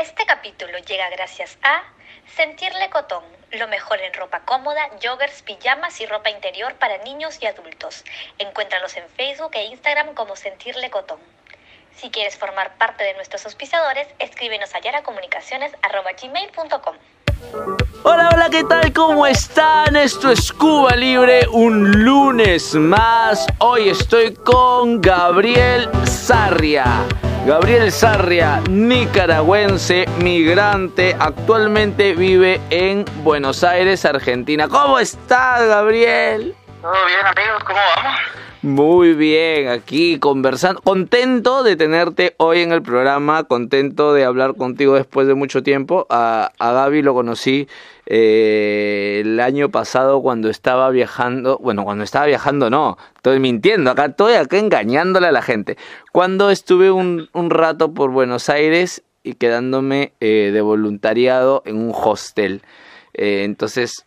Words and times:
Este 0.00 0.24
capítulo 0.24 0.78
llega 0.78 1.10
gracias 1.10 1.58
a 1.62 1.82
Sentirle 2.34 2.88
Cotón, 2.88 3.22
lo 3.50 3.68
mejor 3.68 4.00
en 4.00 4.14
ropa 4.14 4.40
cómoda, 4.46 4.80
joggers, 5.02 5.42
pijamas 5.42 6.00
y 6.00 6.06
ropa 6.06 6.30
interior 6.30 6.74
para 6.76 6.96
niños 7.04 7.36
y 7.42 7.46
adultos. 7.46 8.02
Encuéntralos 8.38 8.96
en 8.96 9.06
Facebook 9.10 9.50
e 9.52 9.66
Instagram 9.66 10.14
como 10.14 10.36
Sentirle 10.36 10.88
Cotón. 10.88 11.18
Si 11.96 12.10
quieres 12.10 12.38
formar 12.38 12.78
parte 12.78 13.04
de 13.04 13.12
nuestros 13.12 13.44
auspiciadores, 13.44 14.08
escríbenos 14.18 14.74
a 14.74 14.80
yaracomunicaciones.com. 14.80 16.96
Hola, 18.02 18.30
hola, 18.32 18.48
¿qué 18.50 18.64
tal? 18.64 18.94
¿Cómo 18.94 19.26
están? 19.26 19.96
Esto 19.96 20.30
es 20.30 20.50
Cuba 20.50 20.96
Libre, 20.96 21.46
un 21.52 22.02
lunes 22.02 22.74
más. 22.74 23.46
Hoy 23.58 23.90
estoy 23.90 24.32
con 24.32 25.02
Gabriel 25.02 25.90
Sarria. 26.06 27.06
Gabriel 27.46 27.90
Sarria, 27.90 28.60
nicaragüense, 28.68 30.04
migrante, 30.22 31.16
actualmente 31.18 32.14
vive 32.14 32.60
en 32.68 33.06
Buenos 33.24 33.64
Aires, 33.64 34.04
Argentina. 34.04 34.68
¿Cómo 34.68 34.98
estás, 34.98 35.66
Gabriel? 35.66 36.54
Todo 36.82 36.92
bien, 37.06 37.26
amigos, 37.26 37.64
¿cómo 37.64 37.78
vamos? 37.96 38.20
Muy 38.62 39.14
bien, 39.14 39.68
aquí 39.68 40.18
conversando. 40.18 40.82
Contento 40.82 41.62
de 41.62 41.76
tenerte 41.76 42.34
hoy 42.36 42.60
en 42.60 42.72
el 42.72 42.82
programa, 42.82 43.44
contento 43.44 44.12
de 44.12 44.26
hablar 44.26 44.54
contigo 44.54 44.94
después 44.94 45.26
de 45.26 45.34
mucho 45.34 45.62
tiempo. 45.62 46.06
A, 46.10 46.52
a 46.58 46.72
Gaby 46.72 47.00
lo 47.00 47.14
conocí 47.14 47.68
eh, 48.12 49.20
el 49.20 49.38
año 49.38 49.70
pasado 49.70 50.20
cuando 50.20 50.50
estaba 50.50 50.90
viajando. 50.90 51.58
Bueno, 51.58 51.84
cuando 51.84 52.02
estaba 52.02 52.26
viajando 52.26 52.68
no, 52.68 52.98
estoy 53.14 53.38
mintiendo, 53.38 53.92
acá 53.92 54.06
estoy 54.06 54.32
acá 54.32 54.58
engañándole 54.58 55.28
a 55.28 55.32
la 55.32 55.42
gente. 55.42 55.78
Cuando 56.10 56.50
estuve 56.50 56.90
un, 56.90 57.28
rato 57.32 57.94
por 57.94 58.10
Buenos 58.10 58.48
Aires 58.48 59.04
y 59.22 59.34
quedándome 59.34 60.12
eh, 60.18 60.50
de 60.52 60.60
voluntariado 60.60 61.62
en 61.64 61.76
un 61.76 61.92
hostel. 61.94 62.62
Eh, 63.14 63.44
entonces, 63.44 64.04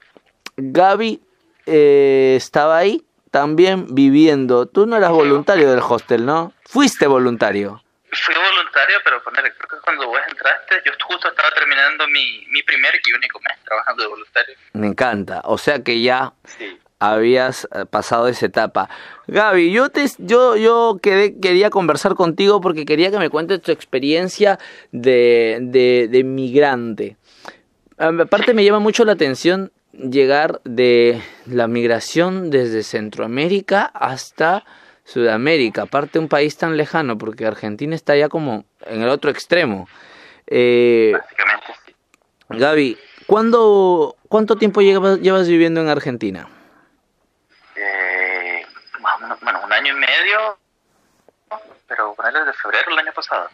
Gaby 0.58 1.22
estaba 1.66 2.80
ahí 2.80 3.06
también 3.32 3.96
viviendo. 3.96 4.66
Tú 4.66 4.86
no 4.86 4.98
eras 4.98 5.12
voluntario 5.12 5.72
del 5.72 5.80
hostel, 5.80 6.26
¿no? 6.26 6.52
Fuiste 6.66 7.08
voluntario. 7.08 7.82
Fui 8.26 8.36
voluntario, 8.36 8.98
pero 9.04 9.22
ponele, 9.24 9.52
creo 9.58 9.70
que 9.70 9.84
cuando 9.84 10.08
vos 10.08 10.20
entraste, 10.30 10.76
yo 10.86 10.92
justo 11.06 11.28
estaba 11.28 11.50
terminando 11.52 12.08
mi, 12.08 12.46
mi 12.50 12.64
primer 12.64 12.94
y 13.06 13.14
único 13.14 13.40
mes 13.42 13.58
trabajando 13.66 14.04
de 14.04 14.10
voluntario. 14.10 14.56
Me 14.74 14.88
encanta. 14.88 15.42
O 15.44 15.58
sea 15.58 15.84
que 15.84 16.02
ya 16.02 16.34
Sí. 16.46 16.80
habías 17.00 17.68
eh, 17.74 17.86
pasado 17.86 18.28
esa 18.30 18.46
etapa. 18.46 18.90
Gaby, 19.28 19.72
yo 19.74 19.90
te 19.90 20.06
yo 20.20 20.56
yo 20.56 21.00
quedé, 21.02 21.38
quería 21.40 21.70
conversar 21.70 22.16
contigo 22.16 22.62
porque 22.62 22.86
quería 22.86 23.12
que 23.12 23.18
me 23.20 23.30
cuentes 23.30 23.62
tu 23.62 23.72
experiencia 23.74 24.58
de, 24.92 25.58
de, 25.62 26.08
de 26.10 26.24
migrante. 26.24 27.18
Aparte 27.98 28.54
me 28.54 28.64
llama 28.64 28.80
mucho 28.80 29.04
la 29.06 29.12
atención 29.14 29.72
llegar 29.92 30.60
de 30.64 31.22
la 31.46 31.68
migración 31.68 32.50
desde 32.50 32.84
Centroamérica 32.84 33.84
hasta 33.94 34.66
Sudamérica, 35.06 35.84
aparte 35.84 36.20
un 36.20 36.30
país 36.30 36.58
tan 36.58 36.78
lejano, 36.78 37.18
porque 37.18 37.46
Argentina 37.46 37.96
está 37.96 38.16
ya 38.16 38.30
como 38.30 38.66
en 38.86 39.02
el 39.02 39.10
otro 39.10 39.30
extremo. 39.30 39.88
Eh, 40.48 41.12
Básicamente, 41.14 41.66
sí. 41.86 41.96
Gaby, 42.50 42.98
¿cuándo, 43.28 44.16
¿cuánto 44.30 44.56
tiempo 44.56 44.82
llevas, 44.82 45.20
llevas 45.20 45.48
viviendo 45.48 45.82
en 45.82 45.90
Argentina? 45.90 46.48
Eh, 47.76 48.66
bueno, 49.42 49.62
un 49.66 49.74
año 49.74 49.94
y 49.94 50.00
medio, 50.00 50.58
pero 51.88 52.14
ponerle 52.14 52.40
desde 52.40 52.54
febrero 52.54 52.90
del 52.90 53.00
año 53.00 53.14
pasado. 53.14 53.50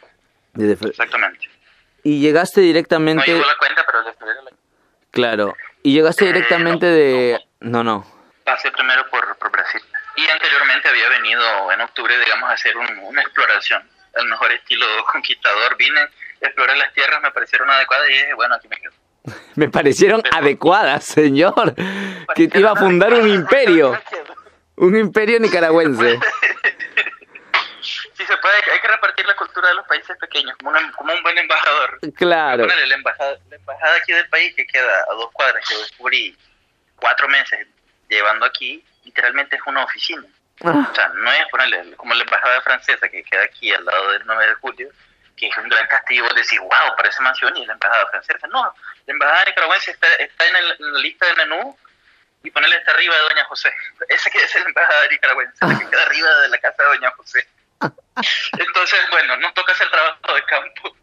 Desde 0.54 0.88
Exactamente. 0.88 1.50
Y 2.04 2.20
llegaste 2.20 2.62
No 2.62 2.68
directamente, 2.68 3.26
llevo 3.26 3.46
la 3.46 3.58
cuenta, 3.58 3.84
pero 3.86 4.00
desde 4.04 4.14
febrero 4.18 4.40
del 4.40 4.48
año 4.50 4.58
claro, 5.12 5.56
y 5.84 5.94
llegaste 5.94 6.26
directamente 6.26 6.86
de, 6.86 7.40
no, 7.60 7.84
no, 7.84 8.06
Pasé 8.50 8.72
primero 8.72 9.08
por, 9.12 9.38
por 9.38 9.52
Brasil. 9.52 9.82
Y 10.26 10.30
anteriormente 10.30 10.90
había 10.90 11.10
venido 11.10 11.72
en 11.72 11.82
octubre, 11.82 12.18
digamos, 12.20 12.50
a 12.50 12.54
hacer 12.54 12.76
un- 12.78 13.00
una 13.00 13.22
exploración. 13.22 13.88
Al 14.16 14.26
mejor 14.28 14.52
estilo 14.52 14.86
conquistador. 15.12 15.78
Vine, 15.78 16.02
exploré 16.42 16.76
las 16.76 16.92
tierras, 16.94 17.22
me 17.22 17.32
parecieron 17.32 17.70
adecuadas 17.70 18.10
y 18.10 18.14
dije, 18.14 18.34
bueno, 18.34 18.56
aquí 18.56 18.68
me 18.68 18.78
quedo. 18.78 18.94
me 19.56 19.70
parecieron 19.70 20.22
adecuadas, 20.32 21.06
señor, 21.06 21.74
que 22.36 22.48
te 22.48 22.60
iba 22.60 22.72
a 22.72 22.76
fundar 22.76 23.14
un 23.14 23.30
imperio, 23.30 24.00
un 24.78 24.98
imperio 24.98 25.40
nicaragüense. 25.40 26.20
Sí, 27.82 28.26
se 28.26 28.38
puede, 28.38 28.56
hay 28.74 28.80
que 28.82 28.88
repartir 28.90 29.26
la 29.26 29.36
cultura 29.36 29.70
de 29.70 29.76
los 29.76 29.88
países 29.88 30.18
pequeños, 30.18 30.56
como, 30.58 30.72
una- 30.72 30.92
como 30.92 31.14
un 31.14 31.24
buen 31.24 31.38
embajador. 31.38 32.00
Claro, 32.16 32.64
Ponele, 32.68 32.88
la, 32.88 32.96
embajada, 32.96 33.38
la 33.50 33.56
embajada 33.56 33.96
aquí 33.96 34.12
del 34.12 34.28
país, 34.28 34.54
que 34.56 34.66
queda 34.68 35.06
a 35.10 35.14
dos 35.14 35.32
cuadras, 35.32 35.66
que 35.68 35.74
yo 35.76 35.80
descubrí 35.80 36.38
cuatro 36.98 37.28
meses 37.30 37.66
llevando 38.10 38.46
aquí, 38.46 38.84
literalmente 39.04 39.56
es 39.56 39.62
una 39.66 39.84
oficina. 39.84 40.24
Ah, 40.64 40.88
O 40.92 40.96
sea, 40.96 41.10
no 41.16 41.32
es 41.32 41.48
ponerle 41.50 41.96
como 41.96 42.14
la 42.14 42.24
embajada 42.24 42.62
francesa 42.62 43.08
que 43.10 43.24
queda 43.24 43.44
aquí 43.44 43.72
al 43.74 43.86
lado 43.86 44.12
del 44.12 44.24
9 44.26 44.48
de 44.48 44.54
julio, 44.56 44.90
que 45.38 45.48
es 45.48 45.58
un 45.58 45.70
gran 45.70 45.88
castillo, 45.88 46.24
vos 46.24 46.36
decís, 46.36 46.60
wow, 46.60 46.96
parece 46.98 47.22
mansión 47.24 47.56
y 47.56 47.62
es 47.62 47.68
la 47.68 47.74
embajada 47.74 48.08
francesa. 48.08 48.48
No, 48.48 48.64
la 49.06 49.14
embajada 49.14 49.46
nicaragüense 49.46 49.92
está, 49.92 50.08
está 50.16 50.46
en, 50.48 50.56
el- 50.58 50.76
en 50.80 50.94
la 50.94 51.00
lista 51.00 51.26
de 51.28 51.36
menú 51.36 51.78
y 52.44 52.52
ponerle 52.52 52.76
está 52.78 52.92
arriba 52.92 53.16
de 53.16 53.22
Doña 53.22 53.46
José. 53.46 53.72
Esa 54.10 54.30
que 54.30 54.38
es 54.44 54.54
la 54.56 54.62
embajada 54.62 55.08
nicaragüense, 55.10 55.66
la 55.66 55.80
que 55.80 55.90
queda 55.90 56.04
arriba 56.04 56.30
de 56.42 56.50
la 56.50 56.58
casa 56.58 56.84
de 56.84 56.90
Doña 56.90 57.12
José. 57.12 57.48
Entonces, 58.58 59.00
bueno, 59.12 59.38
nos 59.38 59.54
toca 59.54 59.72
hacer 59.72 59.90
trabajo 59.90 60.34
de 60.36 60.44
campo. 60.44 60.96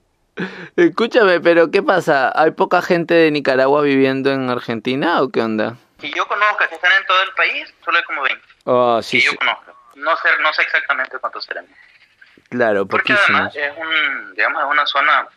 escúchame, 0.77 1.41
pero 1.41 1.71
¿qué 1.71 1.83
pasa? 1.83 2.31
¿Hay 2.39 2.51
poca 2.51 2.83
gente 2.83 3.15
de 3.15 3.31
Nicaragua 3.31 3.81
viviendo 3.83 4.31
en 4.33 4.51
Argentina 4.51 5.23
o 5.23 5.31
qué 5.31 5.41
onda? 5.41 5.77
Que 6.01 6.11
yo 6.11 6.27
conozca 6.29 6.69
que 6.69 6.75
están 6.75 6.93
en 6.93 7.07
todo 7.07 7.23
el 7.23 7.33
país, 7.33 7.73
solo 7.85 7.99
hay 7.99 8.05
como 8.05 8.23
20. 8.23 8.43
Oh, 8.65 9.01
sí, 9.03 9.19
que 9.19 9.25
yo 9.25 9.31
sí, 9.33 9.37
conozco. 9.39 9.77
No 9.95 10.17
sé, 10.19 10.29
no 10.41 10.53
sé 10.53 10.63
exactamente 10.63 11.19
cuántos 11.19 11.45
serán. 11.45 11.67
claro, 12.51 12.87
Porque 12.87 13.15
poquísimos. 13.15 13.57
además 13.57 13.57
es 13.57 13.77
un, 13.79 14.35
digamos, 14.35 14.63
es 14.63 14.71
una 14.71 14.87
zona, 14.87 15.29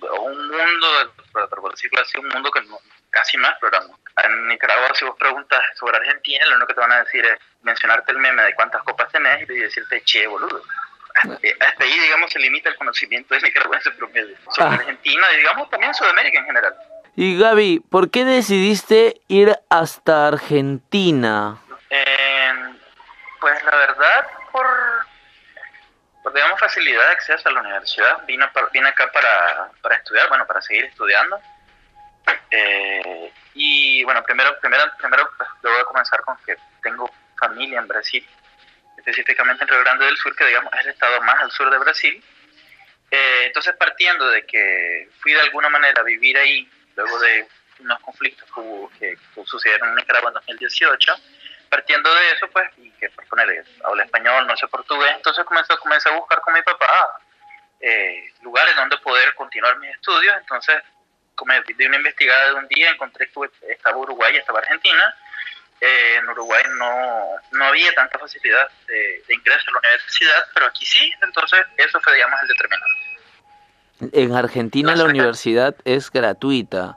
un 0.00 0.48
mundo, 0.48 1.14
por, 1.32 1.70
decirlo 1.70 2.00
así, 2.00 2.18
un 2.18 2.28
mundo 2.28 2.50
que 2.50 2.60
no- 2.62 2.80
casi 3.10 3.36
no 3.36 3.48
exploramos. 3.48 3.96
En 4.24 4.48
Nicaragua, 4.48 4.90
si 4.94 5.04
vos 5.04 5.16
preguntas 5.16 5.60
sobre 5.78 5.96
Argentina, 5.98 6.44
lo 6.46 6.56
único 6.56 6.66
que 6.68 6.74
te 6.74 6.80
van 6.80 6.92
a 6.92 7.04
decir 7.04 7.24
es 7.24 7.38
mencionarte 7.62 8.10
el 8.12 8.18
meme 8.18 8.42
de 8.42 8.54
cuántas 8.54 8.82
copas 8.82 9.10
tenés 9.12 9.42
y 9.48 9.54
decirte, 9.54 10.02
che, 10.04 10.26
boludo. 10.26 10.62
Eh, 11.42 11.56
Hasta 11.60 11.84
ahí, 11.84 11.98
digamos, 11.98 12.30
se 12.30 12.38
limita 12.38 12.68
el 12.68 12.76
conocimiento 12.76 13.34
del 13.34 13.42
nicaragüense 13.44 13.90
promedio. 13.92 14.36
Sobre 14.52 14.68
Ah. 14.70 14.74
Argentina 14.74 15.26
y, 15.32 15.36
digamos, 15.38 15.70
también 15.70 15.94
Sudamérica 15.94 16.38
en 16.40 16.46
general. 16.46 16.74
Y 17.20 17.36
Gaby, 17.36 17.80
¿por 17.80 18.12
qué 18.12 18.24
decidiste 18.24 19.20
ir 19.26 19.58
hasta 19.70 20.28
Argentina? 20.28 21.58
Eh, 21.90 22.52
pues 23.40 23.64
la 23.64 23.74
verdad, 23.74 24.28
por, 24.52 24.64
por, 26.22 26.32
digamos, 26.32 26.60
facilidad 26.60 27.04
de 27.08 27.12
acceso 27.14 27.48
a 27.48 27.52
la 27.54 27.60
universidad. 27.62 28.24
Vine, 28.24 28.48
vine 28.72 28.88
acá 28.88 29.10
para, 29.10 29.68
para 29.82 29.96
estudiar, 29.96 30.28
bueno, 30.28 30.46
para 30.46 30.62
seguir 30.62 30.84
estudiando. 30.84 31.40
Eh, 32.52 33.32
y 33.54 34.04
bueno, 34.04 34.22
primero, 34.22 34.56
primero, 34.60 34.84
primero 34.96 35.28
pues, 35.36 35.84
comenzar 35.86 36.20
con 36.20 36.36
que 36.46 36.56
tengo 36.84 37.10
familia 37.36 37.80
en 37.80 37.88
Brasil, 37.88 38.24
específicamente 38.96 39.64
en 39.64 39.70
Río 39.70 39.80
Grande 39.80 40.04
del 40.04 40.16
Sur, 40.18 40.36
que 40.36 40.46
digamos 40.46 40.72
es 40.74 40.82
el 40.82 40.90
estado 40.90 41.20
más 41.22 41.42
al 41.42 41.50
sur 41.50 41.68
de 41.68 41.78
Brasil. 41.78 42.22
Eh, 43.10 43.46
entonces, 43.46 43.74
partiendo 43.76 44.28
de 44.28 44.46
que 44.46 45.10
fui 45.20 45.32
de 45.32 45.40
alguna 45.40 45.68
manera 45.68 46.00
a 46.00 46.04
vivir 46.04 46.38
ahí, 46.38 46.70
luego 46.98 47.18
de 47.20 47.48
unos 47.80 48.00
conflictos 48.00 48.44
que, 48.52 48.60
hubo- 48.60 48.90
que, 48.98 49.16
que 49.34 49.44
sucedieron 49.46 49.90
en 49.90 49.94
Nicaragua 49.94 50.30
en 50.30 50.34
2018, 50.34 51.14
partiendo 51.70 52.12
de 52.12 52.32
eso, 52.32 52.48
pues, 52.50 52.68
y 52.78 52.90
que 52.92 53.08
por 53.10 53.24
ponerle, 53.28 53.62
habla 53.84 54.04
español, 54.04 54.46
no 54.46 54.56
sé 54.56 54.66
portugués, 54.68 55.12
entonces 55.14 55.44
comencé, 55.44 55.76
comencé 55.78 56.08
a 56.08 56.12
buscar 56.12 56.40
con 56.40 56.54
mi 56.54 56.62
papá 56.62 57.20
eh, 57.80 58.32
lugares 58.42 58.74
donde 58.74 58.98
poder 58.98 59.32
continuar 59.34 59.76
mis 59.78 59.90
estudios, 59.94 60.34
entonces, 60.38 60.82
como 61.36 61.52
de 61.54 61.86
una 61.86 61.96
investigada 61.98 62.46
de 62.48 62.54
un 62.54 62.66
día, 62.68 62.90
encontré 62.90 63.30
que 63.30 63.72
estaba 63.72 63.96
Uruguay 63.96 64.34
y 64.34 64.38
estaba 64.38 64.58
Argentina, 64.58 65.14
eh, 65.80 66.16
en 66.16 66.28
Uruguay 66.28 66.64
no, 66.76 67.28
no 67.52 67.64
había 67.66 67.92
tanta 67.94 68.18
facilidad 68.18 68.68
de, 68.88 69.22
de 69.28 69.34
ingreso 69.34 69.70
a 69.70 69.72
la 69.74 69.78
universidad, 69.78 70.48
pero 70.52 70.66
aquí 70.66 70.84
sí, 70.84 71.12
entonces 71.22 71.64
eso 71.76 72.00
fue, 72.00 72.14
digamos, 72.14 72.40
el 72.42 72.48
determinante. 72.48 73.07
En 74.00 74.32
Argentina 74.34 74.94
la 74.94 75.04
universidad 75.04 75.74
es 75.84 76.10
gratuita. 76.10 76.96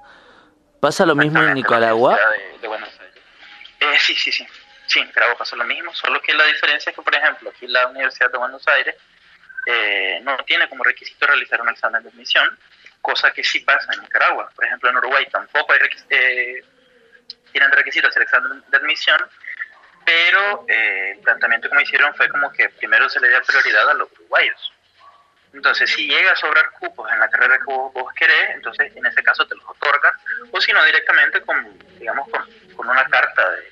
¿Pasa 0.80 1.06
lo 1.06 1.16
mismo 1.16 1.42
en 1.42 1.54
Nicaragua? 1.54 2.20
De, 2.32 2.60
de 2.60 2.68
Buenos 2.68 2.90
Aires. 3.00 3.16
Eh, 3.80 3.98
sí, 4.00 4.16
sí, 4.16 4.32
sí. 4.32 4.46
Sí, 4.88 5.00
en 5.00 5.08
Nicaragua 5.08 5.38
pasó 5.38 5.56
lo 5.56 5.64
mismo, 5.64 5.94
solo 5.96 6.22
que 6.22 6.34
la 6.34 6.46
diferencia 6.46 6.90
es 6.90 6.96
que, 6.96 7.02
por 7.02 7.16
ejemplo, 7.16 7.50
aquí 7.50 7.66
la 7.68 7.88
Universidad 7.88 8.32
de 8.32 8.38
Buenos 8.38 8.68
Aires 8.68 8.96
eh, 9.68 10.20
no 10.24 10.36
tiene 10.46 10.68
como 10.68 10.84
requisito 10.84 11.26
realizar 11.28 11.62
un 11.62 11.70
examen 11.70 12.04
de 12.04 12.10
admisión, 12.10 12.58
cosa 13.02 13.32
que 13.32 13.44
sí 13.44 13.62
pasa 13.62 13.94
en 13.94 14.02
Nicaragua. 14.02 14.52
Por 14.56 14.66
ejemplo, 14.66 14.90
en 14.90 14.98
Uruguay 14.98 15.26
tampoco 15.32 15.72
hay 15.74 15.80
requis- 15.80 16.06
eh, 16.10 16.64
tienen 17.52 17.72
requisito 17.72 18.08
hacer 18.08 18.24
examen 18.24 18.64
de 18.68 18.78
admisión, 18.78 19.20
pero 20.06 20.66
eh, 20.68 21.12
el 21.16 21.20
planteamiento 21.20 21.70
que 21.70 21.76
me 21.76 21.84
hicieron 21.84 22.14
fue 22.16 22.28
como 22.30 22.52
que 22.52 22.70
primero 22.70 23.08
se 23.10 23.20
le 23.20 23.30
da 23.30 23.42
prioridad 23.42 23.90
a 23.90 23.94
los 23.94 24.12
uruguayos. 24.14 24.74
Entonces, 25.54 25.90
si 25.90 26.08
llega 26.08 26.32
a 26.32 26.36
sobrar 26.36 26.72
cupos 26.80 27.12
en 27.12 27.20
la 27.20 27.30
carrera 27.30 27.58
que 27.58 27.66
vos, 27.66 28.14
querés, 28.16 28.52
entonces 28.52 28.96
en 28.96 29.06
ese 29.06 29.22
caso 29.22 29.46
te 29.48 29.56
los 29.56 29.66
otorgan, 29.68 30.14
o 30.52 30.62
si 30.62 30.72
no, 30.72 30.84
directamente 30.86 31.42
con, 31.42 31.78
digamos, 32.00 32.30
con, 32.30 32.42
con 32.76 32.90
una 32.90 33.06
carta 33.06 33.50
de, 33.52 33.72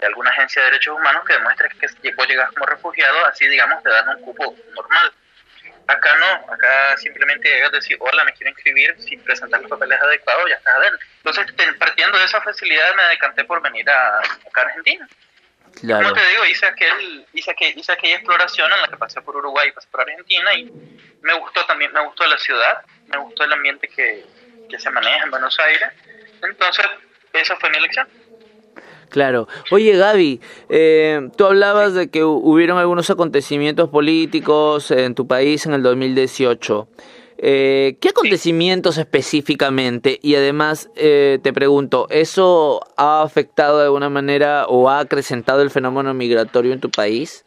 de, 0.00 0.06
alguna 0.06 0.30
agencia 0.30 0.62
de 0.62 0.70
derechos 0.70 0.96
humanos 0.96 1.24
que 1.24 1.34
demuestre 1.34 1.68
que 2.02 2.14
vos 2.14 2.26
llegas 2.26 2.50
como 2.52 2.66
refugiado, 2.66 3.26
así, 3.26 3.46
digamos, 3.46 3.82
te 3.82 3.90
dan 3.90 4.08
un 4.08 4.22
cupo 4.22 4.56
normal. 4.74 5.12
Acá 5.86 6.16
no, 6.16 6.52
acá 6.52 6.96
simplemente 6.96 7.48
llegas 7.48 7.68
a 7.68 7.76
decir, 7.76 7.96
hola, 8.00 8.24
me 8.24 8.32
quiero 8.32 8.50
inscribir, 8.50 8.96
si 9.00 9.16
presentas 9.18 9.60
los 9.60 9.70
papeles 9.70 10.00
adecuados, 10.00 10.48
ya 10.48 10.56
estás 10.56 10.74
adentro. 10.76 11.06
Entonces, 11.18 11.74
partiendo 11.78 12.18
de 12.18 12.24
esa 12.24 12.40
facilidad, 12.40 12.94
me 12.94 13.04
decanté 13.04 13.44
por 13.44 13.62
venir 13.62 13.88
a, 13.88 14.18
acá 14.18 14.62
a 14.62 14.64
Argentina. 14.64 15.06
Como 15.80 16.12
te 16.12 16.28
digo, 16.28 16.44
hice, 16.50 16.66
aquel, 16.66 17.26
hice, 17.32 17.54
hice 17.76 17.92
aquella 17.92 18.16
exploración 18.16 18.70
en 18.72 18.80
la 18.80 18.88
que 18.88 18.96
pasé 18.96 19.20
por 19.20 19.36
Uruguay 19.36 19.68
y 19.68 19.72
pasé 19.72 19.88
por 19.90 20.00
Argentina 20.00 20.54
y 20.54 20.70
me 21.22 21.34
gustó 21.38 21.64
también, 21.66 21.92
me 21.92 22.04
gustó 22.04 22.26
la 22.26 22.38
ciudad, 22.38 22.84
me 23.08 23.18
gustó 23.18 23.44
el 23.44 23.52
ambiente 23.52 23.88
que, 23.88 24.24
que 24.68 24.78
se 24.78 24.90
maneja 24.90 25.24
en 25.24 25.30
Buenos 25.30 25.58
Aires. 25.58 25.88
Entonces, 26.42 26.86
esa 27.32 27.56
fue 27.56 27.70
mi 27.70 27.78
elección. 27.78 28.08
Claro. 29.10 29.46
Oye, 29.70 29.96
Gaby, 29.96 30.40
eh, 30.68 31.28
tú 31.36 31.46
hablabas 31.46 31.94
de 31.94 32.10
que 32.10 32.24
hubieron 32.24 32.78
algunos 32.78 33.10
acontecimientos 33.10 33.88
políticos 33.88 34.90
en 34.90 35.14
tu 35.14 35.28
país 35.28 35.66
en 35.66 35.74
el 35.74 35.82
2018. 35.84 36.88
Eh, 37.46 37.98
¿Qué 38.00 38.08
acontecimientos 38.08 38.96
específicamente? 38.96 40.18
Y 40.22 40.34
además, 40.34 40.88
eh, 40.96 41.38
te 41.42 41.52
pregunto, 41.52 42.06
¿eso 42.08 42.80
ha 42.96 43.20
afectado 43.20 43.80
de 43.80 43.84
alguna 43.84 44.08
manera 44.08 44.64
o 44.66 44.88
ha 44.88 45.00
acrecentado 45.00 45.60
el 45.60 45.70
fenómeno 45.70 46.14
migratorio 46.14 46.72
en 46.72 46.80
tu 46.80 46.90
país? 46.90 47.44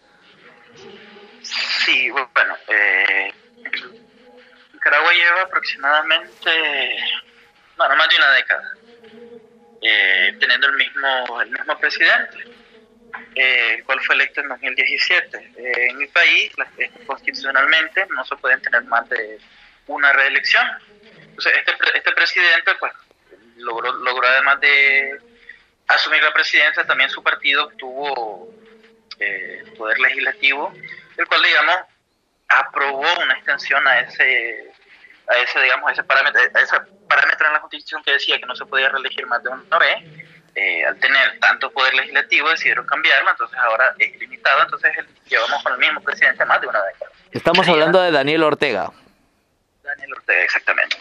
Sí, 1.41 2.11
bueno, 2.11 2.55
eh, 2.67 3.33
Nicaragua 4.71 5.13
lleva 5.13 5.41
aproximadamente, 5.41 6.51
bueno, 7.75 7.95
más 7.95 8.07
de 8.07 8.15
una 8.17 8.31
década 8.33 8.73
eh, 9.81 10.37
teniendo 10.39 10.67
el 10.67 10.73
mismo, 10.73 11.41
el 11.41 11.49
mismo 11.49 11.75
presidente, 11.79 12.37
eh, 13.33 13.75
el 13.77 13.83
cual 13.83 13.99
fue 14.01 14.13
electo 14.13 14.41
en 14.41 14.49
2017. 14.49 15.37
Eh, 15.57 15.87
en 15.89 15.97
mi 15.97 16.05
país, 16.05 16.51
constitucionalmente, 17.07 18.05
no 18.13 18.23
se 18.25 18.35
pueden 18.35 18.61
tener 18.61 18.83
más 18.83 19.09
de 19.09 19.39
una 19.87 20.13
reelección. 20.13 20.65
Entonces, 21.21 21.53
este, 21.57 21.75
este 21.95 22.11
presidente, 22.13 22.75
pues, 22.79 22.93
logró, 23.57 23.91
logró 23.93 24.27
además 24.27 24.59
de 24.59 25.19
asumir 25.87 26.21
la 26.21 26.33
presidencia, 26.33 26.85
también 26.85 27.09
su 27.09 27.23
partido 27.23 27.69
tuvo 27.77 28.53
poder 29.77 29.99
legislativo, 29.99 30.73
el 31.17 31.27
cual, 31.27 31.41
digamos, 31.41 31.77
aprobó 32.47 33.05
una 33.23 33.33
extensión 33.33 33.85
a 33.87 33.99
ese 33.99 34.71
a 35.29 35.37
ese, 35.39 35.59
digamos, 35.59 35.91
ese 35.91 36.03
parámetro, 36.03 36.41
a 36.41 36.59
ese 36.61 36.77
parámetro 37.07 37.47
en 37.47 37.53
la 37.53 37.59
Constitución 37.59 38.01
que 38.03 38.11
decía 38.13 38.39
que 38.39 38.45
no 38.45 38.55
se 38.55 38.65
podía 38.65 38.87
reelegir 38.89 39.25
más 39.27 39.43
de 39.43 39.49
una 39.49 39.77
vez, 39.77 40.03
eh, 40.55 40.85
al 40.85 40.97
tener 40.99 41.37
tanto 41.39 41.69
poder 41.71 41.93
legislativo 41.95 42.49
decidieron 42.49 42.85
cambiarlo, 42.85 43.29
entonces 43.29 43.59
ahora 43.59 43.93
es 43.99 44.17
limitado, 44.19 44.63
entonces 44.63 44.91
llevamos 45.27 45.61
con 45.63 45.73
el 45.73 45.79
mismo 45.79 46.01
presidente 46.01 46.45
más 46.45 46.61
de 46.61 46.67
una 46.67 46.81
década. 46.81 47.11
Estamos 47.31 47.67
hablando 47.67 48.01
de 48.01 48.11
Daniel 48.11 48.43
Ortega. 48.43 48.91
Daniel 49.97 50.13
Ortega, 50.13 50.43
exactamente. 50.43 50.97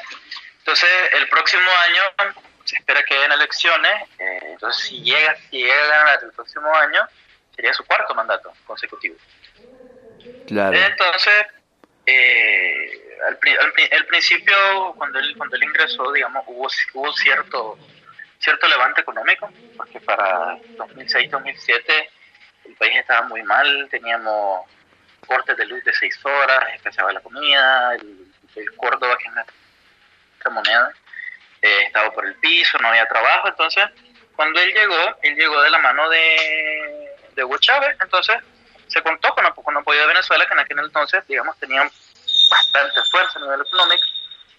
Entonces, 0.58 0.88
el 1.12 1.28
próximo 1.28 1.70
año 1.88 2.34
se 2.64 2.76
espera 2.76 3.02
que 3.04 3.14
hayan 3.14 3.32
elecciones, 3.32 3.92
eh, 4.18 4.38
entonces 4.42 4.84
si 4.84 5.00
llega, 5.00 5.36
si 5.48 5.58
llega 5.58 5.84
a 5.84 5.98
ganar 5.98 6.18
el 6.24 6.32
próximo 6.32 6.74
año, 6.74 7.06
sería 7.54 7.72
su 7.72 7.84
cuarto 7.84 8.14
mandato 8.14 8.52
consecutivo. 8.66 9.16
Claro. 10.46 10.76
Entonces, 10.76 11.46
eh, 12.06 13.18
al, 13.28 13.38
al, 13.92 14.06
principio, 14.06 14.94
cuando 14.96 15.18
él, 15.18 15.34
cuando 15.36 15.56
él 15.56 15.64
ingresó, 15.64 16.12
digamos, 16.12 16.42
hubo, 16.48 16.68
hubo 16.94 17.12
cierto, 17.12 17.78
cierto 18.38 18.66
levante 18.66 19.00
económico, 19.02 19.48
porque 19.76 20.00
para 20.00 20.56
2006-2007 20.76 22.08
el 22.64 22.74
país 22.74 22.96
estaba 22.98 23.28
muy 23.28 23.42
mal, 23.44 23.88
teníamos 23.90 24.66
cortes 25.26 25.56
de 25.56 25.66
luz 25.66 25.82
de 25.84 25.92
seis 25.94 26.18
horas, 26.24 26.74
escaseaba 26.74 27.12
la 27.12 27.20
comida, 27.20 27.94
el, 27.94 28.25
Córdoba, 28.76 29.16
que 29.18 29.28
es 29.28 29.34
nuestra 29.34 30.50
moneda, 30.50 30.92
eh, 31.62 31.82
estaba 31.86 32.10
por 32.12 32.26
el 32.26 32.34
piso, 32.36 32.78
no 32.78 32.88
había 32.88 33.06
trabajo, 33.06 33.48
entonces 33.48 33.84
cuando 34.34 34.60
él 34.60 34.72
llegó, 34.72 35.16
él 35.22 35.34
llegó 35.34 35.60
de 35.62 35.70
la 35.70 35.78
mano 35.78 36.08
de, 36.10 37.10
de 37.34 37.44
Hugo 37.44 37.58
Chávez, 37.58 37.96
entonces 38.02 38.36
se 38.88 39.02
contó 39.02 39.34
con, 39.34 39.76
apoyo 39.76 40.00
de 40.00 40.06
Venezuela, 40.06 40.46
que 40.46 40.52
en 40.52 40.60
aquel 40.60 40.78
entonces, 40.78 41.26
digamos, 41.26 41.58
tenían 41.58 41.90
bastante 42.50 43.00
fuerza 43.10 43.38
a 43.38 43.42
nivel 43.42 43.60
económico. 43.60 44.04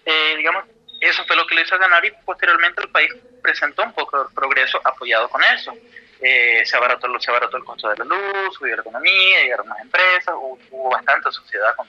Eh, 0.04 0.34
digamos, 0.36 0.64
eso 1.00 1.24
fue 1.24 1.36
lo 1.36 1.46
que 1.46 1.54
le 1.54 1.62
hizo 1.62 1.78
ganar 1.78 2.04
y 2.04 2.10
posteriormente 2.24 2.82
el 2.82 2.90
país 2.90 3.12
presentó 3.42 3.82
un 3.82 3.92
poco 3.92 4.24
de 4.24 4.34
progreso 4.34 4.80
apoyado 4.84 5.28
con 5.28 5.42
eso. 5.44 5.72
Eh, 6.20 6.62
se, 6.66 6.76
abarató, 6.76 7.06
el 7.06 7.64
costo 7.64 7.88
de 7.88 7.96
la 7.98 8.04
luz, 8.04 8.54
subió 8.58 8.74
la 8.74 8.82
economía, 8.82 9.42
llegaron 9.42 9.68
más 9.68 9.80
empresas, 9.80 10.34
hubo, 10.36 10.90
bastante 10.90 11.30
sociedad 11.30 11.74
con, 11.76 11.88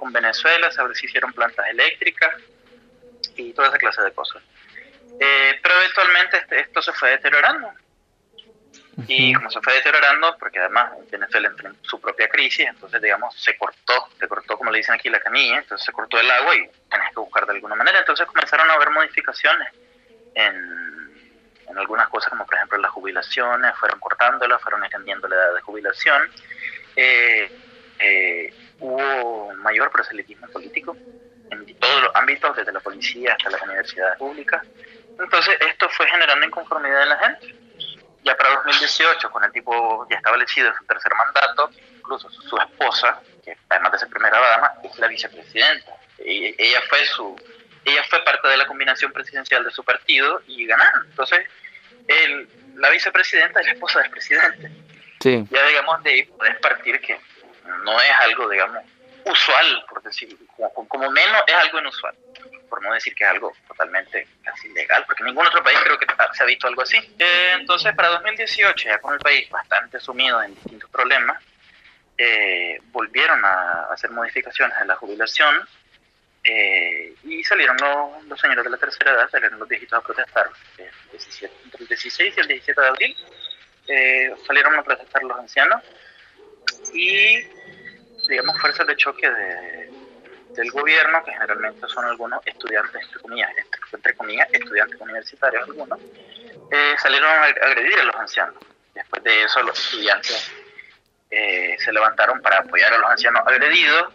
con 0.00 0.12
Venezuela, 0.12 0.70
se 0.70 1.06
hicieron 1.06 1.32
plantas 1.32 1.68
eléctricas 1.68 2.30
y 3.36 3.52
toda 3.52 3.68
esa 3.68 3.78
clase 3.78 4.02
de 4.02 4.12
cosas. 4.12 4.42
Eh, 5.20 5.60
pero 5.62 5.74
eventualmente 5.76 6.38
este, 6.38 6.60
esto 6.60 6.82
se 6.82 6.92
fue 6.94 7.10
deteriorando. 7.10 7.70
Y 9.06 9.32
como 9.32 9.50
se 9.50 9.60
fue 9.60 9.74
deteriorando, 9.74 10.36
porque 10.38 10.58
además 10.58 10.92
Venezuela 11.10 11.48
entró 11.48 11.68
en 11.68 11.76
su 11.82 11.98
propia 12.00 12.28
crisis, 12.28 12.66
entonces, 12.68 13.00
digamos, 13.00 13.34
se 13.34 13.56
cortó, 13.56 14.08
se 14.18 14.28
cortó, 14.28 14.58
como 14.58 14.70
le 14.70 14.78
dicen 14.78 14.94
aquí, 14.94 15.08
la 15.08 15.20
canilla, 15.20 15.58
entonces 15.58 15.86
se 15.86 15.92
cortó 15.92 16.20
el 16.20 16.30
agua 16.30 16.54
y 16.54 16.68
tenés 16.90 17.08
que 17.08 17.20
buscar 17.20 17.46
de 17.46 17.52
alguna 17.52 17.76
manera. 17.76 18.00
Entonces 18.00 18.26
comenzaron 18.26 18.68
a 18.68 18.74
haber 18.74 18.90
modificaciones 18.90 19.72
en, 20.34 21.10
en 21.66 21.78
algunas 21.78 22.08
cosas, 22.08 22.30
como 22.30 22.44
por 22.44 22.56
ejemplo 22.56 22.78
las 22.78 22.90
jubilaciones, 22.90 23.74
fueron 23.78 24.00
cortándolas, 24.00 24.60
fueron 24.60 24.84
extendiendo 24.84 25.28
la 25.28 25.36
edad 25.36 25.54
de 25.54 25.60
jubilación. 25.62 26.30
Eh, 26.96 27.50
eh, 28.00 28.54
hubo 28.80 29.52
mayor 29.54 29.90
proselitismo 29.90 30.46
político 30.48 30.96
en 31.50 31.78
todos 31.78 32.02
los 32.02 32.14
ámbitos, 32.14 32.56
desde 32.56 32.72
la 32.72 32.80
policía 32.80 33.32
hasta 33.32 33.50
las 33.50 33.62
universidades 33.62 34.18
públicas. 34.18 34.66
Entonces, 35.18 35.56
esto 35.68 35.88
fue 35.90 36.06
generando 36.08 36.46
inconformidad 36.46 37.02
en 37.02 37.08
la 37.08 37.18
gente 37.18 37.60
ya 38.24 38.36
para 38.36 38.54
2018, 38.56 39.30
con 39.30 39.44
el 39.44 39.52
tipo 39.52 40.06
ya 40.10 40.16
establecido 40.16 40.68
en 40.68 40.74
su 40.74 40.84
tercer 40.84 41.12
mandato, 41.14 41.70
incluso 41.96 42.30
su 42.30 42.56
esposa, 42.58 43.20
que 43.44 43.56
además 43.68 43.92
de 43.92 43.98
ser 43.98 44.08
primera 44.08 44.38
dama, 44.38 44.72
es 44.82 44.98
la 44.98 45.08
vicepresidenta. 45.08 45.92
Y 46.18 46.54
ella 46.62 46.80
fue 46.88 47.04
su 47.06 47.36
ella 47.84 48.04
fue 48.10 48.22
parte 48.24 48.46
de 48.46 48.58
la 48.58 48.66
combinación 48.66 49.10
presidencial 49.10 49.64
de 49.64 49.70
su 49.70 49.82
partido 49.82 50.42
y 50.46 50.66
ganaron. 50.66 51.06
Entonces, 51.06 51.46
el, 52.06 52.46
la 52.76 52.90
vicepresidenta 52.90 53.60
es 53.60 53.66
la 53.66 53.72
esposa 53.72 54.00
del 54.00 54.10
presidente. 54.10 54.70
Sí. 55.20 55.46
Ya 55.50 55.66
digamos 55.66 56.02
de 56.02 56.10
ahí 56.10 56.22
puedes 56.24 56.58
partir 56.60 57.00
que 57.00 57.18
no 57.84 58.00
es 58.00 58.10
algo, 58.20 58.48
digamos, 58.48 58.84
usual, 59.24 59.84
por 59.88 60.02
decir, 60.02 60.36
como, 60.56 60.88
como 60.88 61.10
menos 61.10 61.42
es 61.46 61.54
algo 61.54 61.78
inusual 61.78 62.14
por 62.70 62.80
no 62.82 62.94
decir 62.94 63.14
que 63.14 63.24
es 63.24 63.30
algo 63.30 63.52
totalmente 63.66 64.26
casi 64.42 64.68
ilegal, 64.68 65.04
porque 65.04 65.24
ningún 65.24 65.46
otro 65.46 65.62
país 65.62 65.78
creo 65.82 65.98
que 65.98 66.06
se 66.32 66.42
ha 66.42 66.46
visto 66.46 66.68
algo 66.68 66.82
así. 66.82 66.96
Eh, 67.18 67.56
entonces, 67.58 67.94
para 67.94 68.08
2018, 68.10 68.88
ya 68.88 68.98
con 69.00 69.12
el 69.12 69.20
país 69.20 69.50
bastante 69.50 69.98
sumido 69.98 70.40
en 70.42 70.54
distintos 70.54 70.88
problemas, 70.88 71.42
eh, 72.16 72.78
volvieron 72.92 73.44
a 73.44 73.88
hacer 73.92 74.10
modificaciones 74.10 74.76
en 74.80 74.86
la 74.86 74.96
jubilación 74.96 75.66
eh, 76.44 77.14
y 77.24 77.42
salieron 77.44 77.76
los, 78.28 78.40
señores 78.40 78.64
de 78.64 78.70
la 78.70 78.78
tercera 78.78 79.12
edad, 79.12 79.28
salieron 79.28 79.58
los 79.58 79.68
viejitos 79.68 79.98
a 79.98 80.02
protestar. 80.02 80.48
entre 80.78 81.80
el 81.80 81.88
16 81.88 82.34
y 82.36 82.40
el 82.40 82.46
17 82.46 82.80
de 82.80 82.86
abril 82.86 83.16
salieron 84.46 84.78
a 84.78 84.84
protestar 84.84 85.22
los 85.24 85.36
ancianos 85.36 85.82
y, 86.94 87.40
digamos, 88.30 88.58
fuerzas 88.58 88.86
de 88.86 88.96
choque 88.96 89.28
de 89.28 89.90
del 90.54 90.70
gobierno, 90.70 91.22
que 91.24 91.32
generalmente 91.32 91.86
son 91.88 92.04
algunos 92.04 92.44
estudiantes, 92.46 93.02
entre 93.06 93.20
comillas, 93.20 93.50
entre 93.92 94.14
comillas 94.14 94.48
estudiantes 94.52 95.00
universitarios 95.00 95.62
algunos, 95.64 95.98
eh, 96.70 96.94
salieron 96.98 97.28
a 97.30 97.44
agredir 97.44 97.98
a 98.00 98.04
los 98.04 98.16
ancianos. 98.16 98.56
Después 98.94 99.22
de 99.22 99.42
eso 99.42 99.62
los 99.62 99.78
estudiantes 99.78 100.50
eh, 101.30 101.76
se 101.78 101.92
levantaron 101.92 102.40
para 102.42 102.58
apoyar 102.58 102.92
a 102.92 102.98
los 102.98 103.10
ancianos 103.10 103.42
agredidos, 103.46 104.12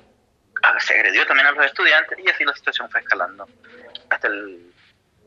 ah, 0.64 0.80
se 0.80 0.94
agredió 0.94 1.26
también 1.26 1.48
a 1.48 1.52
los 1.52 1.66
estudiantes 1.66 2.20
y 2.20 2.30
así 2.30 2.44
la 2.44 2.56
situación 2.56 2.90
fue 2.90 3.00
escalando 3.02 3.48
hasta 4.10 4.28
el 4.28 4.72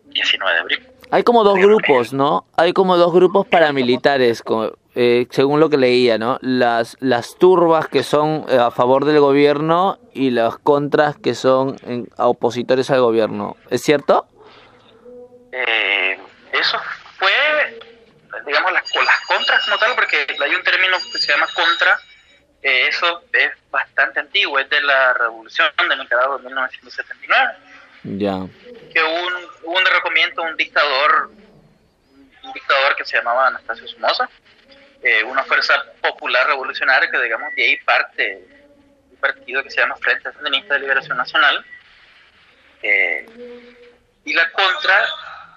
19 0.05 0.55
de 0.55 0.61
abril. 0.61 0.89
Hay 1.11 1.23
como 1.23 1.43
dos 1.43 1.59
grupos, 1.59 2.13
¿no? 2.13 2.47
Hay 2.57 2.73
como 2.73 2.97
dos 2.97 3.13
grupos 3.13 3.47
paramilitares, 3.47 4.43
eh, 5.01 5.29
según 5.31 5.61
lo 5.61 5.71
que 5.71 5.77
leía, 5.77 6.19
¿no? 6.19 6.41
Las, 6.43 6.97
las 6.99 7.37
turbas 7.37 7.87
que 7.87 8.03
son 8.03 8.45
eh, 8.49 8.59
a 8.59 8.73
favor 8.73 9.05
del 9.05 9.21
gobierno 9.21 10.01
y 10.13 10.31
las 10.31 10.59
contras 10.59 11.17
que 11.17 11.37
son 11.37 11.77
en, 11.85 12.09
opositores 12.17 12.91
al 12.91 13.01
gobierno. 13.01 13.57
¿Es 13.71 13.83
cierto? 13.83 14.27
Eh, 15.53 16.19
eso 16.51 16.81
fue, 17.17 17.31
digamos, 18.45 18.73
las, 18.73 18.93
las 18.93 19.21
contras 19.29 19.65
como 19.67 19.79
tal, 19.79 19.95
porque 19.95 20.27
hay 20.43 20.55
un 20.57 20.65
término 20.65 20.97
que 21.13 21.19
se 21.19 21.31
llama 21.31 21.47
contra, 21.55 22.01
Eh, 22.61 22.89
eso 22.89 23.23
es 23.33 23.53
bastante 23.71 24.19
antiguo, 24.19 24.59
es 24.59 24.69
de 24.69 24.81
la 24.81 25.13
revolución 25.15 25.69
de 25.89 25.97
Nicaragua 25.97 26.39
de 26.39 26.47
1979. 26.47 27.53
Ya. 28.03 28.49
Que 28.93 29.01
hubo 29.01 29.27
un, 29.29 29.35
hubo 29.63 29.79
un 29.79 30.49
un 30.51 30.57
dictador, 30.57 31.31
un 32.43 32.53
dictador 32.53 32.97
que 32.97 33.05
se 33.05 33.17
llamaba 33.17 33.47
Anastasio 33.47 33.87
Somoza, 33.87 34.29
eh, 35.03 35.25
una 35.25 35.45
fuerza 35.45 35.75
popular 36.01 36.47
revolucionaria 36.47 37.11
que 37.11 37.23
digamos 37.23 37.55
de 37.55 37.63
ahí 37.63 37.77
parte 37.79 38.45
un 39.11 39.17
partido 39.17 39.63
que 39.63 39.71
se 39.71 39.81
llama 39.81 39.97
Frente 39.97 40.33
Sandinista 40.33 40.75
de 40.75 40.81
Liberación 40.81 41.17
Nacional. 41.17 41.65
Eh, 42.83 43.27
y 44.25 44.33
la 44.33 44.51
contra 44.53 45.07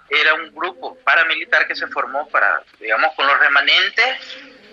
era 0.10 0.34
un 0.34 0.54
grupo 0.54 0.98
paramilitar 1.04 1.68
que 1.68 1.76
se 1.76 1.88
formó 1.88 2.28
para, 2.28 2.64
digamos, 2.80 3.14
con 3.16 3.26
los 3.28 3.40
remanentes 3.40 4.18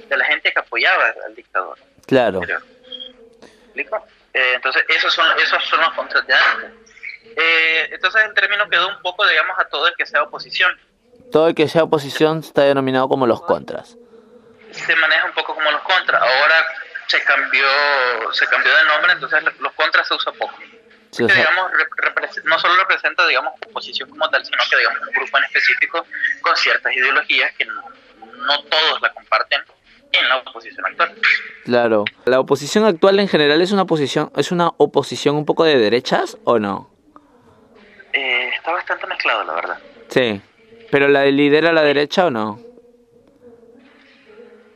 de 0.09 0.17
la 0.17 0.25
gente 0.25 0.53
que 0.53 0.59
apoyaba 0.59 1.15
al 1.27 1.35
dictador. 1.35 1.79
Claro. 2.07 2.43
¿Explico? 2.43 4.07
Eh, 4.35 4.53
entonces, 4.55 4.85
esos 4.89 5.13
son, 5.13 5.27
esos 5.39 5.65
son 5.67 5.81
los 5.81 5.93
contras 5.95 6.27
de 6.27 6.35
antes. 6.35 6.71
Eh, 7.37 7.89
entonces, 7.93 8.23
el 8.25 8.35
término 8.35 8.69
quedó 8.69 8.89
un 8.89 9.01
poco, 9.03 9.27
digamos, 9.27 9.59
a 9.59 9.67
todo 9.67 9.87
el 9.87 9.95
que 9.97 10.07
sea 10.07 10.23
oposición. 10.23 10.77
Todo 11.31 11.49
el 11.49 11.55
que 11.55 11.69
sea 11.69 11.85
oposición 11.85 12.41
está 12.41 12.63
denominado 12.63 13.09
como 13.09 13.27
los 13.27 13.43
contras. 13.43 13.97
Se 14.79 14.97
maneja 14.97 15.25
un 15.25 15.33
poco 15.33 15.55
como 15.55 15.71
los 15.71 15.83
contras. 15.83 16.21
Ahora 16.23 16.67
se 17.07 17.23
cambió, 17.25 17.67
se 18.33 18.47
cambió 18.47 18.75
de 18.77 18.85
nombre, 18.85 19.13
entonces 19.13 19.43
los 19.61 19.73
contras 19.73 20.07
se 20.07 20.15
usa 20.15 20.33
poco. 20.33 20.57
Sí, 21.11 21.25
o 21.25 21.27
que, 21.27 21.33
sea, 21.33 21.43
digamos, 21.43 21.73
no 22.45 22.59
solo 22.59 22.77
representa, 22.77 23.27
digamos, 23.27 23.55
oposición 23.67 24.11
como 24.11 24.29
tal, 24.29 24.45
sino 24.45 24.59
que, 24.71 24.77
digamos, 24.77 25.01
un 25.01 25.15
grupo 25.15 25.39
en 25.39 25.45
específico 25.45 26.07
con 26.43 26.57
ciertas 26.57 26.93
ideologías 26.95 27.53
que 27.57 27.65
no, 27.65 27.83
no 28.37 28.63
todos 28.65 29.01
la 29.01 29.13
comparten 29.13 29.63
en 30.13 30.29
la 30.29 30.37
oposición 30.37 30.85
actual. 30.87 31.15
claro. 31.65 32.05
¿La 32.25 32.41
oposición 32.41 32.85
actual 32.85 33.21
en 33.21 33.29
general 33.29 33.61
es 33.63 33.73
una 33.73 33.87
posición, 33.87 34.31
es 34.37 34.53
una 34.53 34.69
oposición 34.77 35.37
un 35.37 35.47
poco 35.47 35.65
de 35.65 35.79
derechas 35.79 36.37
o 36.45 36.59
no? 36.59 36.91
Eh, 38.13 38.51
está 38.55 38.73
bastante 38.73 39.07
mezclado, 39.07 39.45
la 39.45 39.55
verdad. 39.55 39.79
Sí. 40.09 40.43
¿Pero 40.91 41.09
la 41.09 41.25
lidera 41.27 41.73
la 41.73 41.83
derecha 41.83 42.27
o 42.27 42.31
no? 42.31 42.68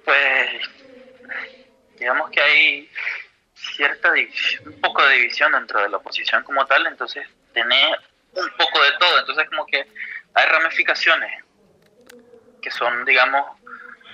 Pues, 0.04 0.50
digamos 1.98 2.30
que 2.30 2.40
hay 2.40 2.90
cierta 3.54 4.12
división, 4.12 4.68
un 4.68 4.80
poco 4.80 5.04
de 5.06 5.14
división 5.14 5.52
dentro 5.52 5.80
de 5.80 5.88
la 5.88 5.98
oposición 5.98 6.42
como 6.42 6.66
tal, 6.66 6.86
entonces 6.86 7.26
tenés 7.52 7.96
un 8.34 8.50
poco 8.56 8.82
de 8.82 8.92
todo, 8.98 9.20
entonces 9.20 9.48
como 9.48 9.66
que 9.66 9.86
hay 10.34 10.46
ramificaciones 10.46 11.44
que 12.60 12.70
son, 12.70 13.04
digamos, 13.04 13.58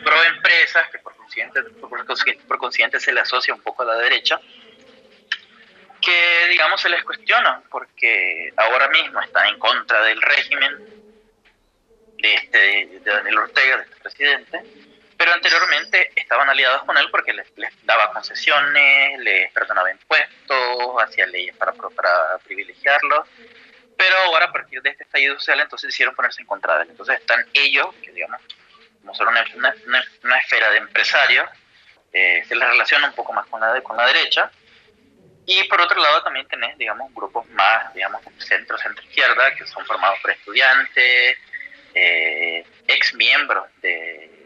pro 0.05 0.25
empresas, 0.25 0.89
que 0.91 0.99
por 0.99 1.17
consciente, 1.17 1.63
por 1.63 2.05
consciente, 2.07 2.45
por 2.47 2.59
consciente 2.59 3.01
se 3.01 3.13
le 3.13 3.21
asocia 3.21 3.55
un 3.55 3.63
poco 3.63 3.83
a 3.83 3.87
la 3.87 3.97
derecha, 3.97 4.41
que 6.01 6.49
digamos 6.51 6.81
se 6.81 6.89
les 6.89 7.03
cuestiona 7.05 7.63
porque 7.71 8.53
ahora 8.57 8.89
mismo 8.89 9.21
está 9.21 9.47
en 9.49 9.59
contra 9.59 10.03
del 10.03 10.21
régimen 10.23 10.79
de, 12.19 12.35
este, 12.35 12.59
de 12.87 13.11
Daniel 13.11 13.39
Ortega, 13.39 13.77
de 13.79 13.83
este 13.85 13.97
presidente, 13.97 14.63
pero 15.29 15.37
anteriormente 15.37 16.11
estaban 16.17 16.49
aliados 16.49 16.85
con 16.85 16.97
él 16.97 17.07
porque 17.11 17.35
les, 17.35 17.47
les 17.59 17.71
daba 17.85 18.11
concesiones, 18.13 19.21
les 19.21 19.53
perdonaba 19.53 19.91
impuestos, 19.91 21.03
hacía 21.03 21.27
leyes 21.27 21.55
para, 21.57 21.73
para 21.73 22.39
privilegiarlos, 22.45 23.29
pero 23.95 24.17
ahora 24.25 24.47
a 24.47 24.53
partir 24.53 24.81
de 24.81 24.89
este 24.89 25.05
estallido 25.05 25.35
social 25.39 25.61
entonces 25.61 25.91
hicieron 25.91 26.15
ponerse 26.15 26.41
en 26.41 26.47
contra 26.47 26.77
de 26.77 26.85
él. 26.85 26.91
Entonces 26.93 27.21
están 27.21 27.45
ellos, 27.53 27.89
que 28.03 28.11
digamos, 28.13 28.41
como 29.03 29.15
son 29.15 29.29
una, 29.29 29.45
una, 29.55 29.75
una, 30.25 30.39
esfera 30.39 30.71
de 30.71 30.79
empresarios, 30.79 31.47
eh, 32.11 32.43
se 32.49 32.57
les 32.57 32.67
relaciona 32.67 33.09
un 33.09 33.15
poco 33.15 33.35
más 33.35 33.47
con 33.49 33.61
la, 33.61 33.75
de, 33.75 33.83
con 33.83 33.99
la 33.99 34.07
derecha, 34.07 34.51
y 35.45 35.63
por 35.65 35.79
otro 35.83 36.01
lado 36.01 36.23
también 36.23 36.49
tenés, 36.49 36.79
digamos, 36.79 37.13
grupos 37.13 37.47
más, 37.51 37.93
digamos, 37.93 38.23
centro, 38.39 38.79
centro-izquierda, 38.79 39.55
que 39.57 39.67
son 39.67 39.85
formados 39.85 40.19
por 40.21 40.31
estudiantes, 40.31 41.37
eh, 41.95 42.65
ex 42.87 43.13
miembros 43.13 43.67
de, 43.83 44.38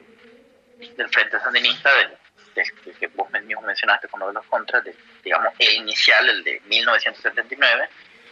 del 0.91 1.09
Frente 1.09 1.39
Sandinista, 1.41 1.95
del, 1.97 2.19
del 2.55 2.99
que 2.99 3.07
vos 3.09 3.31
mismo 3.31 3.63
mencionaste 3.63 4.09
como 4.09 4.27
de 4.29 4.35
los 4.35 4.47
contras, 4.47 4.85
de, 4.85 4.95
digamos, 5.23 5.53
el 5.59 5.75
inicial, 5.75 6.29
el 6.29 6.45
de 6.45 6.61
1979, 6.67 7.89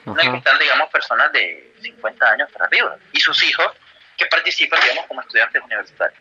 en 0.07 0.21
el 0.21 0.31
que 0.31 0.37
están, 0.39 0.59
digamos, 0.59 0.91
personas 0.91 1.33
de 1.33 1.73
50 1.81 2.27
años 2.27 2.51
para 2.53 2.67
arriba, 2.67 2.97
y 3.13 3.21
sus 3.21 3.43
hijos, 3.45 3.67
que 4.17 4.27
participan, 4.27 4.81
digamos, 4.83 5.07
como 5.07 5.21
estudiantes 5.23 5.63
universitarios. 5.63 6.21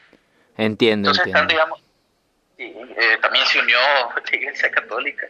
Entiendo, 0.58 1.10
Entonces 1.10 1.28
están, 1.28 1.48
digamos, 1.48 1.82
sí, 2.58 2.74
eh, 2.98 3.18
también 3.22 3.46
se 3.46 3.60
unió 3.60 3.80
la 4.32 4.36
Iglesia 4.36 4.72
Católica, 4.72 5.28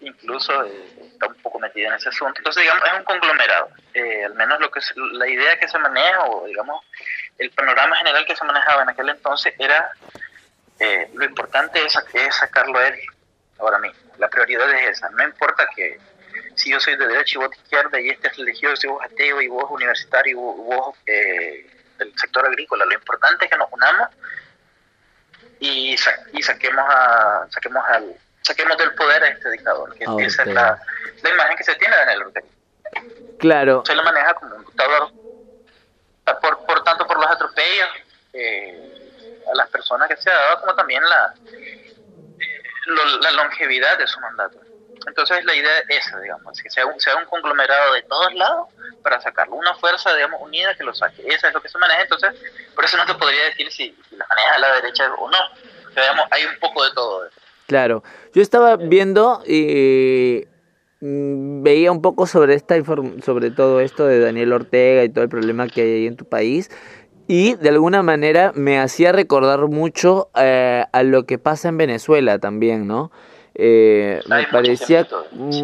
incluso 0.00 0.64
eh, 0.64 1.08
está 1.12 1.26
un 1.28 1.34
poco 1.36 1.58
metida 1.58 1.88
en 1.88 1.94
ese 1.94 2.08
asunto. 2.08 2.34
Entonces, 2.38 2.62
digamos, 2.62 2.82
es 2.84 2.92
un 2.98 3.04
conglomerado. 3.04 3.68
Eh, 3.94 4.24
al 4.24 4.34
menos 4.34 4.60
lo 4.60 4.70
que 4.70 4.80
es, 4.80 4.92
la 4.96 5.28
idea 5.28 5.58
que 5.58 5.68
se 5.68 5.78
maneja, 5.78 6.24
o 6.24 6.46
digamos, 6.46 6.84
el 7.38 7.50
panorama 7.50 7.96
general 7.96 8.24
que 8.26 8.36
se 8.36 8.44
manejaba 8.44 8.82
en 8.82 8.88
aquel 8.88 9.08
entonces 9.08 9.54
era 9.58 9.92
eh, 10.78 11.10
lo 11.14 11.24
importante 11.24 11.84
es, 11.84 11.94
es 12.14 12.34
sacarlo 12.36 12.78
a 12.78 12.88
él 12.88 13.00
ahora 13.58 13.78
mismo. 13.78 14.00
La 14.18 14.28
prioridad 14.28 14.68
es 14.74 14.98
esa. 14.98 15.08
No 15.10 15.22
importa 15.24 15.68
que 15.74 15.98
si 16.54 16.70
yo 16.70 16.80
soy 16.80 16.96
de 16.96 17.06
derecha 17.06 17.38
y 17.38 17.42
vos 17.42 17.50
de 17.50 17.56
izquierda 17.56 18.00
y 18.00 18.10
este 18.10 18.28
es 18.28 18.36
religioso 18.36 18.86
y 18.86 18.90
vos 18.90 19.04
ateo 19.04 19.40
y 19.40 19.48
vos 19.48 19.70
universitario 19.70 20.32
y 20.32 20.34
vos, 20.34 20.56
vos, 20.56 20.96
eh, 21.06 21.66
del 21.98 22.12
sector 22.18 22.44
agrícola. 22.46 22.84
Lo 22.84 22.94
importante 22.94 23.44
es 23.44 23.50
que 23.50 23.56
nos 23.58 23.70
unamos 23.72 24.08
y, 25.60 25.96
sa- 25.96 26.18
y 26.32 26.42
saquemos 26.42 26.84
a 26.88 27.46
saquemos 27.50 27.84
al 27.88 28.14
saquemos 28.42 28.76
del 28.76 28.94
poder 28.94 29.22
a 29.22 29.28
este 29.28 29.50
dictador 29.50 29.94
que 29.94 30.04
esa 30.24 30.42
es 30.42 30.48
la 30.48 31.30
imagen 31.30 31.56
que 31.56 31.62
se 31.64 31.74
tiene 31.76 31.94
de 31.96 32.04
Daniel 32.04 32.22
Ortega 32.26 32.46
Claro, 33.38 33.82
se 33.86 33.94
lo 33.94 34.02
maneja 34.02 34.34
como 34.34 34.56
un 34.56 34.64
dictador 34.64 35.10
por, 36.40 36.66
por 36.66 36.84
tanto 36.84 37.06
por 37.06 37.18
los 37.20 37.30
atropellos 37.30 37.88
eh, 38.32 39.01
a 39.50 39.54
las 39.56 39.68
personas 39.70 40.08
que 40.08 40.16
se 40.16 40.30
ha 40.30 40.34
dado 40.34 40.60
como 40.60 40.74
también 40.74 41.02
la 41.04 41.34
eh, 41.52 41.92
lo- 42.86 43.18
la 43.20 43.30
longevidad 43.32 43.98
de 43.98 44.06
su 44.06 44.20
mandato. 44.20 44.58
Entonces 45.06 45.44
la 45.44 45.54
idea 45.54 45.78
es 45.88 46.06
esa 46.06 46.20
digamos 46.20 46.60
que 46.62 46.70
sea 46.70 46.86
un, 46.86 46.98
sea 47.00 47.16
un 47.16 47.24
conglomerado 47.26 47.92
de 47.94 48.02
todos 48.02 48.32
lados 48.34 48.68
para 49.02 49.20
sacarlo 49.20 49.56
una 49.56 49.74
fuerza 49.74 50.14
digamos 50.14 50.40
unida 50.40 50.74
que 50.76 50.84
lo 50.84 50.94
saque. 50.94 51.22
Esa 51.26 51.48
es 51.48 51.54
lo 51.54 51.60
que 51.60 51.68
se 51.68 51.78
maneja. 51.78 52.02
Entonces 52.02 52.32
por 52.74 52.84
eso 52.84 52.96
no 52.96 53.06
te 53.06 53.14
podría 53.14 53.44
decir 53.44 53.70
si, 53.70 53.96
si 54.08 54.16
la 54.16 54.26
maneja 54.28 54.54
a 54.54 54.58
la 54.58 54.74
derecha 54.76 55.12
o 55.14 55.28
no. 55.30 55.38
O 55.88 55.92
sea, 55.92 56.02
digamos 56.04 56.26
hay 56.30 56.44
un 56.44 56.58
poco 56.60 56.84
de 56.84 56.90
todo. 56.92 57.28
Claro. 57.66 58.02
Yo 58.32 58.42
estaba 58.42 58.76
viendo 58.76 59.42
y 59.46 60.46
mm, 61.00 61.62
veía 61.62 61.90
un 61.90 62.00
poco 62.02 62.26
sobre 62.26 62.54
esta 62.54 62.76
sobre 62.84 63.50
todo 63.50 63.80
esto 63.80 64.06
de 64.06 64.20
Daniel 64.20 64.52
Ortega 64.52 65.02
y 65.04 65.08
todo 65.08 65.24
el 65.24 65.30
problema 65.30 65.66
que 65.66 65.82
hay 65.82 65.92
ahí 65.94 66.06
en 66.06 66.16
tu 66.16 66.26
país 66.28 66.70
y 67.32 67.54
de 67.54 67.70
alguna 67.70 68.02
manera 68.02 68.52
me 68.54 68.78
hacía 68.78 69.10
recordar 69.10 69.66
mucho 69.68 70.28
eh, 70.38 70.84
a 70.92 71.02
lo 71.02 71.24
que 71.24 71.38
pasa 71.38 71.70
en 71.70 71.78
Venezuela 71.78 72.38
también, 72.38 72.86
¿no? 72.86 73.10
Eh, 73.54 74.20
me 74.28 74.46
parecía 74.48 75.08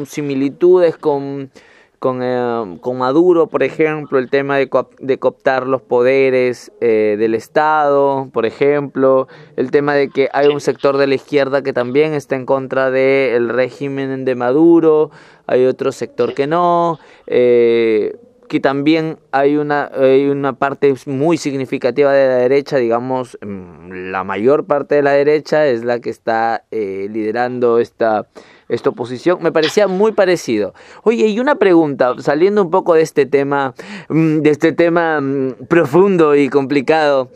similitudes. 0.06 0.96
con 0.96 1.50
con, 1.98 2.20
eh, 2.22 2.78
con 2.80 2.98
Maduro, 2.98 3.48
por 3.48 3.62
ejemplo, 3.62 4.18
el 4.18 4.30
tema 4.30 4.56
de, 4.56 4.70
de 5.00 5.18
cooptar 5.18 5.66
los 5.66 5.82
poderes 5.82 6.70
eh, 6.80 7.16
del 7.18 7.34
Estado, 7.34 8.28
por 8.32 8.46
ejemplo, 8.46 9.26
el 9.56 9.70
tema 9.70 9.94
de 9.94 10.08
que 10.08 10.28
hay 10.32 10.46
un 10.46 10.60
sector 10.60 10.96
de 10.96 11.08
la 11.08 11.16
izquierda 11.16 11.62
que 11.62 11.72
también 11.72 12.14
está 12.14 12.36
en 12.36 12.46
contra 12.46 12.90
del 12.90 13.48
régimen 13.48 14.24
de 14.24 14.34
Maduro, 14.36 15.10
hay 15.46 15.66
otro 15.66 15.90
sector 15.90 16.34
que 16.34 16.46
no, 16.46 17.00
eh, 17.26 18.16
que 18.48 18.60
también 18.60 19.18
hay 19.30 19.56
una, 19.56 19.90
hay 19.94 20.26
una 20.28 20.54
parte 20.54 20.94
muy 21.06 21.36
significativa 21.36 22.12
de 22.12 22.28
la 22.28 22.36
derecha, 22.36 22.78
digamos, 22.78 23.38
mm, 23.40 24.10
la 24.10 24.24
mayor 24.24 24.64
parte 24.64 24.96
de 24.96 25.02
la 25.02 25.12
derecha 25.12 25.66
es 25.66 25.84
la 25.84 26.00
que 26.00 26.10
está 26.10 26.64
eh, 26.70 27.08
liderando 27.10 27.78
esta, 27.78 28.26
esta 28.68 28.90
oposición. 28.90 29.38
Me 29.42 29.52
parecía 29.52 29.86
muy 29.86 30.12
parecido. 30.12 30.74
Oye, 31.04 31.26
y 31.28 31.38
una 31.40 31.56
pregunta, 31.56 32.14
saliendo 32.18 32.62
un 32.62 32.70
poco 32.70 32.94
de 32.94 33.02
este 33.02 33.26
tema, 33.26 33.74
mm, 34.08 34.38
de 34.38 34.50
este 34.50 34.72
tema 34.72 35.20
mm, 35.20 35.66
profundo 35.68 36.34
y 36.34 36.48
complicado. 36.48 37.30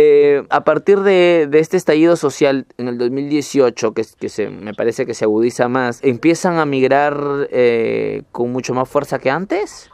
eh, 0.00 0.44
a 0.50 0.62
partir 0.62 1.00
de, 1.00 1.48
de 1.50 1.58
este 1.58 1.76
estallido 1.76 2.14
social 2.14 2.66
en 2.76 2.86
el 2.86 2.98
2018, 2.98 3.94
que, 3.94 4.04
que 4.20 4.28
se, 4.28 4.48
me 4.48 4.72
parece 4.72 5.06
que 5.06 5.14
se 5.14 5.24
agudiza 5.24 5.68
más, 5.68 6.04
¿empiezan 6.04 6.58
a 6.58 6.66
migrar 6.66 7.48
eh, 7.50 8.22
con 8.30 8.52
mucho 8.52 8.74
más 8.74 8.88
fuerza 8.88 9.18
que 9.18 9.30
antes? 9.30 9.90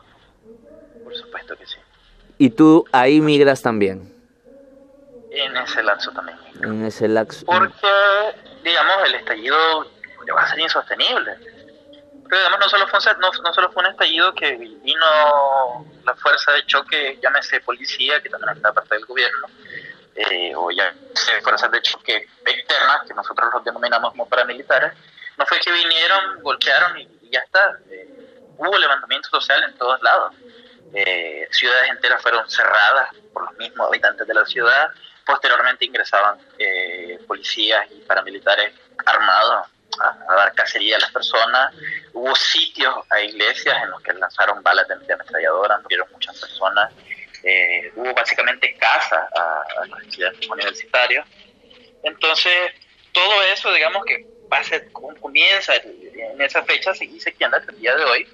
Supuesto 1.44 1.56
que 1.56 1.66
sí 1.66 1.78
Y 2.38 2.50
tú 2.50 2.84
ahí 2.92 3.20
migras 3.20 3.62
también, 3.62 4.12
en 5.30 5.56
ese 5.56 5.82
lapso 5.82 6.10
también 6.12 6.38
en 6.62 6.84
ese 6.84 7.08
laxo. 7.08 7.44
porque 7.46 7.88
digamos 8.62 8.96
el 9.06 9.14
estallido 9.16 9.56
va 10.34 10.42
a 10.42 10.48
ser 10.48 10.60
insostenible 10.60 11.36
pero 12.28 12.38
digamos 12.38 12.60
no 12.60 12.68
solo 12.68 12.86
fue 12.88 12.98
un, 12.98 13.20
no, 13.20 13.30
no 13.42 13.52
solo 13.52 13.70
fue 13.72 13.82
un 13.82 13.90
estallido 13.90 14.34
que 14.34 14.56
vino 14.56 15.86
la 16.04 16.14
fuerza 16.14 16.52
de 16.52 16.64
choque 16.66 17.18
llámese 17.22 17.60
policía 17.60 18.22
que 18.22 18.30
también 18.30 18.56
está 18.56 18.72
parte 18.72 18.94
del 18.94 19.06
gobierno 19.06 19.48
eh, 20.14 20.54
o 20.54 20.70
ya 20.70 20.94
fuerzas 21.42 21.70
de 21.72 21.82
choque 21.82 22.28
externas 22.46 23.02
que 23.06 23.14
nosotros 23.14 23.50
los 23.52 23.64
denominamos 23.64 24.10
como 24.12 24.28
paramilitares 24.28 24.92
no 25.36 25.46
fue 25.46 25.58
que 25.60 25.72
vinieron, 25.72 26.42
golpearon 26.42 26.98
y, 26.98 27.08
ya 27.30 27.40
está. 27.40 27.78
Eh, 27.90 28.08
hubo 28.56 28.78
levantamiento 28.78 29.28
social 29.28 29.62
en 29.64 29.74
todos 29.76 30.00
lados. 30.02 30.34
Eh, 30.94 31.48
ciudades 31.50 31.90
enteras 31.90 32.22
fueron 32.22 32.48
cerradas 32.48 33.08
por 33.32 33.44
los 33.44 33.56
mismos 33.58 33.88
habitantes 33.88 34.26
de 34.26 34.34
la 34.34 34.46
ciudad. 34.46 34.88
Posteriormente 35.26 35.84
ingresaban 35.84 36.38
eh, 36.58 37.18
policías 37.26 37.86
y 37.90 38.00
paramilitares 38.02 38.72
armados 39.04 39.66
a, 40.00 40.34
dar 40.34 40.54
cacería 40.54 40.96
a 40.96 41.00
las 41.00 41.10
personas. 41.10 41.74
Hubo 42.12 42.34
sitios 42.36 42.94
a 43.10 43.20
iglesias 43.20 43.76
en 43.82 43.90
los 43.90 44.00
que 44.02 44.12
lanzaron 44.12 44.62
balas 44.62 44.86
de, 44.86 44.94
ametralladoras, 44.94 45.82
murieron 45.82 46.08
muchas 46.12 46.38
personas. 46.38 46.92
Eh, 47.42 47.92
hubo 47.96 48.14
básicamente 48.14 48.76
casa 48.76 49.28
a, 49.34 49.86
los 49.86 50.00
estudiantes 50.02 50.48
universitarios. 50.48 51.26
Entonces, 52.04 52.54
todo 53.12 53.42
eso, 53.52 53.72
digamos 53.72 54.04
que 54.04 54.26
base, 54.48 54.90
comienza 54.92 55.74
en 55.74 56.40
esa 56.40 56.62
fecha, 56.64 56.94
se 56.94 57.06
dice 57.06 57.32
que 57.32 57.44
anda 57.44 57.58
hasta 57.58 57.72
el 57.72 57.80
día 57.80 57.96
de 57.96 58.04
hoy, 58.04 58.28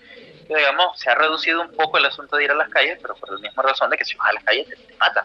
digamos, 0.56 0.98
se 0.98 1.10
ha 1.10 1.14
reducido 1.14 1.60
un 1.60 1.72
poco 1.72 1.98
el 1.98 2.06
asunto 2.06 2.36
de 2.36 2.44
ir 2.44 2.50
a 2.50 2.54
las 2.54 2.68
calles, 2.68 2.98
pero 3.00 3.14
por 3.14 3.32
la 3.32 3.38
misma 3.40 3.62
razón 3.62 3.90
de 3.90 3.96
que 3.96 4.04
si 4.04 4.16
vas 4.16 4.28
a 4.28 4.32
las 4.32 4.44
calles 4.44 4.68
te, 4.68 4.76
te 4.76 4.96
matan. 4.96 5.24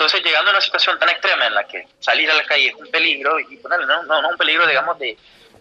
Entonces, 0.00 0.22
llegando 0.22 0.50
a 0.50 0.54
una 0.54 0.60
situación 0.62 0.98
tan 0.98 1.10
extrema 1.10 1.46
en 1.46 1.54
la 1.54 1.64
que 1.66 1.86
salir 1.98 2.30
a 2.30 2.34
la 2.34 2.44
calle 2.44 2.68
es 2.68 2.74
un 2.74 2.90
peligro, 2.90 3.38
y 3.38 3.56
ponerle, 3.58 3.86
no, 3.86 4.02
no, 4.02 4.28
un 4.28 4.36
peligro, 4.38 4.66
digamos, 4.66 4.98
de, 4.98 5.16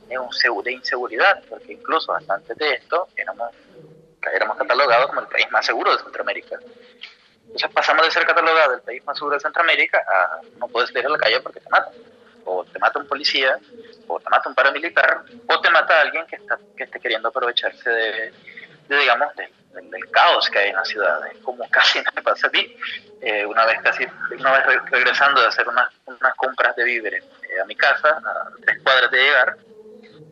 de, 0.07 0.71
inseguridad, 0.71 1.43
porque 1.49 1.73
incluso 1.73 2.13
antes 2.13 2.57
de 2.57 2.73
esto 2.73 3.09
éramos, 3.15 3.49
éramos 4.33 4.57
catalogados 4.57 5.07
como 5.07 5.21
el 5.21 5.27
país 5.27 5.49
más 5.51 5.65
seguro 5.65 5.91
de 5.91 6.01
Centroamérica. 6.03 6.57
Entonces 7.43 7.69
pasamos 7.73 8.05
de 8.05 8.11
ser 8.11 8.25
catalogado 8.25 8.75
el 8.75 8.81
país 8.81 9.03
más 9.05 9.17
seguro 9.17 9.35
de 9.35 9.41
Centroamérica 9.41 9.97
a 10.07 10.41
no 10.57 10.67
puedes 10.67 10.89
salir 10.89 11.07
a 11.07 11.09
la 11.09 11.17
calle 11.17 11.41
porque 11.41 11.59
te 11.59 11.69
matan. 11.69 11.93
O 12.45 12.63
te 12.63 12.79
mata 12.79 12.97
un 12.99 13.07
policía, 13.07 13.59
o 14.09 14.19
te 14.19 14.29
mata 14.29 14.49
un 14.49 14.55
paramilitar, 14.55 15.23
o 15.47 15.61
te 15.61 15.69
mata 15.69 16.01
alguien 16.01 16.25
que, 16.25 16.35
está, 16.35 16.57
que 16.75 16.83
esté 16.83 16.99
queriendo 16.99 17.29
aprovecharse 17.29 17.89
de, 17.89 18.33
digamos, 18.87 19.35
de, 19.35 19.47
del, 19.81 20.09
caos 20.11 20.49
que 20.49 20.59
hay 20.59 20.69
en 20.69 20.75
la 20.75 20.85
ciudad, 20.85 21.19
como 21.43 21.69
casi 21.71 21.99
me 22.15 22.21
pasa 22.23 22.47
a 22.47 22.49
mí, 22.49 22.75
eh, 23.21 23.45
una 23.45 23.65
vez 23.65 23.79
casi, 23.81 24.05
una 24.37 24.51
vez 24.51 24.81
regresando 24.89 25.41
de 25.41 25.47
hacer 25.47 25.67
unas, 25.67 25.89
unas 26.05 26.35
compras 26.35 26.75
de 26.75 26.83
víveres 26.83 27.23
eh, 27.23 27.61
a 27.61 27.65
mi 27.65 27.75
casa, 27.75 28.09
a 28.09 28.49
tres 28.65 28.79
cuadras 28.81 29.11
de 29.11 29.21
llegar, 29.21 29.57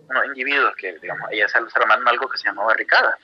unos 0.10 0.26
individuos 0.26 0.76
que, 0.76 0.98
digamos, 0.98 1.32
ellas 1.32 1.52
se 1.52 1.58
armaron 1.58 2.08
algo 2.08 2.28
que 2.28 2.38
se 2.38 2.46
llama 2.46 2.66
barricada, 2.66 3.18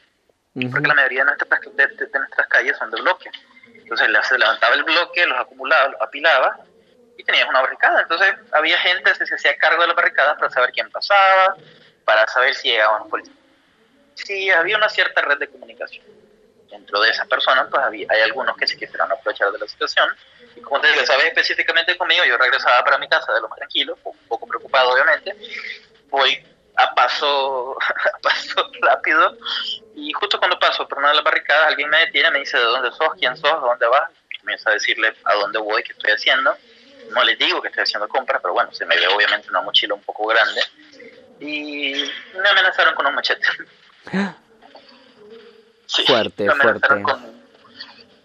porque 0.72 0.88
la 0.88 0.93
mayoría 0.93 1.25
de 1.25 1.31
nuestras, 1.31 1.62
de, 1.62 2.19
nuestras 2.19 2.48
calles 2.48 2.77
son 2.77 2.91
de 2.91 3.01
bloque. 3.01 3.31
Entonces 3.74 4.07
se 4.27 4.38
levantaba 4.38 4.75
el 4.75 4.83
bloque, 4.83 5.25
los 5.25 5.39
acumulaba, 5.39 5.89
los 5.89 6.01
apilaba 6.01 6.60
y 7.17 7.24
tenías 7.24 7.48
una 7.48 7.62
barricada. 7.62 8.01
Entonces 8.01 8.34
había 8.51 8.77
gente 8.79 9.12
que 9.17 9.25
se 9.25 9.36
hacía 9.36 9.58
cargo 9.58 9.82
de 9.82 9.88
la 9.88 9.93
barricada 9.93 10.36
para 10.38 10.50
saber 10.50 10.72
quién 10.72 10.89
pasaba, 10.91 11.55
para 12.05 12.27
saber 12.27 12.55
si 12.55 12.70
llegaban 12.70 13.10
policías 13.10 13.43
sí 14.15 14.50
había 14.50 14.77
una 14.77 14.89
cierta 14.89 15.22
red 15.22 15.38
de 15.38 15.48
comunicación. 15.48 16.05
Dentro 16.70 17.00
de 17.01 17.12
esas 17.12 17.27
personas, 17.27 17.67
pues 17.70 17.84
había, 17.84 18.08
hay 18.10 18.22
algunos 18.22 18.58
que 18.58 18.65
se 18.65 18.77
quisieron 18.77 19.12
aprovechar 19.12 19.51
de 19.51 19.60
la 19.60 19.67
situación. 19.67 20.10
Y 20.55 20.62
como 20.62 20.82
te 20.82 20.88
digo, 20.91 21.05
sabes 21.05 21.25
específicamente 21.25 21.96
conmigo, 21.98 22.24
yo 22.25 22.38
regresaba 22.38 22.84
para 22.84 22.98
mi 22.98 23.08
casa 23.08 23.32
de 23.32 23.41
lo 23.41 23.50
más 23.50 23.58
tranquilo, 23.58 23.98
un 24.03 24.17
poco 24.27 24.48
preocupado 24.48 24.91
obviamente. 24.91 25.36
Voy 26.10 26.43
a 26.75 26.96
paso, 26.96 27.77
a 28.13 28.20
paso 28.20 28.72
rápido 28.82 29.38
y 29.96 30.12
justo 30.13 30.39
cuando 30.39 30.58
paso 30.58 30.88
por 30.88 30.98
una 30.98 31.10
de 31.10 31.15
las 31.15 31.24
barricadas 31.24 31.67
alguien 31.67 31.89
me 31.89 32.00
detiene, 32.00 32.32
me 32.32 32.39
dice 32.39 32.58
de 32.58 32.63
dónde 32.63 32.91
sos, 32.91 33.10
quién 33.20 33.38
sos, 33.38 33.62
dónde 33.62 33.86
vas. 33.88 34.10
Comienza 34.39 34.72
a 34.72 34.74
decirle 34.74 35.13
a 35.24 35.36
dónde 35.36 35.60
voy, 35.60 35.84
qué 35.84 35.93
estoy 35.93 36.12
haciendo. 36.12 36.58
No 37.13 37.24
les 37.24 37.38
digo 37.38 37.62
que 37.62 37.70
estoy 37.70 37.84
haciendo 37.84 38.08
compras, 38.08 38.41
pero 38.41 38.53
bueno, 38.53 38.72
se 38.74 38.86
me 38.86 38.98
ve 38.98 39.08
obviamente 39.08 39.50
una 39.50 39.62
mochila 39.62 39.93
un 39.93 40.01
poco 40.01 40.27
grande. 40.27 40.62
Y 41.39 41.93
me 42.36 42.50
amenazaron 42.50 42.96
con 42.96 43.05
un 43.05 43.15
machete. 43.15 43.48
fuerte, 46.05 46.50
fuerte. 46.50 46.88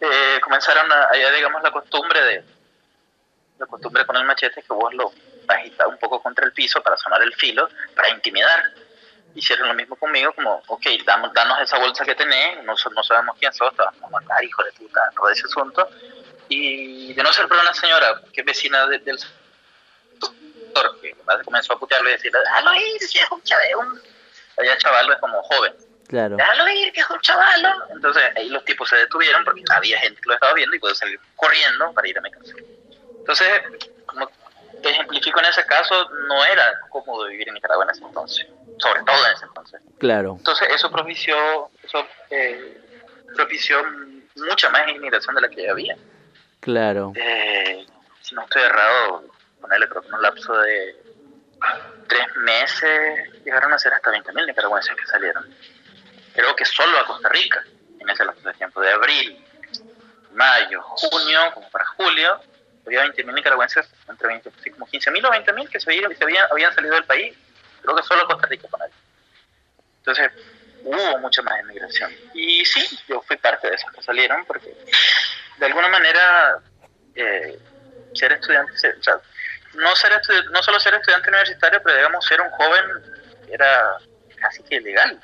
Eh, 0.00 0.40
comenzaron 0.40 0.90
a, 0.92 1.08
allá 1.10 1.30
digamos 1.32 1.60
la 1.60 1.72
costumbre 1.72 2.22
de 2.22 2.44
la 3.58 3.66
costumbre 3.66 4.06
con 4.06 4.16
el 4.16 4.24
machete 4.24 4.62
que 4.62 4.72
vos 4.72 4.94
lo 4.94 5.12
agitas 5.48 5.88
un 5.88 5.98
poco 5.98 6.22
contra 6.22 6.44
el 6.44 6.52
piso 6.52 6.80
para 6.82 6.96
sonar 6.96 7.22
el 7.22 7.34
filo, 7.34 7.68
para 7.94 8.10
intimidar. 8.10 8.62
Hicieron 9.34 9.68
lo 9.68 9.74
mismo 9.74 9.96
conmigo, 9.96 10.32
como, 10.32 10.62
ok, 10.66 10.86
damos, 11.04 11.32
danos 11.32 11.60
esa 11.60 11.78
bolsa 11.78 12.04
que 12.04 12.14
tenés, 12.14 12.62
no, 12.64 12.74
no 12.74 13.02
sabemos 13.02 13.36
quién 13.38 13.52
sos, 13.52 13.74
te 13.74 13.82
vamos 13.82 14.02
a 14.02 14.08
matar, 14.08 14.42
hijo 14.42 14.62
de 14.64 14.72
puta, 14.72 15.00
todo 15.14 15.28
ese 15.30 15.44
asunto. 15.46 15.88
Y 16.48 17.12
de 17.14 17.22
no 17.22 17.32
ser 17.32 17.46
por 17.48 17.58
una 17.58 17.74
señora 17.74 18.22
que 18.32 18.40
es 18.40 18.46
vecina 18.46 18.86
del 18.86 19.18
sector, 19.18 21.00
que 21.00 21.14
comenzó 21.44 21.74
a 21.74 21.78
putearlo 21.78 22.08
y 22.08 22.12
decirle, 22.12 22.38
ah, 22.54 22.62
no, 22.62 22.72
es 22.72 23.30
un 23.30 23.42
chaval, 23.42 24.02
allá 24.56 24.78
chaval 24.78 25.12
es 25.12 25.18
como 25.18 25.42
joven. 25.42 25.74
Claro. 26.08 26.36
Déjalo 26.36 26.68
ir, 26.70 26.92
que 26.92 27.00
es 27.00 27.10
un 27.10 27.20
chavalo. 27.20 27.68
Entonces 27.90 28.22
ahí 28.34 28.48
los 28.48 28.64
tipos 28.64 28.88
se 28.88 28.96
detuvieron 28.96 29.44
porque 29.44 29.62
había 29.70 29.98
gente 30.00 30.20
que 30.20 30.28
lo 30.28 30.34
estaba 30.34 30.54
viendo 30.54 30.74
y 30.74 30.78
pudo 30.78 30.94
salir 30.94 31.20
corriendo 31.36 31.92
para 31.92 32.08
ir 32.08 32.18
a 32.18 32.22
mi 32.22 32.30
casa. 32.30 32.54
Entonces, 33.18 33.62
como 34.06 34.30
te 34.82 34.90
ejemplifico 34.90 35.38
en 35.40 35.46
ese 35.46 35.64
caso, 35.66 36.08
no 36.28 36.44
era 36.46 36.80
cómodo 36.88 37.26
vivir 37.26 37.48
en 37.48 37.54
Nicaragua 37.54 37.84
en 37.84 37.90
ese 37.90 38.04
entonces, 38.04 38.46
sobre 38.78 39.02
todo 39.02 39.26
en 39.26 39.32
ese 39.34 39.44
entonces. 39.44 39.80
Claro. 39.98 40.36
Entonces 40.38 40.68
eso 40.70 40.90
propició, 40.90 41.70
eso, 41.82 42.06
eh, 42.30 42.80
propició 43.34 43.82
mucha 44.36 44.70
más 44.70 44.88
inmigración 44.88 45.34
de 45.34 45.42
la 45.42 45.48
que 45.50 45.64
ya 45.64 45.72
había. 45.72 45.96
Claro. 46.60 47.12
Eh, 47.16 47.86
si 48.20 48.34
no 48.34 48.42
estoy 48.42 48.62
errado, 48.62 49.24
ponerle 49.60 49.88
creo 49.88 50.02
que 50.02 50.12
un 50.12 50.22
lapso 50.22 50.52
de 50.58 50.96
tres 52.08 52.36
meses 52.36 53.44
llegaron 53.44 53.72
a 53.72 53.78
ser 53.78 53.92
hasta 53.92 54.10
20.000 54.10 54.46
nicaragüenses 54.46 54.94
que 54.94 55.06
salieron. 55.06 55.54
Creo 56.34 56.54
que 56.54 56.64
solo 56.64 56.98
a 56.98 57.06
Costa 57.06 57.28
Rica, 57.28 57.64
en 57.98 58.08
ese 58.08 58.24
lapso 58.24 58.48
de 58.48 58.54
tiempo, 58.54 58.80
de 58.80 58.92
abril, 58.92 59.44
mayo, 60.32 60.82
junio, 60.82 61.40
como 61.54 61.68
para 61.70 61.84
julio, 61.86 62.40
había 62.86 63.04
20.000 63.04 63.34
nicaragüenses, 63.34 63.88
entre 64.08 64.28
20, 64.28 64.50
como 64.72 64.86
15.000 64.86 65.26
o 65.26 65.30
20.000 65.30 65.68
que 65.68 65.80
se, 65.80 65.90
habían, 65.90 66.16
se 66.16 66.24
habían, 66.24 66.46
habían, 66.50 66.74
salido 66.74 66.94
del 66.94 67.04
país, 67.04 67.36
creo 67.82 67.96
que 67.96 68.02
solo 68.02 68.22
a 68.22 68.26
Costa 68.26 68.46
Rica 68.46 68.68
con 68.70 68.80
él. 68.82 68.90
Entonces, 69.98 70.32
hubo 70.84 71.18
mucha 71.18 71.42
más 71.42 71.60
inmigración. 71.60 72.12
Y 72.34 72.64
sí, 72.64 72.98
yo 73.08 73.20
fui 73.22 73.36
parte 73.36 73.68
de 73.68 73.74
esos 73.74 73.92
que 73.92 74.02
salieron, 74.02 74.44
porque 74.46 74.74
de 75.58 75.66
alguna 75.66 75.88
manera 75.88 76.58
eh, 77.14 77.58
ser 78.14 78.32
estudiante, 78.32 78.72
o 78.72 79.78
no, 79.78 79.96
ser 79.96 80.12
no 80.50 80.62
solo 80.62 80.80
ser 80.80 80.94
estudiante 80.94 81.28
universitario, 81.28 81.80
pero 81.82 81.96
digamos 81.96 82.24
ser 82.26 82.40
un 82.40 82.50
joven 82.50 82.84
era 83.50 83.98
casi 84.40 84.62
que 84.62 84.76
ilegal. 84.76 85.20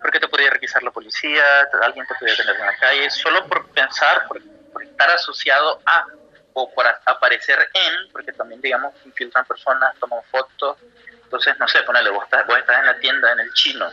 Porque 0.00 0.20
te 0.20 0.28
podía 0.28 0.50
requisar 0.50 0.82
la 0.82 0.92
policía, 0.92 1.42
alguien 1.82 2.06
te 2.06 2.14
podía 2.14 2.36
tener 2.36 2.54
en 2.54 2.66
la 2.66 2.76
calle, 2.76 3.10
solo 3.10 3.46
por 3.46 3.68
pensar, 3.70 4.28
por, 4.28 4.40
estar 4.82 5.10
asociado 5.10 5.80
a 5.86 6.06
o 6.52 6.72
por 6.72 6.86
aparecer 7.04 7.58
en, 7.74 8.12
porque 8.12 8.32
también, 8.32 8.60
digamos, 8.60 8.92
infiltran 9.04 9.44
personas, 9.44 9.94
toman 9.98 10.22
fotos. 10.30 10.76
Entonces, 11.24 11.56
no 11.58 11.68
sé, 11.68 11.82
ponele, 11.82 12.10
vos 12.10 12.24
estás, 12.24 12.46
vos 12.46 12.58
estás 12.58 12.78
en 12.78 12.86
la 12.86 12.98
tienda 12.98 13.32
en 13.32 13.40
el 13.40 13.52
chino. 13.54 13.88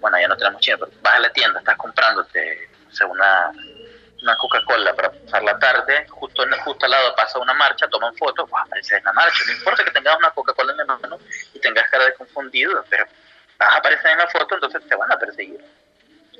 Bueno, 0.00 0.18
ya 0.18 0.28
no 0.28 0.36
tenemos 0.36 0.60
chino, 0.60 0.78
pero 0.78 0.92
vas 1.00 1.14
a 1.14 1.20
la 1.20 1.30
tienda, 1.30 1.58
estás 1.58 1.76
comprándote, 1.76 2.70
no 2.84 2.94
sé, 2.94 3.04
una 3.04 3.52
una 4.26 4.36
Coca-Cola 4.36 4.92
para 4.94 5.12
pasar 5.12 5.42
la 5.44 5.56
tarde, 5.58 6.06
justo, 6.08 6.42
en, 6.42 6.52
justo 6.58 6.84
al 6.84 6.90
lado 6.90 7.14
pasa 7.14 7.38
una 7.38 7.54
marcha, 7.54 7.86
toman 7.88 8.14
fotos, 8.16 8.48
pues 8.50 8.62
apareces 8.64 8.98
en 8.98 9.04
la 9.04 9.12
marcha. 9.12 9.44
No 9.46 9.52
importa 9.52 9.84
que 9.84 9.90
tengas 9.92 10.16
una 10.16 10.30
Coca-Cola 10.30 10.72
en 10.72 10.78
la 10.78 10.84
mano 10.84 11.18
y 11.54 11.60
tengas 11.60 11.88
cara 11.90 12.06
de 12.06 12.14
confundido, 12.14 12.84
pero 12.90 13.06
vas 13.56 13.74
a 13.74 13.78
aparecer 13.78 14.10
en 14.10 14.18
la 14.18 14.26
foto, 14.26 14.56
entonces 14.56 14.82
te 14.88 14.96
van 14.96 15.12
a 15.12 15.18
perseguir. 15.18 15.64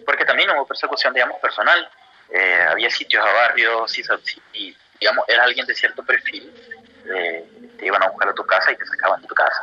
Porque 0.05 0.25
también 0.25 0.51
hubo 0.51 0.67
persecución, 0.67 1.15
digamos, 1.15 1.41
personal. 1.41 1.89
Eh, 2.29 2.67
había 2.69 2.91
sitios 2.91 3.25
a 3.25 3.33
barrios, 3.33 3.97
y, 4.53 4.77
digamos, 4.99 5.25
era 5.29 5.45
alguien 5.45 5.65
de 5.65 5.75
cierto 5.75 6.03
perfil, 6.03 6.53
eh, 7.09 7.49
te 7.79 7.87
iban 7.87 8.03
a 8.03 8.09
buscar 8.09 8.31
a 8.31 8.35
tu 8.35 8.45
casa 8.45 8.73
y 8.73 8.77
te 8.77 8.87
sacaban 8.87 9.23
de 9.23 9.29
tu 9.29 9.35
casa. 9.35 9.63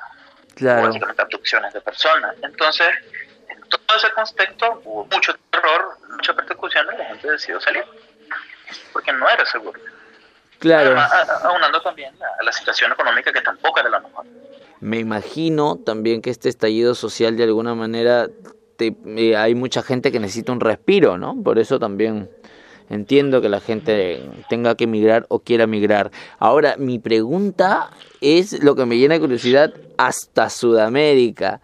Claro. 0.55 0.87
Básicamente 0.87 1.21
abducciones 1.21 1.73
de 1.73 1.81
personas. 1.81 2.35
Entonces, 2.41 2.87
en 3.49 3.61
todo 3.67 3.97
ese 3.97 4.11
contexto 4.11 4.81
hubo 4.85 5.05
mucho 5.11 5.35
terror, 5.51 5.97
mucha 6.09 6.33
persecución 6.33 6.87
y 6.93 6.97
la 6.97 7.05
gente 7.05 7.31
decidió 7.31 7.59
salir 7.59 7.83
porque 8.91 9.11
no 9.13 9.27
era 9.29 9.45
seguro. 9.45 9.79
Claro. 10.59 10.95
aunando 11.43 11.81
también 11.81 12.13
a 12.39 12.43
la 12.43 12.51
situación 12.53 12.91
económica 12.93 13.33
que 13.33 13.41
tampoco 13.41 13.81
era 13.81 13.89
la 13.89 13.99
mejor. 13.99 14.25
Me 14.79 14.99
imagino 14.99 15.77
también 15.77 16.21
que 16.21 16.29
este 16.29 16.47
estallido 16.47 16.95
social 16.95 17.35
de 17.35 17.43
alguna 17.43 17.75
manera 17.75 18.27
te, 18.77 18.95
eh, 19.17 19.35
hay 19.35 19.55
mucha 19.55 19.81
gente 19.83 20.11
que 20.11 20.19
necesita 20.19 20.51
un 20.51 20.61
respiro, 20.61 21.17
¿no? 21.17 21.35
Por 21.43 21.59
eso 21.59 21.79
también 21.79 22.29
entiendo 22.89 23.41
que 23.41 23.49
la 23.49 23.59
gente 23.59 24.21
tenga 24.49 24.75
que 24.75 24.87
migrar 24.87 25.25
o 25.29 25.39
quiera 25.39 25.67
migrar. 25.67 26.11
Ahora, 26.39 26.75
mi 26.77 26.99
pregunta 26.99 27.91
es 28.21 28.63
lo 28.63 28.75
que 28.75 28.85
me 28.85 28.97
llena 28.97 29.15
de 29.15 29.19
curiosidad 29.19 29.73
hasta 29.97 30.49
Sudamérica. 30.49 31.61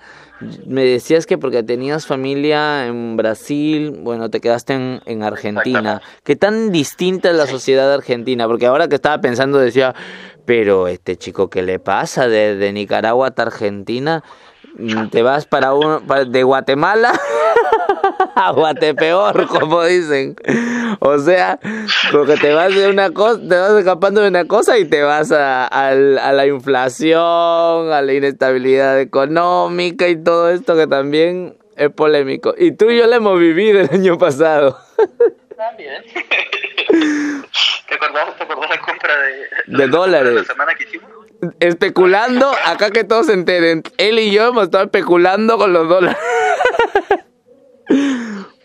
Me 0.66 0.86
decías 0.86 1.26
que 1.26 1.38
porque 1.38 1.64
tenías 1.64 2.08
familia 2.08 2.86
en 2.88 3.18
Brasil, 3.18 3.92
bueno, 4.02 4.30
te 4.30 4.40
quedaste 4.40 4.74
en, 4.74 5.02
en 5.06 5.24
Argentina. 5.24 6.02
¿Qué 6.24 6.36
tan 6.36 6.72
distinta 6.72 7.30
es 7.30 7.36
la 7.36 7.48
sociedad 7.48 7.92
argentina? 7.94 8.48
Porque 8.48 8.66
ahora 8.66 8.88
que 8.88 8.96
estaba 8.96 9.20
pensando 9.20 9.58
decía, 9.58 9.94
pero 10.50 10.88
este 10.88 11.16
chico, 11.16 11.48
¿qué 11.48 11.62
le 11.62 11.78
pasa? 11.78 12.28
De, 12.28 12.72
Nicaragua 12.74 13.28
hasta 13.28 13.44
Argentina, 13.44 14.24
mm, 14.78 15.10
te 15.10 15.22
vas 15.22 15.46
para 15.46 15.76
un, 15.76 16.08
de 16.32 16.42
Guatemala 16.42 17.12
a 18.40 18.52
Guatepeor, 18.52 19.48
como 19.48 19.84
dicen. 19.84 20.36
O 21.00 21.18
sea, 21.20 21.60
porque 22.12 22.38
te 22.38 22.54
vas 22.54 22.74
de 22.74 22.90
una 22.90 23.12
cosa, 23.12 23.40
te 23.40 23.56
vas 23.56 23.72
escapando 23.72 24.22
de 24.22 24.30
una 24.30 24.46
cosa 24.46 24.78
y 24.78 24.86
te 24.86 25.04
vas 25.04 25.32
a, 25.32 25.68
a, 25.68 25.94
la 25.94 26.48
inflación, 26.48 27.20
a 27.92 28.02
la 28.02 28.14
inestabilidad 28.14 29.00
económica 29.00 30.08
y 30.08 30.16
todo 30.24 30.50
esto 30.50 30.76
que 30.76 30.88
también 30.88 31.58
es 31.76 31.90
polémico. 31.90 32.56
Y 32.58 32.72
tú 32.72 32.90
y 32.90 32.98
yo 32.98 33.08
lo 33.08 33.16
hemos 33.16 33.40
vivido 33.40 33.82
el 33.82 33.90
año 33.92 34.18
pasado. 34.18 34.78
También. 35.58 36.02
¿Te 37.88 37.96
acordás, 37.96 38.38
¿Te 38.38 38.44
acordás 38.44 38.70
la 38.70 38.80
compra 38.80 39.14
de, 39.68 39.78
de 39.78 39.88
dólares? 39.88 40.34
La 40.34 40.44
semana 40.46 40.76
que 40.76 40.86
hicimos? 40.86 41.10
Especulando, 41.60 42.52
acá 42.66 42.92
que 42.92 43.04
todos 43.04 43.28
se 43.28 43.34
enteren, 43.34 43.84
él 43.98 44.20
y 44.20 44.32
yo 44.32 44.48
hemos 44.48 44.64
estado 44.66 44.86
especulando 44.86 45.58
con 45.58 45.72
los 45.72 45.88
dólares. 45.88 46.18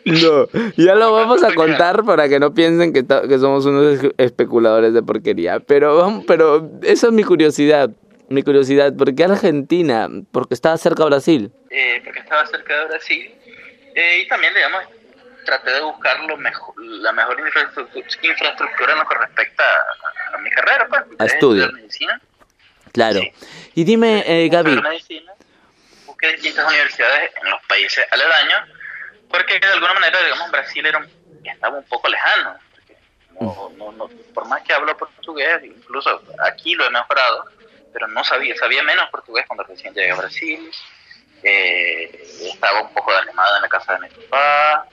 No, 0.05 0.49
ya 0.77 0.95
lo 0.95 1.13
vamos 1.13 1.43
a 1.43 1.55
contar 1.55 2.05
para 2.05 2.29
que 2.29 2.39
no 2.39 2.53
piensen 2.53 2.93
que, 2.93 3.05
que 3.07 3.39
somos 3.39 3.65
unos 3.65 4.01
especuladores 4.19 4.93
de 4.93 5.03
porquería. 5.03 5.61
Pero, 5.61 6.23
pero 6.27 6.71
esa 6.83 7.07
es 7.07 7.13
mi 7.13 7.25
curiosidad. 7.25 7.91
Mi 8.29 8.43
curiosidad, 8.43 8.95
¿por 8.95 9.15
qué 9.15 9.25
Argentina? 9.25 10.09
Porque 10.33 10.55
estaba 10.55 10.77
cerca 10.77 11.05
de 11.05 11.11
Brasil. 11.11 11.53
Eh, 11.71 12.01
porque 12.05 12.21
estaba 12.21 12.47
cerca 12.47 12.81
de 12.81 12.87
Brasil. 12.87 13.35
Eh, 13.95 14.23
y 14.25 14.29
también, 14.29 14.53
digamos, 14.55 14.83
traté 15.45 15.71
de 15.71 15.81
buscar 15.83 16.21
lo 16.25 16.37
mejor, 16.37 16.75
la 16.85 17.13
mejor 17.13 17.39
infraestructura, 17.41 18.93
en 18.93 18.99
lo 18.99 19.09
que 19.09 19.19
respecta 19.19 19.65
a, 20.35 20.39
mi 20.39 20.51
carrera, 20.51 20.87
pues. 20.89 21.03
A 21.19 21.27
estudio. 21.27 21.71
medicina. 21.73 22.21
Claro. 22.93 23.21
Y 23.75 23.85
dime, 23.85 24.25
eh, 24.27 24.49
Gaby. 24.49 24.81
Medicina, 24.81 25.33
busqué 26.07 26.33
distintas 26.33 26.67
universidades 26.67 27.31
en 27.43 27.51
los 27.51 27.61
países 27.69 28.05
aledaños 28.11 28.84
porque 29.29 29.59
de 29.59 29.67
alguna 29.67 29.95
manera, 29.95 30.23
digamos, 30.23 30.51
Brasil 30.51 30.87
era 30.87 31.07
estaba 31.53 31.79
un 31.79 31.85
poco 31.85 32.09
lejano. 32.09 32.59
No, 33.41 33.73
no, 33.77 33.93
no, 33.93 34.09
por 34.33 34.47
más 34.47 34.63
que 34.63 34.73
hablo 34.73 34.97
portugués, 34.97 35.65
incluso 35.65 36.23
aquí 36.47 36.75
lo 36.75 36.87
he 36.87 36.91
mejorado, 36.91 37.47
pero 37.93 38.07
no 38.07 38.23
sabía, 38.23 38.57
sabía 38.57 38.83
menos 38.83 39.11
portugués 39.11 39.45
cuando 39.47 39.65
recién 39.65 39.93
llegué 39.93 40.13
a 40.13 40.17
Brasil. 40.17 40.71
Eh, 41.43 42.27
estaba 42.53 42.83
un 42.83 42.95
poco 42.95 43.13
desanimado 43.13 43.57
en 43.57 43.63
la 43.63 43.69
casa 43.69 43.95
de 43.95 44.01
mi 44.01 44.09
papá. 44.09 44.87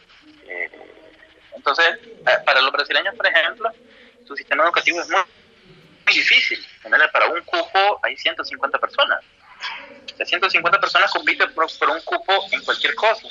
Eh, 0.47 0.71
entonces, 1.55 1.99
eh, 2.03 2.37
para 2.45 2.61
los 2.61 2.71
brasileños, 2.71 3.15
por 3.15 3.27
ejemplo, 3.27 3.71
su 4.27 4.35
sistema 4.35 4.63
educativo 4.63 4.99
es 4.99 5.09
muy, 5.09 5.21
muy 6.05 6.13
difícil. 6.13 6.65
Para 7.13 7.27
un 7.27 7.41
cupo 7.41 7.99
hay 8.03 8.17
150 8.17 8.79
personas. 8.79 9.23
O 10.19 10.25
150 10.25 10.79
personas 10.79 11.11
compiten 11.11 11.53
por, 11.53 11.67
por 11.77 11.89
un 11.89 12.01
cupo 12.01 12.47
en 12.51 12.63
cualquier 12.63 12.95
cosa. 12.95 13.27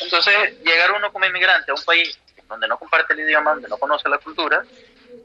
Entonces, 0.00 0.62
llegar 0.62 0.92
uno 0.92 1.12
como 1.12 1.26
inmigrante 1.26 1.70
a 1.70 1.74
un 1.74 1.82
país 1.82 2.18
donde 2.48 2.68
no 2.68 2.78
comparte 2.78 3.12
el 3.12 3.20
idioma, 3.20 3.52
donde 3.52 3.68
no 3.68 3.76
conoce 3.76 4.08
la 4.08 4.18
cultura, 4.18 4.62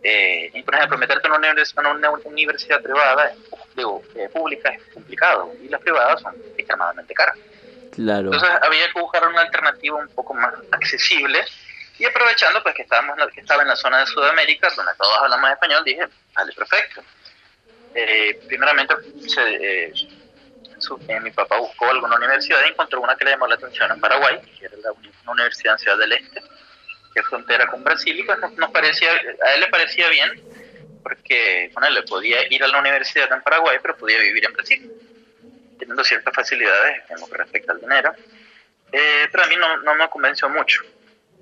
eh, 0.04 0.50
y 0.54 0.64
por 0.64 0.76
ejemplo, 0.76 0.98
meterte 0.98 1.28
en 1.28 1.34
una, 1.34 2.12
universidad, 2.26 2.82
privada, 2.82 3.34
digo, 3.76 4.02
eh, 4.16 4.30
pública 4.30 4.70
es 4.70 4.82
complicado, 4.94 5.54
y 5.62 5.68
las 5.68 5.82
privadas 5.82 6.22
son 6.22 6.36
extremadamente 6.58 7.14
caras. 7.14 7.38
Claro. 7.92 8.34
Entonces, 8.34 8.50
había 8.62 8.92
que 8.92 9.00
buscar 9.00 9.28
una 9.28 9.42
alternativa 9.42 9.98
un 9.98 10.10
poco 10.10 10.34
más 10.34 10.54
accesible, 10.72 11.46
y 12.00 12.06
aprovechando 12.06 12.64
pues 12.64 12.74
que, 12.74 12.82
estábamos, 12.82 13.16
que 13.32 13.42
estaba 13.42 13.62
en 13.62 13.68
la 13.68 13.76
zona 13.76 14.00
de 14.00 14.08
Sudamérica, 14.08 14.70
donde 14.76 14.94
todos 14.98 15.16
hablamos 15.20 15.52
español, 15.52 15.84
dije, 15.84 16.08
vale, 16.34 16.52
perfecto. 16.54 17.04
Eh, 17.94 18.42
primeramente, 18.48 18.96
se, 19.28 19.94
eh, 21.08 21.20
mi 21.20 21.32
papá 21.32 21.58
buscó 21.58 21.90
alguna 21.90 22.16
universidad 22.16 22.60
y 22.66 22.70
encontró 22.70 23.02
una 23.02 23.16
que 23.16 23.26
le 23.26 23.32
llamó 23.32 23.48
la 23.48 23.56
atención 23.56 23.92
en 23.92 24.00
Paraguay, 24.00 24.40
que 24.60 24.66
era 24.66 24.78
la, 24.78 24.92
una 24.92 25.32
universidad 25.32 25.74
en 25.74 25.80
Ciudad 25.80 25.98
del 25.98 26.14
Este, 26.14 26.42
que 27.14 27.20
es 27.20 27.28
frontera 27.28 27.68
con 27.68 27.84
Brasil, 27.84 28.18
y 28.18 28.24
pues 28.24 28.40
nos, 28.58 28.72
parecía, 28.72 29.12
a 29.12 29.54
él 29.54 29.62
le 29.62 29.68
parecía 29.68 30.10
bien, 30.10 30.42
porque 31.04 31.70
bueno, 31.74 31.90
le 31.90 32.04
podía 32.04 32.38
ir 32.54 32.64
a 32.64 32.68
la 32.68 32.80
universidad 32.80 33.32
en 33.32 33.42
Paraguay, 33.42 33.78
pero 33.82 33.98
podía 33.98 34.20
vivir 34.20 34.46
en 34.46 34.54
Brasil, 34.54 34.92
teniendo 35.78 36.04
ciertas 36.04 36.34
facilidades 36.34 37.04
en 37.10 37.20
lo 37.20 37.28
que 37.28 37.38
respecta 37.38 37.74
al 37.74 37.82
dinero. 37.82 38.14
Eh, 38.92 39.28
pero 39.32 39.44
a 39.44 39.48
mí 39.48 39.56
no, 39.56 39.78
no 39.78 39.96
me 39.96 40.10
convenció 40.10 40.50
mucho. 40.50 40.82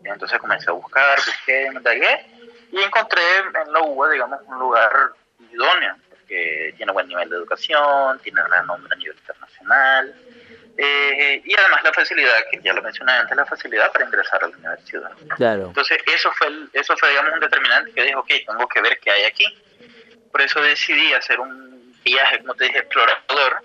Entonces 0.03 0.39
comencé 0.39 0.69
a 0.69 0.73
buscar, 0.73 1.17
busqué, 1.17 1.69
me 1.71 1.81
y 2.71 2.81
encontré 2.81 3.21
en 3.39 3.73
la 3.73 3.81
UBA, 3.81 4.11
digamos, 4.11 4.39
un 4.45 4.59
lugar 4.59 4.91
idóneo 5.51 5.95
que 6.29 6.73
tiene 6.77 6.91
buen 6.91 7.07
nivel 7.07 7.29
de 7.29 7.35
educación, 7.35 8.19
tiene 8.19 8.41
renombre 8.43 8.93
a 8.93 8.97
nivel 8.97 9.17
internacional, 9.17 10.15
eh, 10.81 11.41
y 11.43 11.53
además 11.57 11.83
la 11.83 11.91
facilidad, 11.91 12.35
que 12.49 12.61
ya 12.63 12.71
lo 12.71 12.81
mencioné 12.81 13.11
antes, 13.11 13.35
la 13.35 13.45
facilidad 13.45 13.91
para 13.91 14.05
ingresar 14.05 14.41
a 14.41 14.47
la 14.47 14.55
universidad. 14.55 15.11
Claro. 15.35 15.65
Entonces, 15.67 15.97
eso 16.05 16.31
fue, 16.37 16.47
eso 16.71 16.95
fue 16.95 17.09
digamos, 17.09 17.33
un 17.33 17.39
determinante 17.41 17.91
que 17.91 18.03
dijo, 18.03 18.19
ok, 18.21 18.29
tengo 18.47 18.67
que 18.69 18.81
ver 18.81 18.97
qué 18.99 19.11
hay 19.11 19.23
aquí. 19.23 19.43
Por 20.31 20.41
eso 20.41 20.61
decidí 20.61 21.11
hacer 21.13 21.37
un 21.41 21.93
viaje, 22.01 22.39
como 22.39 22.53
te 22.53 22.63
dije, 22.65 22.79
explorador. 22.79 23.61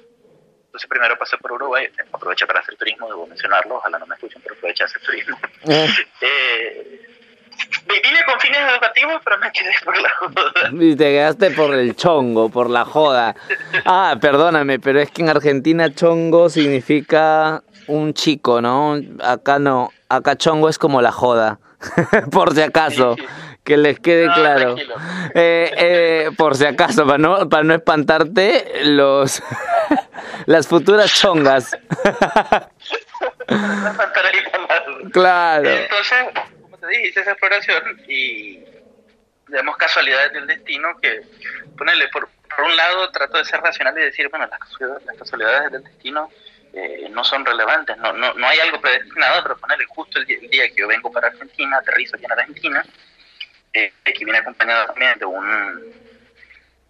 Entonces, 0.66 0.88
primero 0.88 1.16
pasé 1.16 1.38
por 1.38 1.52
Uruguay, 1.52 1.88
aproveché 2.12 2.48
para 2.48 2.58
hacer 2.58 2.74
turismo, 2.74 3.06
debo 3.06 3.28
mencionarlo, 3.28 3.76
ojalá 3.76 3.96
no 4.00 4.06
me 4.06 4.16
escuchen, 4.16 4.42
pero 4.42 4.56
aproveché 4.56 4.82
a 4.82 4.86
hacer 4.86 5.00
turismo. 5.02 5.38
Eh. 5.68 5.88
eh 6.20 6.43
fines 8.54 8.72
educativos, 8.72 9.20
pero 9.24 9.38
me 9.38 9.52
quedé 9.52 9.72
por 9.84 9.96
la 10.00 10.10
joda. 10.18 10.52
Y 10.72 10.96
te 10.96 11.04
quedaste 11.04 11.50
por 11.50 11.74
el 11.74 11.96
chongo, 11.96 12.48
por 12.48 12.70
la 12.70 12.84
joda. 12.84 13.34
Ah, 13.84 14.16
perdóname, 14.20 14.78
pero 14.78 15.00
es 15.00 15.10
que 15.10 15.22
en 15.22 15.28
Argentina 15.30 15.94
chongo 15.94 16.48
significa 16.48 17.62
un 17.86 18.14
chico, 18.14 18.60
¿no? 18.60 18.96
Acá 19.22 19.58
no, 19.58 19.90
acá 20.08 20.36
chongo 20.36 20.68
es 20.68 20.78
como 20.78 21.02
la 21.02 21.12
joda, 21.12 21.58
por 22.30 22.54
si 22.54 22.62
acaso. 22.62 23.16
Que 23.64 23.78
les 23.78 23.98
quede 23.98 24.30
claro. 24.34 24.76
Eh, 25.34 25.72
eh, 25.74 26.30
por 26.36 26.54
si 26.54 26.66
acaso, 26.66 27.06
para 27.06 27.16
no, 27.16 27.48
para 27.48 27.64
no 27.64 27.72
espantarte, 27.72 28.82
los 28.84 29.42
las 30.46 30.68
futuras 30.68 31.10
chongas. 31.14 31.74
claro. 35.12 35.70
Entonces, 35.70 36.18
hice 36.92 37.20
esa 37.20 37.32
exploración 37.32 38.02
y 38.08 38.64
vemos 39.48 39.76
casualidades 39.76 40.32
del 40.32 40.46
destino 40.46 40.98
que, 41.00 41.22
ponerle, 41.76 42.08
por, 42.08 42.28
por 42.28 42.64
un 42.64 42.76
lado 42.76 43.10
trato 43.10 43.38
de 43.38 43.44
ser 43.44 43.60
racional 43.60 43.96
y 43.98 44.02
decir, 44.02 44.28
bueno, 44.28 44.46
las, 44.46 45.18
casualidades 45.18 45.72
del 45.72 45.84
destino 45.84 46.30
eh, 46.72 47.08
no 47.10 47.24
son 47.24 47.44
relevantes, 47.44 47.96
no, 47.98 48.12
no, 48.12 48.34
no 48.34 48.46
hay 48.48 48.58
algo 48.60 48.80
predestinado, 48.80 49.42
pero 49.42 49.58
ponerle 49.58 49.84
justo 49.86 50.18
el 50.18 50.26
día, 50.26 50.68
que 50.68 50.74
yo 50.76 50.88
vengo 50.88 51.12
para 51.12 51.28
Argentina, 51.28 51.78
aterrizo 51.78 52.16
aquí 52.16 52.24
en 52.24 52.32
Argentina, 52.32 52.84
eh, 53.72 53.92
que 54.04 54.24
viene 54.24 54.38
acompañado 54.38 54.86
también 54.86 55.18
de 55.18 55.24
un, 55.24 55.94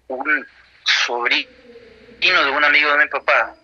un 0.09 0.46
sobrino 0.85 1.48
de 2.20 2.50
un 2.50 2.64
amigo 2.64 2.90
de 2.92 3.04
mi 3.04 3.11
papá, 3.11 3.54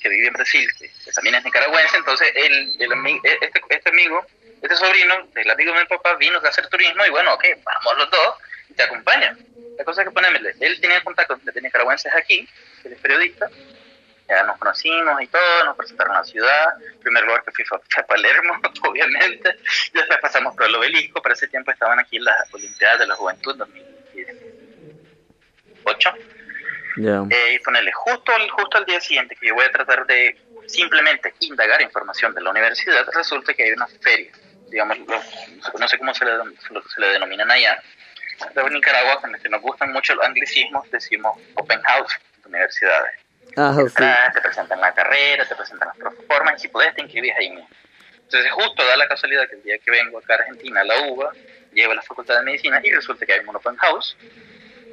que 0.00 0.08
vive 0.08 0.28
en 0.28 0.32
Brasil, 0.32 0.68
que, 0.78 0.90
también 1.12 1.34
es 1.34 1.44
nicaragüense, 1.44 1.96
entonces 1.96 2.30
el, 2.34 2.76
el, 2.80 3.20
este, 3.24 3.60
este 3.68 3.90
amigo 3.90 4.24
este 4.66 4.84
sobrino, 4.84 5.14
el 5.34 5.50
amigo 5.50 5.72
de 5.72 5.80
mi 5.80 5.86
papá, 5.86 6.14
vino 6.16 6.38
a 6.38 6.48
hacer 6.48 6.68
turismo 6.68 7.06
y 7.06 7.10
bueno, 7.10 7.32
ok, 7.34 7.44
vamos 7.64 7.98
los 7.98 8.10
dos 8.10 8.34
y 8.68 8.74
te 8.74 8.82
acompaña. 8.82 9.36
La 9.78 9.84
cosa 9.84 10.02
es 10.02 10.08
que 10.08 10.14
poneme, 10.14 10.40
él 10.60 10.80
tenía 10.80 11.02
contacto 11.04 11.38
con 11.38 11.62
nicaragüenses 11.62 12.12
aquí, 12.14 12.48
él 12.84 12.92
es 12.92 13.00
periodista, 13.00 13.48
ya 14.28 14.42
nos 14.42 14.58
conocimos 14.58 15.22
y 15.22 15.28
todo, 15.28 15.64
nos 15.64 15.76
presentaron 15.76 16.16
a 16.16 16.18
la 16.20 16.24
ciudad, 16.24 16.82
el 16.82 16.98
primer 16.98 17.24
lugar 17.24 17.44
que 17.44 17.52
fui 17.52 17.64
fue, 17.64 17.78
a 17.78 18.06
Palermo, 18.06 18.60
obviamente, 18.88 19.56
después 19.92 20.18
pasamos 20.20 20.56
por 20.56 20.66
el 20.66 20.74
obelisco, 20.74 21.22
para 21.22 21.34
ese 21.34 21.46
tiempo 21.48 21.70
estaban 21.70 22.00
aquí 22.00 22.18
las 22.18 22.52
Olimpiadas 22.52 22.98
de 23.00 23.06
la 23.06 23.14
Juventud 23.14 23.56
2008. 23.56 26.14
Eh, 26.98 27.52
y 27.52 27.58
ponerle 27.58 27.92
justo, 27.92 28.32
justo 28.52 28.78
al 28.78 28.86
día 28.86 28.98
siguiente 29.02 29.36
que 29.36 29.48
yo 29.48 29.54
voy 29.54 29.66
a 29.66 29.70
tratar 29.70 30.06
de 30.06 30.34
simplemente 30.66 31.34
indagar 31.40 31.82
información 31.82 32.32
de 32.34 32.40
la 32.40 32.48
universidad, 32.50 33.06
resulta 33.14 33.52
que 33.52 33.64
hay 33.64 33.72
una 33.72 33.86
feria 33.86 34.32
digamos, 34.68 34.98
no 35.78 35.88
sé 35.88 35.98
cómo 35.98 36.14
se 36.14 36.24
le, 36.24 36.32
se 36.94 37.00
le 37.00 37.08
denominan 37.08 37.50
allá, 37.50 37.82
en 38.38 38.72
Nicaragua, 38.72 39.20
con 39.20 39.32
que 39.34 39.48
nos 39.48 39.62
gustan 39.62 39.92
mucho 39.92 40.14
los 40.14 40.24
anglicismos, 40.24 40.90
decimos 40.90 41.38
open 41.54 41.80
house 41.82 42.12
en 42.38 42.48
universidades. 42.50 43.20
Ah, 43.56 43.74
Te 44.32 44.40
presentan 44.40 44.80
la 44.80 44.92
carrera, 44.92 45.46
te 45.46 45.54
presentan 45.54 45.88
las 45.88 45.96
proformas 45.96 46.54
y 46.56 46.62
si 46.62 46.68
puedes 46.68 46.94
te 46.94 47.02
inscribís 47.02 47.32
ahí 47.38 47.50
mismo. 47.50 47.68
Entonces 48.14 48.50
justo 48.52 48.84
da 48.84 48.96
la 48.96 49.08
casualidad 49.08 49.48
que 49.48 49.54
el 49.54 49.62
día 49.62 49.78
que 49.78 49.90
vengo 49.90 50.18
acá 50.18 50.34
a 50.34 50.36
Argentina, 50.38 50.80
a 50.80 50.84
la 50.84 51.00
UBA, 51.08 51.32
llevo 51.72 51.92
a 51.92 51.96
la 51.96 52.02
Facultad 52.02 52.38
de 52.38 52.42
Medicina 52.42 52.80
y 52.82 52.90
resulta 52.90 53.24
que 53.24 53.32
hay 53.32 53.40
un 53.40 53.54
open 53.54 53.76
house. 53.76 54.16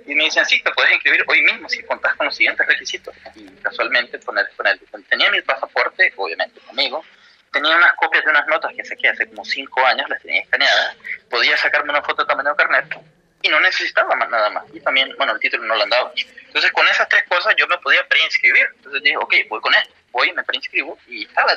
Y 0.05 0.13
me 0.15 0.25
dicen, 0.25 0.45
sí, 0.45 0.62
te 0.62 0.71
puedes 0.71 0.91
inscribir 0.93 1.23
hoy 1.27 1.41
mismo 1.41 1.67
si 1.69 1.81
contás 1.83 2.15
con 2.15 2.25
los 2.25 2.36
siguientes 2.36 2.65
requisitos. 2.67 3.15
Y 3.36 3.47
casualmente 3.62 4.19
poner, 4.19 4.49
poner, 4.55 4.77
tenía 5.09 5.31
mi 5.31 5.41
pasaporte, 5.41 6.13
obviamente 6.17 6.59
conmigo, 6.62 7.03
tenía 7.53 7.77
unas 7.77 7.93
copias 7.93 8.25
de 8.25 8.31
unas 8.31 8.47
notas 8.47 8.73
que 8.75 8.83
saqué 8.83 9.07
hace 9.07 9.27
como 9.29 9.45
cinco 9.45 9.85
años, 9.85 10.09
las 10.09 10.21
tenía 10.21 10.41
escaneadas, 10.41 10.97
podía 11.29 11.55
sacarme 11.55 11.91
una 11.91 12.01
foto 12.01 12.23
de 12.23 12.27
tamaño 12.27 12.55
carnet 12.55 12.97
y 13.43 13.49
no 13.49 13.59
necesitaba 13.59 14.15
más, 14.15 14.29
nada 14.29 14.49
más. 14.49 14.63
Y 14.73 14.79
también, 14.79 15.13
bueno, 15.17 15.33
el 15.33 15.39
título 15.39 15.63
no 15.63 15.75
lo 15.75 15.83
andaba. 15.83 16.11
Entonces, 16.47 16.71
con 16.71 16.87
esas 16.87 17.07
tres 17.09 17.23
cosas 17.29 17.53
yo 17.57 17.67
me 17.67 17.77
podía 17.77 18.05
preinscribir. 18.07 18.67
Entonces 18.77 19.03
dije, 19.03 19.17
ok, 19.17 19.33
voy 19.49 19.61
con 19.61 19.73
esto, 19.75 19.93
voy 20.11 20.31
me 20.33 20.43
preinscribo. 20.43 20.97
Y 21.07 21.25
estaba, 21.25 21.53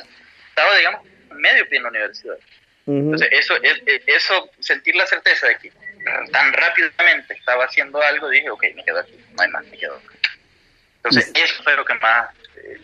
estaba 0.49 0.75
digamos, 0.77 1.01
medio 1.31 1.67
pie 1.67 1.77
en 1.77 1.83
la 1.83 1.89
universidad. 1.89 2.37
Entonces, 2.85 3.27
eso, 3.31 3.55
es, 3.63 3.81
eso, 4.05 4.49
sentir 4.59 4.95
la 4.95 5.05
certeza 5.07 5.47
de 5.47 5.57
que 5.57 5.73
tan 6.31 6.53
rápidamente 6.53 7.33
estaba 7.33 7.65
haciendo 7.65 8.01
algo, 8.01 8.29
dije, 8.29 8.49
ok, 8.49 8.63
me 8.75 8.85
quedo 8.85 8.99
aquí, 8.99 9.19
no 9.33 9.43
hay 9.43 9.49
más, 9.49 9.65
me 9.65 9.77
quedo. 9.77 10.01
Entonces, 10.97 11.31
eso 11.35 11.63
fue 11.63 11.75
lo 11.75 11.83
que 11.83 11.93
más, 11.95 12.29
eh, 12.55 12.79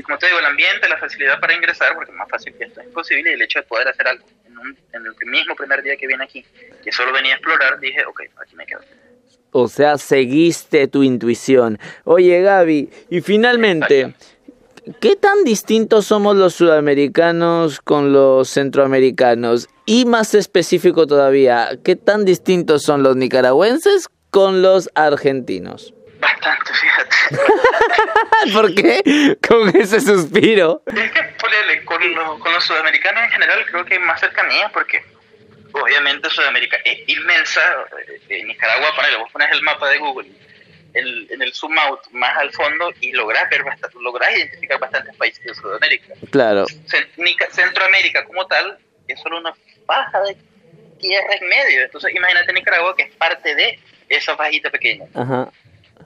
como 0.00 0.18
te 0.18 0.26
digo, 0.26 0.38
el 0.38 0.46
ambiente, 0.46 0.88
la 0.88 0.98
facilidad 0.98 1.40
para 1.40 1.54
ingresar, 1.54 1.94
porque 1.94 2.10
es 2.10 2.16
más 2.16 2.28
fácil 2.28 2.54
que 2.56 2.64
esto 2.64 2.80
es 2.80 2.88
posible, 2.88 3.30
y 3.30 3.34
el 3.34 3.42
hecho 3.42 3.58
de 3.58 3.66
poder 3.66 3.88
hacer 3.88 4.08
algo. 4.08 4.24
En, 4.46 4.78
en 4.92 5.06
el 5.06 5.26
mismo 5.26 5.56
primer 5.56 5.82
día 5.82 5.96
que 5.96 6.06
vine 6.06 6.24
aquí, 6.24 6.44
que 6.82 6.92
solo 6.92 7.12
venía 7.12 7.32
a 7.32 7.36
explorar, 7.36 7.80
dije, 7.80 8.04
ok, 8.04 8.22
aquí 8.40 8.54
me 8.54 8.64
quedo. 8.64 8.80
O 9.52 9.68
sea, 9.68 9.98
seguiste 9.98 10.88
tu 10.88 11.02
intuición. 11.02 11.78
Oye, 12.04 12.40
Gaby, 12.40 12.88
y 13.10 13.20
finalmente, 13.20 14.14
¿qué 14.98 15.14
tan 15.14 15.44
distintos 15.44 16.06
somos 16.06 16.36
los 16.36 16.54
sudamericanos 16.54 17.80
con 17.80 18.14
los 18.14 18.48
centroamericanos? 18.48 19.68
Y 19.84 20.06
más 20.06 20.34
específico 20.34 21.06
todavía, 21.06 21.78
¿qué 21.84 21.96
tan 21.96 22.24
distintos 22.24 22.82
son 22.82 23.02
los 23.02 23.16
nicaragüenses 23.16 24.08
con 24.30 24.62
los 24.62 24.88
argentinos? 24.94 25.92
Bastante, 26.42 26.74
fíjate. 26.74 27.16
¿Por 28.52 28.74
qué? 28.74 29.38
Con 29.46 29.68
ese 29.76 30.00
suspiro. 30.00 30.82
Es 30.86 31.12
que, 31.12 31.84
con, 31.84 32.40
con 32.40 32.52
los 32.52 32.64
sudamericanos 32.64 33.24
en 33.24 33.30
general 33.30 33.64
creo 33.66 33.84
que 33.84 33.94
hay 33.94 34.00
más 34.00 34.18
cercanía 34.18 34.68
porque 34.70 35.04
obviamente 35.72 36.28
Sudamérica 36.30 36.78
es 36.84 37.08
inmensa. 37.08 37.60
En 38.28 38.40
eh, 38.40 38.44
Nicaragua, 38.44 38.94
ponele, 38.96 39.18
vos 39.18 39.30
pones 39.30 39.52
el 39.52 39.62
mapa 39.62 39.88
de 39.88 39.98
Google 39.98 40.30
en 40.94 41.40
el 41.40 41.54
zoom 41.54 41.78
out 41.78 42.00
más 42.10 42.36
al 42.36 42.52
fondo 42.52 42.92
y 43.00 43.12
lográs 43.12 43.48
ver 43.48 43.62
bastante, 43.62 43.96
lográs 44.00 44.36
identificar 44.36 44.78
bastantes 44.78 45.16
países 45.16 45.42
de 45.44 45.54
Sudamérica. 45.54 46.12
Claro. 46.30 46.66
Centroamérica 47.50 48.24
como 48.26 48.46
tal 48.46 48.78
es 49.08 49.20
solo 49.20 49.38
una 49.38 49.54
faja 49.86 50.20
de 50.22 50.36
tierra 50.98 51.34
en 51.40 51.48
medio. 51.48 51.82
Entonces, 51.84 52.14
imagínate 52.14 52.52
Nicaragua 52.52 52.96
que 52.96 53.04
es 53.04 53.14
parte 53.14 53.54
de 53.54 53.78
esa 54.08 54.36
fajita 54.36 54.70
pequeña. 54.70 55.06
Ajá. 55.14 55.50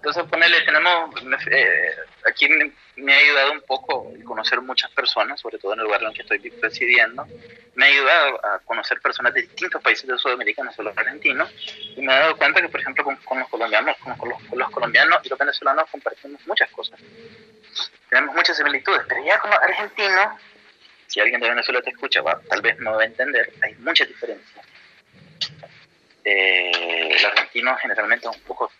Entonces, 0.06 0.30
ponele, 0.30 0.60
tenemos, 0.60 1.10
eh, 1.50 1.96
aquí 2.24 2.48
me, 2.94 3.12
ha 3.12 3.18
ayudado 3.18 3.50
un 3.50 3.60
poco 3.62 4.12
conocer 4.24 4.60
muchas 4.60 4.88
personas, 4.92 5.40
sobre 5.40 5.58
todo 5.58 5.72
en 5.72 5.80
el 5.80 5.86
lugar 5.86 6.00
en 6.00 6.06
el 6.06 6.14
que 6.14 6.22
estoy 6.22 6.38
residiendo. 6.62 7.26
Me 7.74 7.86
ha 7.86 7.88
ayudado 7.88 8.46
a 8.46 8.60
conocer 8.60 9.00
personas 9.00 9.34
de 9.34 9.42
distintos 9.42 9.82
países 9.82 10.06
de 10.06 10.16
Sudamérica, 10.16 10.62
no 10.62 10.72
solo 10.72 10.92
argentinos, 10.94 11.52
y 11.96 12.02
me 12.02 12.14
he 12.14 12.20
dado 12.20 12.36
cuenta 12.36 12.62
que, 12.62 12.68
por 12.68 12.80
ejemplo, 12.80 13.02
con, 13.02 13.40
los 13.40 13.48
colombianos, 13.48 13.96
con, 13.96 14.28
los, 14.56 14.70
colombianos 14.70 15.18
y 15.24 15.28
los 15.28 15.38
venezolanos 15.40 15.90
compartimos 15.90 16.40
muchas 16.46 16.70
cosas. 16.70 17.00
Tenemos 18.08 18.32
muchas 18.32 18.56
similitudes, 18.56 19.02
pero 19.08 19.24
ya 19.24 19.40
con 19.40 19.50
los 19.50 19.58
argentinos, 19.58 20.40
si 21.08 21.18
alguien 21.18 21.40
de 21.40 21.48
Venezuela 21.48 21.82
te 21.82 21.90
escucha, 21.90 22.22
tal 22.48 22.62
vez 22.62 22.78
no 22.78 22.94
va 22.94 23.02
a 23.02 23.06
entender, 23.06 23.52
hay 23.60 23.74
muchas 23.80 24.06
diferencias. 24.06 24.64
Eh, 26.24 27.10
el 27.10 27.26
argentino 27.26 27.76
generalmente 27.78 28.28
es 28.28 28.36
un 28.36 28.42
poco 28.42 28.70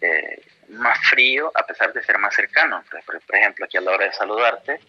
eh, 0.00 0.42
más 0.68 0.98
frío 1.08 1.52
a 1.54 1.66
pesar 1.66 1.92
de 1.92 2.02
ser 2.02 2.18
más 2.18 2.34
cercano. 2.34 2.82
Por, 3.06 3.36
ejemplo, 3.36 3.64
aquí 3.64 3.76
a 3.76 3.80
la 3.80 3.92
hora 3.92 4.06
de 4.06 4.12
saludarte, 4.12 4.80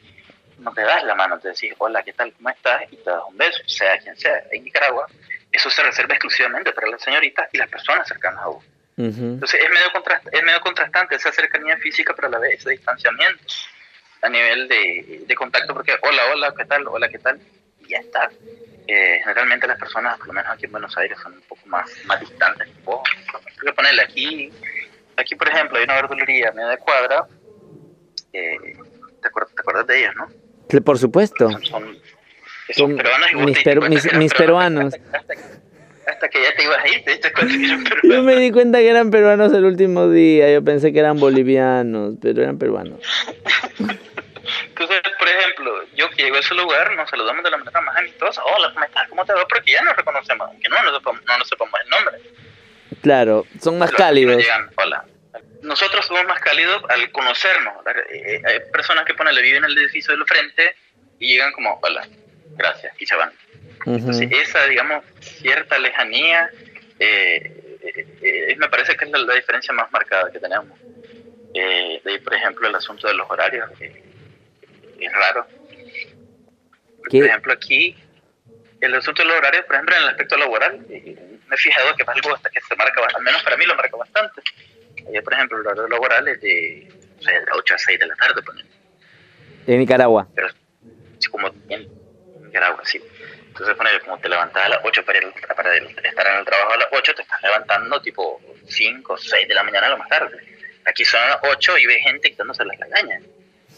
no 0.60 0.74
te 0.74 0.82
das 0.82 1.04
la 1.04 1.16
mano, 1.16 1.40
te 1.40 1.50
decís 1.50 1.74
hola, 1.78 2.04
¿qué 2.04 2.14
tal? 2.14 2.34
¿Cómo 2.34 2.50
estás? 2.50 2.84
Y 2.92 2.98
te 2.98 3.10
das 3.10 3.22
un 3.28 3.38
beso, 3.38 3.62
sea 3.68 3.98
quien 4.00 4.18
sea. 4.18 4.44
En 4.52 4.64
Nicaragua, 4.64 5.08
eso 5.52 5.70
se 5.70 5.84
reserva 5.84 6.14
exclusivamente 6.14 6.72
para 6.72 6.88
las 6.88 7.02
señoritas 7.02 7.50
y 7.52 7.58
las 7.58 7.70
personas 7.70 8.08
cercanas 8.08 8.42
a 8.42 8.48
vos. 8.48 8.66
Entonces 8.98 9.60
es 9.62 9.70
medio, 9.70 9.88
es 10.32 10.44
medio 10.44 10.62
contrastante 10.62 11.16
esa 11.16 11.30
cercanía 11.32 11.76
física, 11.78 12.14
pero 12.16 12.30
a 12.30 12.32
la 12.32 12.40
vez 12.40 12.60
ese 12.60 12.70
distanciamiento 12.70 13.44
a 14.22 14.30
nivel 14.30 14.68
de, 14.70 15.24
de 15.28 15.36
contacto, 15.36 15.74
porque 15.74 15.98
hola, 16.02 16.24
hola, 16.32 16.54
¿qué 16.58 16.66
tal? 16.66 16.88
Hola, 16.88 17.10
¿qué 17.10 17.20
tal? 17.20 17.40
Y 17.82 17.90
ya 17.90 18.00
está. 18.00 18.30
Eh, 18.88 19.20
generalmente 19.24 19.68
las 19.68 19.80
personas, 19.80 20.18
por 20.18 20.28
lo 20.28 20.34
menos 20.34 20.52
aquí 20.52 20.66
en 20.66 20.72
Buenos 20.72 20.96
Aires, 20.98 21.18
son 21.22 21.34
un 21.34 21.42
poco 21.42 21.66
más, 21.66 21.90
más 22.06 22.20
distantes. 22.20 22.68
Vos, 22.84 23.02
ponerle 23.76 24.02
aquí, 24.02 24.52
Aquí, 25.18 25.36
por 25.36 25.48
ejemplo, 25.48 25.78
hay 25.78 25.86
una 25.86 25.96
verdulería 25.96 26.52
media 26.52 26.78
cuadra. 26.78 27.28
Eh, 28.34 28.58
¿te, 29.22 29.28
acuerdas, 29.28 29.88
de 29.88 30.00
ellos, 30.00 30.14
no? 30.16 30.82
Por 30.84 30.98
supuesto. 31.00 31.50
Son, 32.72 32.98
peruanos 32.98 33.30
y 33.32 33.36
mis, 33.36 34.14
mis, 34.14 34.34
peruanos. 34.34 34.96
Hasta, 36.08 36.28
que 36.30 36.42
ya 36.42 36.56
te 36.56 36.64
ibas 36.64 36.84
a 36.84 36.88
ir, 36.88 37.04
te 37.04 37.12
diste 37.12 37.32
cuenta 37.32 37.54
que 37.56 37.66
eran 37.66 37.84
peruanos. 37.84 38.04
Yo 38.16 38.24
me 38.24 38.36
di 38.36 38.52
cuenta 38.52 38.80
que 38.80 38.90
eran 38.90 39.12
peruanos 39.12 39.54
el 39.54 39.66
último 39.66 40.10
día. 40.10 40.52
Yo 40.52 40.64
pensé 40.64 40.92
que 40.92 41.00
eran 41.00 41.20
bolivianos, 41.20 42.16
pero 42.22 42.42
eran 42.42 42.58
peruanos. 42.58 43.00
Entonces, 44.70 45.02
por 45.18 45.28
ejemplo, 45.28 45.74
yo 45.96 46.10
que 46.10 46.24
llego 46.24 46.36
a 46.36 46.40
ese 46.40 46.54
lugar, 46.54 46.96
nos 46.96 47.10
saludamos 47.10 47.44
de 47.44 47.50
la 47.50 47.58
manera 47.58 47.82
más 47.82 47.98
amistosa. 47.98 48.44
Hola, 48.44 48.72
¿cómo 48.74 48.86
estás? 48.86 49.08
¿Cómo 49.08 49.26
te 49.26 49.34
va? 49.34 49.48
Porque 49.48 49.72
ya 49.72 49.82
nos 49.82 49.96
reconocemos, 49.96 50.48
aunque 50.50 50.70
no 50.70 50.84
nos 50.84 50.96
sepamos, 50.96 51.22
no 51.26 51.38
nos 51.38 51.48
sepamos 51.48 51.80
el 51.84 51.90
nombre. 51.90 52.18
Claro, 53.02 53.46
son 53.62 53.80
más 53.80 53.92
cálidos. 53.92 54.44
hola. 54.76 55.05
Nosotros 55.66 56.06
somos 56.06 56.26
más 56.26 56.40
cálidos 56.40 56.84
al 56.90 57.12
conocernos. 57.12 57.74
Eh, 58.12 58.42
hay 58.46 58.60
personas 58.72 59.04
que 59.04 59.16
ponen, 59.16 59.36
viven 59.36 59.64
en 59.64 59.72
el 59.72 59.78
edificio 59.80 60.16
del 60.16 60.26
frente 60.26 60.76
y 61.20 61.34
llegan 61.34 61.52
como, 61.54 61.80
hola, 61.82 62.08
gracias, 62.52 62.94
y 63.00 63.06
se 63.06 63.16
van. 63.16 63.32
Entonces, 63.86 64.30
esa, 64.32 64.66
digamos, 64.68 65.04
cierta 65.20 65.80
lejanía, 65.80 66.50
eh, 67.00 67.80
eh, 68.22 68.56
me 68.58 68.70
parece 68.70 68.96
que 68.96 69.06
es 69.06 69.12
la, 69.12 69.34
diferencia 69.34 69.74
más 69.74 69.92
marcada 69.92 70.32
que 70.32 70.40
tenemos. 70.40 70.80
de 71.52 72.02
ahí, 72.06 72.20
por 72.20 72.34
ejemplo, 72.36 72.68
el 72.68 72.76
asunto 72.76 73.08
de 73.08 73.16
los 73.16 73.30
horarios, 73.30 73.70
es 73.80 75.14
raro. 75.14 75.48
Por 76.98 77.26
ejemplo, 77.26 77.54
aquí, 77.54 77.96
el 78.82 78.94
asunto 78.94 79.24
de 79.24 79.30
los 79.30 79.38
horarios, 79.38 79.66
por 79.66 79.76
ejemplo, 79.76 79.96
en 79.96 80.04
el 80.04 80.10
aspecto 80.10 80.38
laboral, 80.38 80.86
me 80.88 81.56
he 81.56 81.58
fijado 81.58 81.96
que 81.96 82.04
es 82.04 82.10
algo 82.10 82.36
hasta 82.36 82.50
que 82.52 82.62
se 82.62 82.76
marca, 82.76 83.02
al 83.16 83.24
menos 83.24 83.42
para 83.44 83.58
mí 83.58 83.66
lo 83.66 83.76
marca 83.76 83.98
bastante. 83.98 84.42
Por 85.24 85.34
ejemplo, 85.34 85.60
el 85.60 85.68
horario 85.68 85.88
laboral 85.88 86.28
es 86.28 86.42
de, 86.42 86.88
o 87.20 87.22
sea, 87.22 87.40
de 87.40 87.46
8 87.52 87.74
a 87.74 87.78
6 87.78 88.00
de 88.00 88.08
la 88.08 88.16
tarde. 88.16 88.42
Ponen. 88.42 88.66
De 89.66 89.78
Nicaragua. 89.78 90.28
Pero, 90.36 90.48
como 91.32 91.50
en 91.70 91.88
Nicaragua, 92.44 92.82
sí. 92.84 93.02
Entonces, 93.48 93.76
poner, 93.76 94.02
como 94.02 94.18
te 94.20 94.30
levantas 94.30 94.66
a 94.66 94.70
las 94.70 94.80
8 94.84 95.06
para, 95.06 95.20
para 95.56 95.76
estar 95.76 96.28
en 96.28 96.40
el 96.40 96.46
trabajo 96.46 96.74
a 96.74 96.78
las 96.78 96.88
8, 96.92 97.14
te 97.16 97.22
estás 97.22 97.42
levantando 97.42 98.02
tipo 98.02 98.42
5 98.68 99.14
o 99.14 99.18
6 99.18 99.48
de 99.48 99.54
la 99.54 99.64
mañana 99.64 99.88
a 99.88 99.90
lo 99.92 99.98
más 99.98 100.10
tarde. 100.10 100.38
Aquí 100.86 101.06
son 101.06 101.22
las 101.22 101.40
8 101.42 101.78
y 101.78 101.86
ve 101.86 102.00
gente 102.02 102.30
quitándose 102.30 102.66
las 102.66 102.78
lagañas. 102.80 103.24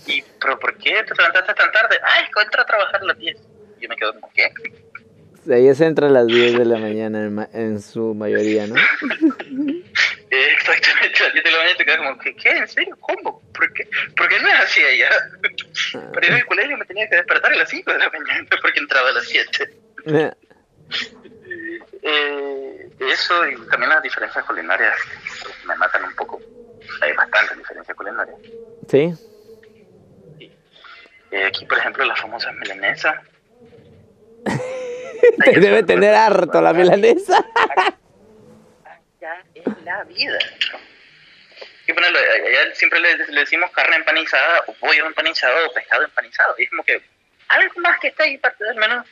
¿Y 0.07 0.23
pero 0.39 0.57
por 0.59 0.77
qué 0.77 1.03
te 1.03 1.13
levantaste 1.15 1.53
tan 1.53 1.71
tarde? 1.71 1.97
Ay, 2.03 2.25
entra 2.43 2.63
a 2.63 2.65
trabajar 2.65 3.01
a 3.01 3.05
las 3.05 3.17
10. 3.17 3.37
Yo 3.79 3.89
me 3.89 3.95
quedo 3.95 4.13
como, 4.13 4.31
¿qué? 4.33 4.51
Ahí 5.53 5.73
se 5.75 5.85
entra 5.85 6.07
a 6.07 6.09
las 6.09 6.27
10 6.27 6.57
de 6.57 6.65
la 6.65 6.77
mañana 6.77 7.47
en, 7.53 7.81
su 7.81 8.13
mayoría, 8.13 8.67
¿no? 8.67 8.75
Exactamente, 10.31 11.19
a 11.19 11.23
las 11.23 11.33
10 11.33 11.43
de 11.43 11.51
la 11.51 11.57
mañana 11.57 11.77
te 11.77 11.85
quedas 11.85 11.97
como, 11.97 12.17
¿qué? 12.19 12.35
¿qué? 12.35 12.49
¿En 12.49 12.67
serio? 12.67 12.97
¿Cómo? 12.99 13.41
¿Por 13.53 13.73
qué? 13.73 13.87
¿Por 14.15 14.27
qué 14.27 14.39
no 14.39 14.47
es 14.49 14.59
así 14.59 14.81
allá? 14.83 15.09
Para 16.13 16.27
ir 16.27 16.33
al 16.33 16.45
colegio 16.45 16.77
me 16.77 16.85
tenía 16.85 17.09
que 17.09 17.15
despertar 17.15 17.53
a 17.53 17.55
las 17.55 17.69
5 17.69 17.91
de 17.91 17.99
la 17.99 18.09
mañana 18.09 18.47
porque 18.61 18.79
entraba 18.79 19.09
a 19.09 19.13
las 19.13 19.25
7. 19.25 19.73
eh, 22.01 22.89
eso 22.99 23.47
y 23.47 23.55
también 23.69 23.89
las 23.89 24.03
diferencias 24.03 24.43
culinarias 24.45 24.95
me 25.65 25.75
matan 25.75 26.03
un 26.03 26.15
poco. 26.15 26.41
Hay 27.01 27.13
bastantes 27.13 27.57
diferencias 27.57 27.95
culinarias. 27.97 28.37
¿Sí? 28.89 29.13
sí. 30.37 30.51
Eh, 31.31 31.45
aquí, 31.45 31.65
por 31.65 31.77
ejemplo, 31.77 32.05
las 32.05 32.19
famosas 32.19 32.53
milanesas 32.55 33.15
Debe 35.55 35.83
tener 35.83 36.13
harto 36.13 36.61
la 36.61 36.73
milanesa. 36.73 37.45
Es 39.53 39.83
la 39.83 40.03
vida. 40.03 40.37
Y 41.87 41.93
ponerlo, 41.93 42.19
allá 42.19 42.75
siempre 42.75 42.99
le, 42.99 43.17
decimos 43.39 43.71
carne 43.71 43.95
empanizada, 43.95 44.63
o 44.67 44.73
pollo 44.73 45.05
empanizado, 45.05 45.67
o 45.67 45.73
pescado 45.73 46.03
empanizado. 46.03 46.55
Y 46.57 46.63
es 46.63 46.69
como 46.69 46.83
que 46.83 47.01
algo 47.47 47.73
más 47.79 47.99
que 47.99 48.07
está 48.07 48.23
ahí, 48.23 48.37
parte 48.37 48.63
del 48.63 48.75
menú. 48.75 49.03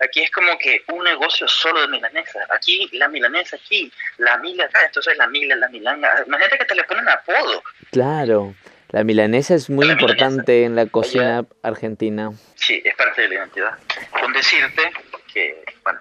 Aquí 0.00 0.20
es 0.20 0.30
como 0.30 0.58
que 0.58 0.82
un 0.88 1.04
negocio 1.04 1.46
solo 1.46 1.82
de 1.82 1.88
milanesa. 1.88 2.40
Aquí 2.50 2.88
la 2.92 3.08
milanesa, 3.08 3.56
aquí 3.56 3.92
la 4.18 4.36
mila 4.38 4.64
acá, 4.64 4.84
entonces 4.86 5.16
la 5.16 5.28
mila, 5.28 5.54
la 5.56 5.68
milanga. 5.68 6.24
Imagínate 6.26 6.58
que 6.58 6.64
te 6.64 6.74
le 6.74 6.84
ponen 6.84 7.08
apodo. 7.08 7.62
Claro. 7.92 8.54
La 8.88 9.04
milanesa 9.04 9.54
es 9.54 9.70
muy 9.70 9.88
importante 9.90 10.64
en 10.64 10.76
la 10.76 10.86
cocina 10.86 11.46
argentina. 11.62 12.30
Sí, 12.56 12.82
es 12.84 12.94
parte 12.94 13.22
de 13.22 13.28
la 13.28 13.34
identidad. 13.36 13.78
Con 14.10 14.32
decirte 14.32 14.92
que, 15.32 15.64
bueno, 15.82 16.00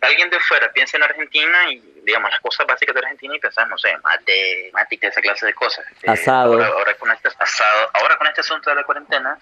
alguien 0.00 0.30
de 0.30 0.38
fuera 0.40 0.72
piensa 0.72 0.96
en 0.96 1.02
Argentina 1.02 1.72
y, 1.72 1.91
digamos, 2.02 2.30
las 2.30 2.40
cosas 2.40 2.66
básicas 2.66 2.94
de 2.94 3.00
Argentina 3.00 3.36
y 3.36 3.40
piensa, 3.40 3.64
no 3.66 3.78
sé, 3.78 3.96
mate, 3.98 4.70
mate, 4.72 4.98
esa 5.00 5.20
clase 5.20 5.46
de 5.46 5.54
cosas. 5.54 5.84
Eh, 6.02 6.10
asado. 6.10 6.62
ahora, 6.62 6.94
con 6.94 7.10
este 7.10 7.28
asado. 7.28 7.90
Ahora 7.94 8.16
con 8.16 8.26
este 8.26 8.40
asunto 8.40 8.70
de 8.70 8.76
la 8.76 8.84
cuarentena, 8.84 9.38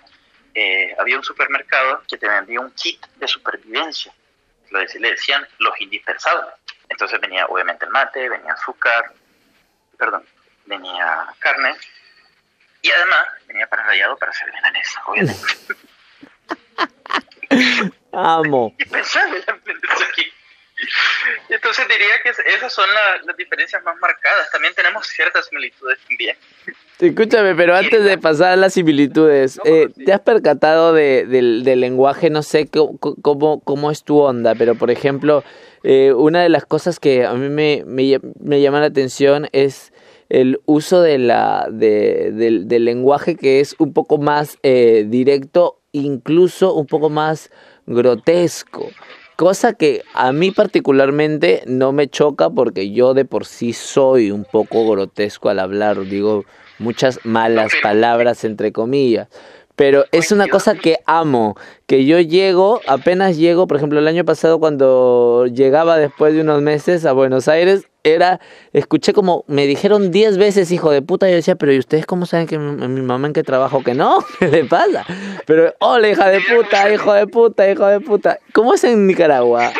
eh, 0.55 0.94
había 0.99 1.16
un 1.16 1.25
supermercado 1.25 2.03
que 2.09 2.18
te 2.18 2.29
vendía 2.29 2.61
un 2.61 2.70
kit 2.73 3.05
de 3.16 3.29
supervivencia. 3.29 4.12
Lo 4.70 4.81
le 4.81 5.11
decían 5.11 5.46
los 5.59 5.81
indispensables. 5.81 6.55
Entonces 6.88 7.20
venía 7.20 7.46
obviamente 7.46 7.85
el 7.85 7.90
mate, 7.90 8.29
venía 8.29 8.53
azúcar, 8.53 9.12
perdón, 9.96 10.25
venía 10.66 11.27
carne 11.38 11.75
y 12.83 12.90
además 12.90 13.27
venía 13.46 13.66
para 13.68 13.85
rallado 13.85 14.16
para 14.16 14.33
hacer 14.33 14.53
milanesa, 14.53 15.03
obviamente. 15.07 15.46
Amo. 18.12 18.75
y 18.79 18.85
pensar. 18.87 19.29
Entonces 21.48 21.86
diría 21.88 22.14
que 22.22 22.30
esas 22.54 22.72
son 22.72 22.88
las 23.26 23.36
diferencias 23.36 23.82
más 23.84 23.96
marcadas. 24.00 24.50
También 24.50 24.74
tenemos 24.74 25.06
ciertas 25.06 25.46
similitudes 25.46 25.98
también. 26.06 26.36
Escúchame, 26.98 27.54
pero 27.54 27.74
antes 27.74 28.04
de 28.04 28.18
pasar 28.18 28.52
a 28.52 28.56
las 28.56 28.74
similitudes, 28.74 29.58
eh, 29.64 29.88
¿te 30.04 30.12
has 30.12 30.20
percatado 30.20 30.92
de, 30.92 31.26
del, 31.26 31.64
del 31.64 31.80
lenguaje? 31.80 32.30
No 32.30 32.42
sé 32.42 32.68
cómo, 32.68 33.60
cómo 33.60 33.90
es 33.90 34.04
tu 34.04 34.18
onda, 34.18 34.54
pero 34.54 34.74
por 34.74 34.90
ejemplo, 34.90 35.42
eh, 35.82 36.12
una 36.12 36.42
de 36.42 36.50
las 36.50 36.66
cosas 36.66 37.00
que 37.00 37.24
a 37.24 37.32
mí 37.34 37.48
me, 37.48 37.84
me, 37.86 38.20
me 38.40 38.60
llama 38.60 38.80
la 38.80 38.86
atención 38.86 39.48
es 39.52 39.92
el 40.28 40.60
uso 40.66 41.02
de 41.02 41.18
la, 41.18 41.66
de, 41.70 42.30
del, 42.32 42.68
del 42.68 42.84
lenguaje 42.84 43.36
que 43.36 43.60
es 43.60 43.74
un 43.78 43.92
poco 43.92 44.18
más 44.18 44.58
eh, 44.62 45.04
directo, 45.08 45.80
incluso 45.92 46.74
un 46.74 46.86
poco 46.86 47.10
más 47.10 47.50
grotesco. 47.86 48.90
Cosa 49.40 49.72
que 49.72 50.03
a 50.12 50.33
mí 50.33 50.50
particularmente 50.50 51.62
no 51.66 51.92
me 51.92 52.09
choca 52.09 52.50
porque 52.50 52.90
yo 52.90 53.14
de 53.14 53.24
por 53.24 53.46
sí 53.46 53.72
soy 53.72 54.31
un 54.31 54.44
poco 54.44 54.87
grotesco 54.90 55.48
al 55.48 55.61
hablar, 55.61 55.98
digo 56.05 56.44
muchas 56.79 57.20
malas 57.24 57.72
palabras 57.83 58.44
entre 58.44 58.70
comillas. 58.70 59.29
Pero 59.80 60.04
es 60.12 60.30
una 60.30 60.46
cosa 60.46 60.74
que 60.74 60.98
amo, 61.06 61.56
que 61.86 62.04
yo 62.04 62.20
llego, 62.20 62.82
apenas 62.86 63.38
llego, 63.38 63.66
por 63.66 63.78
ejemplo, 63.78 63.98
el 63.98 64.08
año 64.08 64.26
pasado 64.26 64.60
cuando 64.60 65.46
llegaba 65.46 65.96
después 65.96 66.34
de 66.34 66.42
unos 66.42 66.60
meses 66.60 67.06
a 67.06 67.12
Buenos 67.12 67.48
Aires, 67.48 67.86
era, 68.04 68.40
escuché 68.74 69.14
como, 69.14 69.46
me 69.48 69.66
dijeron 69.66 70.10
diez 70.10 70.36
veces 70.36 70.70
hijo 70.70 70.90
de 70.90 71.00
puta, 71.00 71.28
y 71.28 71.30
yo 71.30 71.36
decía, 71.36 71.54
pero 71.54 71.72
¿y 71.72 71.78
ustedes 71.78 72.04
cómo 72.04 72.26
saben 72.26 72.46
que 72.46 72.58
mi, 72.58 72.88
mi 72.88 73.00
mamá 73.00 73.28
en 73.28 73.32
qué 73.32 73.42
trabajo 73.42 73.82
que 73.82 73.94
no? 73.94 74.22
¿Qué 74.38 74.48
le 74.48 74.64
pasa? 74.66 75.06
Pero, 75.46 75.74
hola 75.78 76.10
hija 76.10 76.28
de 76.28 76.42
puta, 76.42 76.92
hijo 76.92 77.14
de 77.14 77.26
puta, 77.26 77.70
hijo 77.70 77.86
de 77.86 78.00
puta. 78.00 78.38
¿Cómo 78.52 78.74
es 78.74 78.84
en 78.84 79.06
Nicaragua? 79.06 79.72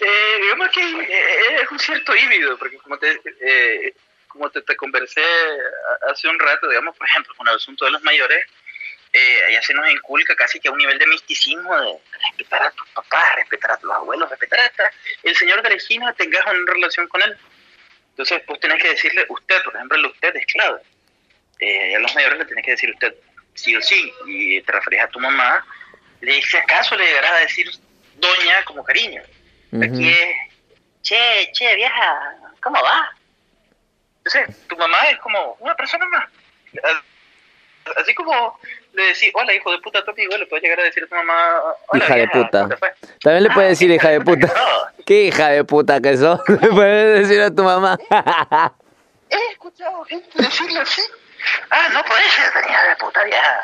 Eh, 0.00 0.40
digamos 0.40 0.68
que 0.72 0.80
eh, 0.80 1.56
es 1.62 1.70
un 1.70 1.78
cierto 1.78 2.16
híbrido, 2.16 2.56
porque 2.56 2.78
como 2.78 2.96
te, 2.96 3.10
eh, 3.42 3.92
como 4.30 4.50
te, 4.50 4.62
te, 4.62 4.76
conversé 4.76 5.22
hace 6.10 6.28
un 6.28 6.38
rato, 6.38 6.68
digamos, 6.68 6.96
por 6.96 7.06
ejemplo, 7.06 7.34
con 7.36 7.46
el 7.48 7.56
asunto 7.56 7.84
de 7.84 7.90
los 7.90 8.02
mayores, 8.02 8.46
eh, 9.12 9.44
allá 9.48 9.62
se 9.62 9.74
nos 9.74 9.90
inculca 9.90 10.36
casi 10.36 10.60
que 10.60 10.68
a 10.68 10.72
un 10.72 10.78
nivel 10.78 10.98
de 10.98 11.06
misticismo 11.06 11.76
de 11.80 11.98
respetar 12.28 12.62
a 12.62 12.70
tus 12.70 12.88
papás, 12.90 13.36
respetar 13.36 13.72
a 13.72 13.76
tus 13.76 13.90
abuelos, 13.90 14.30
respetar 14.30 14.60
hasta 14.60 14.90
el 15.24 15.34
señor 15.36 15.62
de 15.62 15.70
la 15.70 15.74
esquina, 15.74 16.12
tengas 16.14 16.46
una 16.46 16.72
relación 16.72 17.08
con 17.08 17.20
él. 17.22 17.36
Entonces, 18.10 18.42
pues 18.46 18.60
tenés 18.60 18.80
que 18.80 18.90
decirle 18.90 19.26
usted, 19.28 19.62
por 19.64 19.74
ejemplo, 19.74 19.98
el 19.98 20.06
usted 20.06 20.36
es 20.36 20.46
clave. 20.46 20.80
Eh, 21.58 21.96
a 21.96 21.98
los 21.98 22.14
mayores 22.14 22.38
le 22.38 22.44
tenés 22.44 22.64
que 22.64 22.70
decir 22.72 22.90
usted 22.90 23.14
sí 23.54 23.74
o 23.74 23.82
sí, 23.82 24.12
y 24.26 24.62
te 24.62 24.72
referís 24.72 25.00
a 25.00 25.08
tu 25.08 25.18
mamá, 25.18 25.66
le, 26.20 26.40
si 26.42 26.56
acaso 26.56 26.96
le 26.96 27.06
llegarás 27.06 27.32
a 27.32 27.38
decir 27.38 27.68
doña 28.14 28.64
como 28.64 28.84
cariño. 28.84 29.22
Uh 29.72 29.78
-huh. 29.78 29.84
Aquí 29.86 30.08
es, 30.08 30.36
che, 31.02 31.50
che, 31.52 31.74
vieja, 31.74 32.36
¿cómo 32.62 32.80
va? 32.80 33.10
Entonces, 34.24 34.66
tu 34.68 34.76
mamá 34.76 34.98
es 35.10 35.18
como 35.18 35.56
una 35.60 35.74
persona 35.74 36.06
más. 36.06 36.28
Así 37.96 38.14
como 38.14 38.58
le 38.92 39.02
decís, 39.04 39.30
hola, 39.34 39.54
hijo 39.54 39.72
de 39.72 39.78
puta, 39.78 40.04
tu 40.04 40.10
amigo, 40.10 40.36
le 40.36 40.46
puedes 40.46 40.62
llegar 40.62 40.80
a 40.80 40.84
decir 40.84 41.02
a 41.04 41.06
tu 41.06 41.14
mamá, 41.14 41.60
hola, 41.88 42.04
hija 42.04 42.14
vieja, 42.14 42.38
de 42.38 42.44
puta. 42.44 42.68
También 43.22 43.44
le 43.44 43.48
Ah, 43.50 43.54
puedes 43.54 43.70
decir 43.70 43.90
hija 43.90 44.08
de 44.10 44.20
puta. 44.20 44.52
¿Qué 45.06 45.22
hija 45.24 45.48
de 45.48 45.64
puta 45.64 46.00
que 46.00 46.16
sos? 46.16 46.40
Le 46.48 46.68
puedes 46.68 47.20
decir 47.28 47.42
a 47.42 47.50
tu 47.50 47.64
mamá. 47.64 47.96
He 49.30 49.52
escuchado 49.52 50.04
gente 50.04 50.28
decirlo 50.34 50.80
así. 50.82 51.02
Ah, 51.70 51.88
no 51.92 52.04
puede 52.04 52.22
ser, 52.30 52.52
hija 52.68 52.88
de 52.88 52.96
puta 52.96 53.24
vieja. 53.24 53.62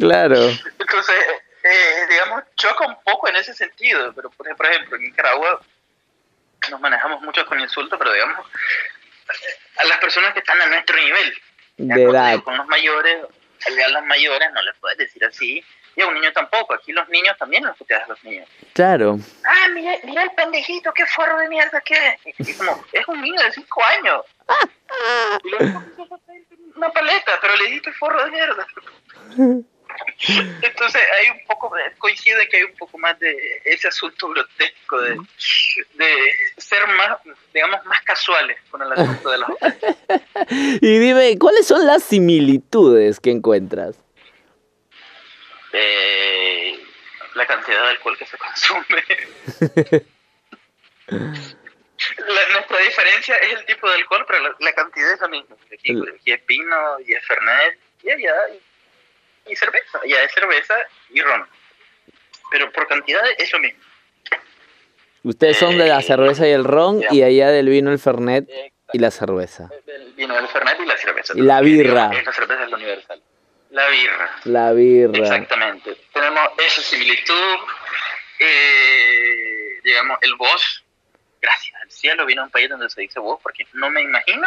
claro. 0.00 0.36
Entonces, 0.78 1.16
eh, 1.62 2.06
digamos, 2.08 2.42
choca 2.56 2.86
un 2.86 2.96
poco 3.04 3.28
en 3.28 3.36
ese 3.36 3.52
sentido. 3.54 4.12
Pero, 4.14 4.30
por 4.30 4.56
por 4.56 4.66
ejemplo, 4.66 4.96
en 4.96 5.02
Nicaragua 5.02 5.60
nos 6.70 6.80
manejamos 6.80 7.20
mucho 7.22 7.44
con 7.46 7.60
insultos, 7.60 7.98
pero 7.98 8.12
digamos, 8.12 8.46
a 9.78 9.84
las 9.84 9.98
personas 9.98 10.32
que 10.32 10.40
están 10.40 10.60
a 10.60 10.66
nuestro 10.66 10.96
nivel. 10.96 11.34
De 11.78 12.04
con- 12.06 12.14
edad. 12.14 12.42
Con 12.42 12.56
los 12.56 12.66
mayores, 12.66 13.16
a 13.66 13.70
las 13.90 14.04
mayores 14.04 14.48
no 14.52 14.62
les 14.62 14.76
puedes 14.78 14.98
decir 14.98 15.24
así. 15.24 15.64
Y 15.94 16.00
a 16.00 16.06
un 16.06 16.14
niño 16.14 16.32
tampoco. 16.32 16.72
Aquí 16.74 16.92
los 16.92 17.06
niños 17.10 17.36
también 17.38 17.64
los 17.64 17.76
puteas 17.76 18.04
a 18.04 18.08
los 18.08 18.24
niños. 18.24 18.48
Claro. 18.72 19.18
Ah, 19.44 19.68
mira, 19.74 19.92
mira 20.04 20.22
el 20.22 20.30
pendejito, 20.30 20.92
qué 20.94 21.04
forro 21.06 21.38
de 21.38 21.48
mierda 21.48 21.80
que 21.82 21.94
es. 21.94 22.48
Y 22.48 22.54
como, 22.54 22.82
es 22.92 23.06
un 23.08 23.20
niño 23.20 23.42
de 23.42 23.52
5 23.52 23.84
años. 23.84 24.22
Y 25.44 26.76
una 26.76 26.90
paleta, 26.90 27.32
pero 27.40 27.56
le 27.56 27.66
diste 27.70 27.92
forro 27.92 28.24
de 28.24 28.30
mierda. 28.30 28.66
Entonces 30.62 31.02
hay 31.20 31.30
un 31.30 31.44
poco, 31.46 31.74
de- 31.74 31.92
coincide 31.98 32.48
que 32.48 32.58
hay 32.58 32.62
un 32.64 32.74
poco 32.76 32.98
más 32.98 33.18
de 33.18 33.60
ese 33.64 33.88
asunto 33.88 34.28
grotesco 34.28 35.00
de, 35.00 35.16
de 35.94 36.32
ser 36.58 36.86
más, 36.88 37.18
digamos, 37.52 37.84
más 37.86 38.00
casuales 38.02 38.58
con 38.70 38.82
el 38.82 38.92
asunto 38.92 39.30
de 39.30 39.38
los 39.38 39.48
Y 40.80 40.98
dime, 40.98 41.38
¿cuáles 41.38 41.66
son 41.66 41.86
las 41.86 42.02
similitudes 42.04 43.20
que 43.20 43.30
encuentras? 43.30 43.96
eh, 45.74 46.78
la 47.34 47.46
cantidad 47.46 47.82
de 47.82 47.88
alcohol 47.90 48.18
que 48.18 48.26
se 48.26 48.36
consume. 48.36 49.04
La- 51.08 52.48
nuestra 52.52 52.78
diferencia 52.78 53.36
es 53.36 53.52
el 53.60 53.64
tipo 53.66 53.88
de 53.88 53.94
alcohol, 53.96 54.24
pero 54.26 54.40
la, 54.40 54.56
la 54.58 54.72
cantidad 54.72 55.12
es 55.12 55.20
la 55.20 55.28
misma. 55.28 55.56
Aquí, 55.72 55.94
es 56.26 56.46
vino, 56.46 57.00
y 57.06 57.12
es 57.12 57.24
Fernet, 57.26 57.78
y 58.02 58.10
allá 58.10 58.34
y, 59.46 59.56
cerveza. 59.56 60.00
Allá 60.02 60.22
es 60.24 60.32
cerveza 60.32 60.74
y 61.10 61.20
ron. 61.20 61.46
Pero 62.50 62.70
por 62.72 62.86
cantidad 62.86 63.22
es 63.38 63.52
lo 63.52 63.58
mismo. 63.60 63.80
Ustedes 65.24 65.56
son 65.56 65.78
de 65.78 65.86
la 65.86 66.00
Eh, 66.00 66.02
cerveza 66.02 66.46
y 66.48 66.50
el 66.50 66.64
ron 66.64 67.00
ya. 67.00 67.08
y 67.12 67.22
allá 67.22 67.50
del 67.50 67.68
vino 67.68 67.92
el 67.92 67.98
fernet 67.98 68.48
y 68.92 68.98
la 68.98 69.10
cerveza. 69.10 69.68
El 69.86 70.12
vino, 70.14 70.36
el 70.38 70.48
Fernet 70.48 70.78
y 70.80 70.84
la 70.86 70.96
cerveza. 70.98 71.32
Y 71.36 71.40
la 71.40 71.60
birra. 71.60 72.10
La 72.12 72.32
cerveza 72.32 72.64
es 72.64 72.70
la 72.70 72.76
universal. 72.76 73.22
La 73.70 73.88
birra. 73.88 74.30
La 74.44 74.72
birra. 74.72 75.18
Exactamente. 75.18 75.96
Tenemos 76.12 76.48
esa 76.58 76.82
similitud. 76.82 77.56
Eh, 78.38 79.80
digamos, 79.84 80.18
el 80.20 80.34
vos, 80.34 80.84
gracias 81.40 81.80
al 81.82 81.90
cielo, 81.90 82.26
vino 82.26 82.42
a 82.42 82.44
un 82.46 82.50
país 82.50 82.68
donde 82.68 82.90
se 82.90 83.00
dice 83.00 83.18
vos, 83.20 83.38
porque 83.42 83.66
no 83.74 83.88
me 83.90 84.02
imagino 84.02 84.46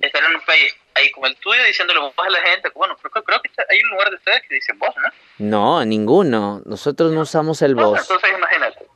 estar 0.00 0.24
en 0.24 0.34
un 0.34 0.40
país 0.42 0.74
ahí 0.94 1.10
como 1.10 1.26
el 1.26 1.36
tuyo 1.36 1.62
diciéndole 1.64 2.00
vos 2.00 2.14
a 2.16 2.30
la 2.30 2.40
gente. 2.40 2.70
Bueno, 2.74 2.96
creo, 2.96 3.24
creo 3.24 3.40
que 3.42 3.48
está- 3.48 3.64
hay 3.68 3.80
un 3.82 3.90
lugar 3.90 4.10
de 4.10 4.16
ustedes 4.16 4.42
que 4.48 4.54
dicen 4.54 4.78
vos, 4.78 4.94
¿no? 4.96 5.10
No, 5.38 5.84
ninguno. 5.84 6.62
Nosotros 6.64 7.12
no 7.12 7.20
usamos 7.22 7.62
el 7.62 7.74
voz. 7.74 8.00
entonces 8.00 8.30
imagínate. 8.36 8.86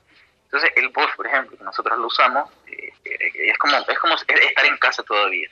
Entonces 0.45 0.71
el 0.77 0.89
vos, 0.91 1.11
por 1.17 1.27
ejemplo, 1.27 1.57
que 1.57 1.65
nosotros 1.65 1.99
lo 1.99 2.07
usamos, 2.07 2.51
eh, 2.67 2.93
es 3.05 3.59
como 3.59 3.77
es 3.77 3.99
como 3.99 4.15
estar 4.15 4.65
en 4.67 4.77
casa 4.79 5.03
todavía. 5.03 5.49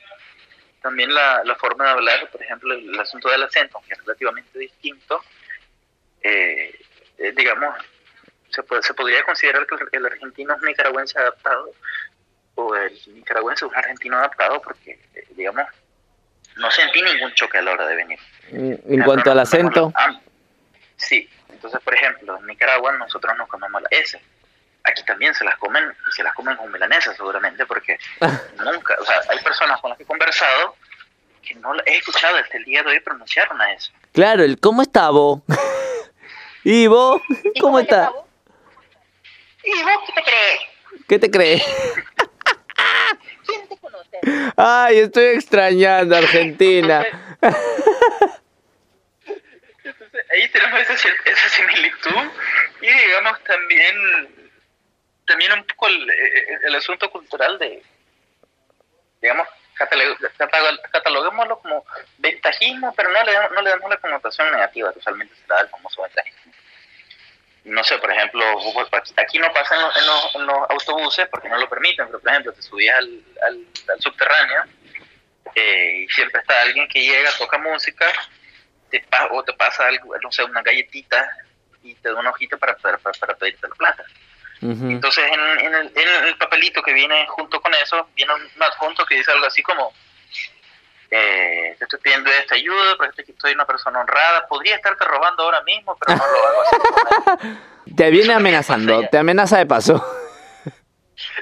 También 0.81 1.13
la, 1.13 1.43
la 1.43 1.55
forma 1.55 1.85
de 1.85 1.91
hablar, 1.91 2.29
por 2.29 2.41
ejemplo, 2.41 2.73
el, 2.73 2.99
asunto 2.99 3.29
del 3.29 3.43
acento, 3.43 3.77
aunque 3.77 3.93
es 3.93 3.99
relativamente 3.99 4.57
distinto, 4.57 5.23
eh, 6.23 6.79
eh, 7.17 7.31
digamos, 7.35 7.75
se, 8.49 8.63
puede, 8.63 8.81
se 8.83 8.93
podría 8.93 9.23
considerar 9.23 9.65
que 9.67 9.75
el, 9.75 9.89
el 9.91 10.05
argentino 10.07 10.55
es 10.55 10.61
nicaragüense 10.61 11.19
adaptado 11.19 11.71
o 12.67 12.75
el 12.75 12.99
nicaragüense 13.13 13.65
es 13.65 13.71
un 13.71 13.77
argentino 13.77 14.17
adaptado 14.17 14.61
porque, 14.61 14.99
eh, 15.13 15.25
digamos, 15.31 15.65
no 16.57 16.71
sentí 16.71 17.01
ningún 17.01 17.33
choque 17.33 17.57
a 17.57 17.61
la 17.61 17.71
hora 17.71 17.87
de 17.87 17.95
venir. 17.95 18.19
En 18.51 19.03
cuanto 19.03 19.31
al 19.31 19.39
acento, 19.39 19.93
sí, 20.97 21.29
entonces 21.49 21.79
por 21.81 21.93
ejemplo, 21.93 22.37
en 22.37 22.47
Nicaragua 22.47 22.91
nosotros 22.93 23.37
nos 23.37 23.47
comemos 23.47 23.81
la 23.81 23.87
S. 23.91 24.19
Aquí 24.83 25.03
también 25.03 25.33
se 25.35 25.43
las 25.43 25.57
comen 25.57 25.83
y 26.07 26.11
se 26.11 26.23
las 26.23 26.33
comen 26.33 26.57
con 26.57 26.71
milanesa 26.71 27.13
seguramente 27.13 27.65
porque 27.65 27.97
nunca, 28.63 28.97
o 28.99 29.05
sea, 29.05 29.21
hay 29.29 29.39
personas 29.39 29.79
con 29.79 29.89
las 29.89 29.97
que 29.97 30.03
he 30.03 30.07
conversado 30.07 30.75
que 31.41 31.55
no 31.55 31.73
he 31.85 31.97
escuchado 31.97 32.37
hasta 32.37 32.57
el 32.57 32.65
día 32.65 32.83
de 32.83 32.89
hoy 32.89 32.99
pronunciar 32.99 33.51
una 33.53 33.73
S. 33.73 33.91
claro, 34.11 34.43
el 34.43 34.59
¿cómo 34.59 34.81
está 34.81 35.09
vos? 35.09 35.41
¿Y 36.63 36.87
vos? 36.87 37.21
¿Y 37.55 37.59
¿Cómo 37.59 37.79
está? 37.79 38.11
¿Y 39.63 39.83
vos 39.83 39.97
qué 40.07 40.13
te 40.13 40.23
crees? 40.23 40.61
¿Qué 41.07 41.19
te 41.19 41.31
crees? 41.31 41.63
Ay, 44.57 44.99
estoy 44.99 45.25
extrañando 45.35 46.15
Argentina. 46.15 47.05
Entonces 49.83 50.25
ahí 50.31 50.47
tenemos 50.49 50.79
esa, 50.81 50.93
esa 50.93 51.49
similitud 51.49 52.31
y 52.81 52.87
digamos 52.87 53.43
también 53.43 54.51
también 55.25 55.51
un 55.53 55.63
poco 55.65 55.87
el, 55.87 56.09
eh, 56.09 56.57
el 56.67 56.75
asunto 56.75 57.09
cultural 57.09 57.57
de 57.57 57.81
digamos 59.21 59.47
catalo- 59.77 60.17
catalo- 60.37 60.81
cataloguémoslo 60.91 61.59
como 61.59 61.85
ventajismo 62.19 62.93
pero 62.95 63.09
no 63.09 63.23
le, 63.23 63.31
damos- 63.33 63.51
no 63.51 63.61
le 63.61 63.69
damos 63.71 63.89
la 63.89 63.97
connotación 63.97 64.51
negativa 64.51 64.93
que 64.93 64.99
usualmente 64.99 65.33
se 65.35 65.47
da 65.47 65.59
al 65.59 65.69
famoso 65.69 66.01
ventajismo 66.03 66.30
no 67.63 67.83
sé, 67.83 67.97
por 67.99 68.11
ejemplo, 68.11 68.43
aquí 69.17 69.37
no 69.37 69.53
pasa 69.53 69.75
en 69.75 70.45
los, 70.47 70.69
autobuses 70.69 71.27
porque 71.29 71.49
no 71.49 71.57
lo 71.57 71.69
permiten, 71.69 72.07
pero 72.07 72.19
por 72.19 72.29
ejemplo, 72.29 72.53
te 72.53 72.61
subías 72.61 72.97
al, 72.97 73.21
al, 73.47 74.01
subterráneo 74.01 74.63
eh, 75.55 76.03
y 76.03 76.07
siempre 76.09 76.41
está 76.41 76.61
alguien 76.61 76.87
que 76.87 77.01
llega, 77.01 77.29
toca 77.37 77.57
música, 77.59 78.05
te, 78.89 79.05
o 79.31 79.43
te 79.43 79.53
pasa 79.53 79.87
algo, 79.87 80.17
no 80.19 80.31
sé, 80.31 80.43
una 80.43 80.61
galletita 80.61 81.29
y 81.83 81.93
te 81.95 82.09
da 82.09 82.19
una 82.19 82.31
hojita 82.31 82.57
para, 82.57 82.75
para, 82.77 82.97
para 82.97 83.35
pedirte 83.35 83.67
la 83.67 83.75
plata. 83.75 84.05
Entonces, 84.61 85.23
en, 85.25 85.73
el, 85.73 85.91
en, 85.95 86.25
el, 86.27 86.37
papelito 86.37 86.83
que 86.83 86.93
viene 86.93 87.25
junto 87.27 87.59
con 87.59 87.73
eso, 87.73 88.07
viene 88.15 88.31
un 88.35 88.61
adjunto 88.61 89.03
que 89.07 89.15
dice 89.15 89.31
algo 89.31 89.47
así 89.47 89.63
como: 89.63 89.91
eh, 91.11 91.75
Te 91.77 91.83
estoy 91.83 91.99
pidiendo 91.99 92.29
esta 92.31 92.55
ayuda 92.55 92.95
porque 92.97 93.23
soy 93.39 93.53
una 93.53 93.65
persona 93.65 93.99
honrada. 93.99 94.47
Podría 94.47 94.75
estarte 94.75 95.05
robando 95.05 95.43
ahora 95.43 95.61
mismo, 95.63 95.97
pero 95.99 96.17
no 96.17 96.25
lo 96.25 96.47
hago 96.47 96.61
así. 96.61 97.93
te 97.95 98.09
viene 98.09 98.33
amenazando, 98.33 99.07
te 99.09 99.17
amenaza 99.17 99.57
de 99.57 99.65
paso. 99.65 100.03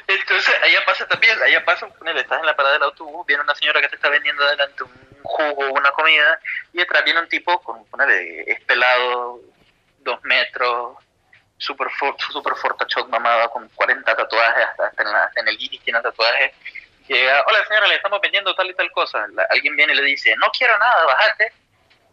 Entonces, 0.08 0.54
allá 0.64 0.80
pasa 0.86 1.08
también, 1.08 1.42
allá 1.42 1.64
pasa, 1.64 1.88
estás 2.16 2.40
en 2.40 2.46
la 2.46 2.56
parada 2.56 2.74
del 2.74 2.84
autobús, 2.84 3.26
viene 3.26 3.44
una 3.44 3.56
señora 3.56 3.80
que 3.80 3.90
te 3.90 3.96
está 3.96 4.10
vendiendo 4.10 4.44
adelante 4.44 4.84
un 4.84 4.92
jugo 5.24 5.68
o 5.68 5.72
una 5.72 5.92
comida, 5.92 6.40
y 6.74 6.80
detrás 6.80 7.04
viene 7.06 7.22
un 7.22 7.30
tipo 7.30 7.62
con, 7.62 7.86
ponele, 7.86 8.42
espelado, 8.52 9.40
dos 10.00 10.20
metros, 10.24 10.98
super, 11.58 11.88
super 12.32 12.56
fortachón 12.56 13.10
mamado 13.10 13.50
con 13.52 13.70
40 13.70 14.16
tatuajes, 14.16 14.66
hasta, 14.66 15.04
en, 15.04 15.12
la, 15.12 15.32
en, 15.36 15.48
el 15.48 15.62
iris 15.62 15.82
tiene 15.84 16.02
tatuajes. 16.02 16.54
Llega, 17.10 17.44
hola 17.48 17.66
señora, 17.68 17.88
le 17.88 17.96
estamos 17.96 18.22
vendiendo 18.22 18.54
tal 18.54 18.70
y 18.70 18.74
tal 18.76 18.92
cosa. 18.92 19.26
alguien 19.50 19.76
viene 19.76 19.94
y 19.94 19.96
le 19.96 20.04
dice, 20.04 20.36
no 20.38 20.48
quiero 20.56 20.78
nada, 20.78 21.06
bájate. 21.06 21.52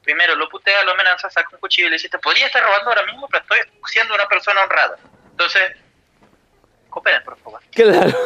Primero 0.02 0.34
lo 0.34 0.48
putea, 0.48 0.82
lo 0.84 0.92
amenaza, 0.92 1.28
saca 1.28 1.50
un 1.52 1.60
cuchillo 1.60 1.88
y 1.88 1.90
le 1.90 1.96
dice, 1.96 2.08
te 2.08 2.18
podría 2.18 2.46
estar 2.46 2.62
robando 2.64 2.88
ahora 2.88 3.02
mismo, 3.04 3.28
pero 3.28 3.42
estoy 3.42 3.58
siendo 3.88 4.14
una 4.14 4.26
persona 4.26 4.62
honrada. 4.62 4.96
Entonces, 5.32 5.72
cooperen, 6.88 7.22
por 7.22 7.38
favor. 7.38 7.60
Claro. 7.72 8.18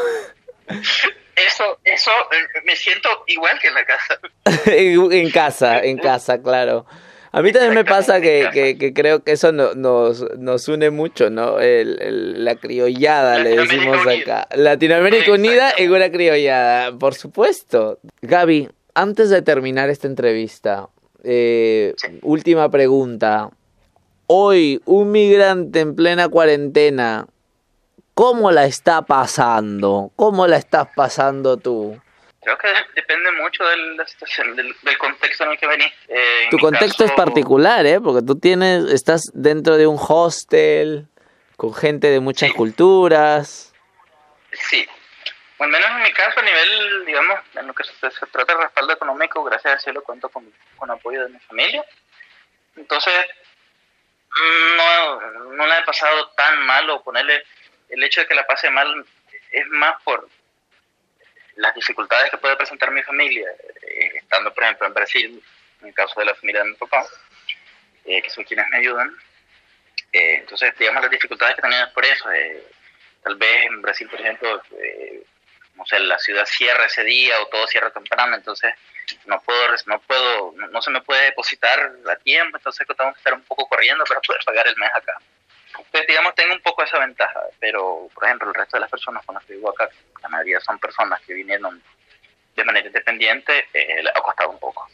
Eso, 1.34 1.80
eso, 1.82 2.10
eh, 2.30 2.60
me 2.64 2.76
siento 2.76 3.24
igual 3.26 3.58
que 3.58 3.68
en 3.68 3.74
la 3.74 3.84
casa. 3.84 4.20
en 4.66 5.30
casa, 5.30 5.80
en 5.80 5.98
casa, 5.98 6.40
claro. 6.40 6.86
A 7.32 7.42
mí 7.42 7.52
también 7.52 7.74
me 7.74 7.84
pasa 7.84 8.20
que, 8.20 8.76
que, 8.78 8.92
creo 8.92 9.22
que 9.22 9.32
eso 9.32 9.52
nos, 9.52 9.76
nos 9.76 10.68
une 10.68 10.90
mucho, 10.90 11.30
¿no? 11.30 11.60
El, 11.60 12.44
la 12.44 12.56
criollada, 12.56 13.38
le 13.38 13.56
decimos 13.56 13.98
acá. 14.04 14.48
Latinoamérica 14.56 15.32
Unida 15.32 15.72
en 15.76 15.92
una 15.92 16.10
criollada, 16.10 16.96
por 16.98 17.14
supuesto. 17.14 18.00
Gaby, 18.22 18.68
antes 18.94 19.30
de 19.30 19.42
terminar 19.42 19.90
esta 19.90 20.08
entrevista, 20.08 20.88
eh, 21.22 21.94
última 22.22 22.68
pregunta. 22.68 23.50
Hoy, 24.26 24.80
un 24.84 25.12
migrante 25.12 25.80
en 25.80 25.94
plena 25.94 26.28
cuarentena, 26.28 27.26
¿cómo 28.14 28.50
la 28.50 28.64
está 28.64 29.02
pasando? 29.02 30.10
¿Cómo 30.16 30.48
la 30.48 30.56
estás 30.56 30.88
pasando 30.96 31.56
tú? 31.56 31.96
Creo 32.42 32.56
que 32.56 32.68
depende 32.94 33.30
mucho 33.32 33.64
del, 33.66 33.96
del, 34.56 34.98
contexto 34.98 35.44
en 35.44 35.50
el 35.50 35.58
que 35.58 35.66
venís. 35.66 35.92
Eh, 36.08 36.48
tu 36.50 36.58
contexto 36.58 37.04
es 37.04 37.12
particular, 37.12 37.84
¿eh? 37.84 38.00
Porque 38.00 38.24
tú 38.24 38.38
tienes, 38.38 38.90
estás 38.90 39.30
dentro 39.34 39.76
de 39.76 39.86
un 39.86 39.98
hostel 40.00 41.06
con 41.56 41.74
gente 41.74 42.08
de 42.08 42.20
muchas 42.20 42.52
culturas. 42.54 43.74
Sí. 44.52 44.88
al 45.58 45.68
menos 45.68 45.90
en 45.90 46.02
mi 46.02 46.12
caso, 46.12 46.40
a 46.40 46.42
nivel, 46.42 47.04
digamos, 47.04 47.40
en 47.56 47.66
lo 47.66 47.74
que 47.74 47.84
se, 47.84 48.26
trata 48.32 48.54
de 48.54 48.62
respaldo 48.62 48.94
económico, 48.94 49.44
gracias 49.44 49.74
al 49.74 49.80
cielo 49.80 50.02
cuento 50.02 50.30
con, 50.30 50.50
con 50.76 50.90
apoyo 50.90 51.22
de 51.24 51.28
mi 51.28 51.38
familia. 51.40 51.84
Entonces, 52.74 53.26
no, 54.76 55.20
no 55.56 55.66
la 55.66 55.80
he 55.80 55.84
pasado 55.84 56.28
tan 56.30 56.64
mal 56.64 56.88
o 56.88 57.02
ponerle 57.02 57.44
el 57.90 58.02
hecho 58.02 58.22
de 58.22 58.26
que 58.26 58.34
la 58.34 58.46
pase 58.46 58.70
mal 58.70 59.04
es 59.52 59.66
más 59.66 60.00
por 60.02 60.26
las 61.60 61.74
dificultades 61.74 62.30
que 62.30 62.38
puede 62.38 62.56
presentar 62.56 62.90
mi 62.90 63.02
familia, 63.02 63.48
eh, 63.82 64.12
estando 64.16 64.52
por 64.52 64.64
ejemplo 64.64 64.86
en 64.86 64.94
Brasil, 64.94 65.42
en 65.82 65.88
el 65.88 65.94
caso 65.94 66.18
de 66.18 66.26
la 66.26 66.34
familia 66.34 66.62
de 66.62 66.70
mi 66.70 66.76
papá, 66.76 67.06
eh, 68.06 68.22
que 68.22 68.30
son 68.30 68.44
quienes 68.44 68.66
me 68.70 68.78
ayudan, 68.78 69.14
eh, 70.12 70.36
entonces 70.38 70.74
digamos 70.78 71.02
las 71.02 71.10
dificultades 71.10 71.56
que 71.56 71.62
tenemos 71.62 71.90
por 71.90 72.04
eso, 72.04 72.28
tal 73.22 73.36
vez 73.36 73.66
en 73.66 73.82
Brasil 73.82 74.08
por 74.08 74.20
ejemplo, 74.20 74.62
no 75.74 75.86
sé, 75.86 75.98
la 76.00 76.18
ciudad 76.18 76.46
cierra 76.46 76.86
ese 76.86 77.04
día 77.04 77.40
o 77.42 77.46
todo 77.48 77.66
cierra 77.66 77.90
temprano, 77.90 78.36
entonces 78.36 78.74
no 79.26 79.40
puedo, 79.42 79.68
no 79.86 80.00
puedo, 80.00 80.54
no, 80.56 80.82
se 80.82 80.90
me 80.90 81.02
puede 81.02 81.24
depositar 81.26 81.92
a 82.10 82.16
tiempo, 82.16 82.56
entonces 82.56 82.86
tengo 82.86 83.12
que 83.12 83.18
estar 83.18 83.34
un 83.34 83.42
poco 83.42 83.68
corriendo 83.68 84.04
para 84.04 84.20
poder 84.20 84.42
pagar 84.44 84.66
el 84.66 84.76
mes 84.76 84.90
acá. 84.94 85.18
Entonces, 85.76 86.06
digamos, 86.08 86.34
tengo 86.34 86.54
un 86.54 86.60
poco 86.60 86.82
esa 86.82 86.98
ventaja, 86.98 87.40
pero, 87.58 88.08
por 88.14 88.24
ejemplo, 88.24 88.48
el 88.48 88.54
resto 88.54 88.76
de 88.76 88.80
las 88.80 88.90
personas 88.90 89.24
con 89.24 89.34
las 89.34 89.44
que 89.44 89.54
vivo 89.54 89.70
acá, 89.70 89.88
la 90.22 90.28
mayoría 90.28 90.60
son 90.60 90.78
personas 90.78 91.20
que 91.22 91.34
vinieron 91.34 91.82
de 92.56 92.64
manera 92.64 92.86
independiente, 92.86 93.68
eh, 93.72 94.02
les 94.02 94.14
ha 94.14 94.20
costado 94.20 94.50
un 94.50 94.58
poco. 94.58 94.88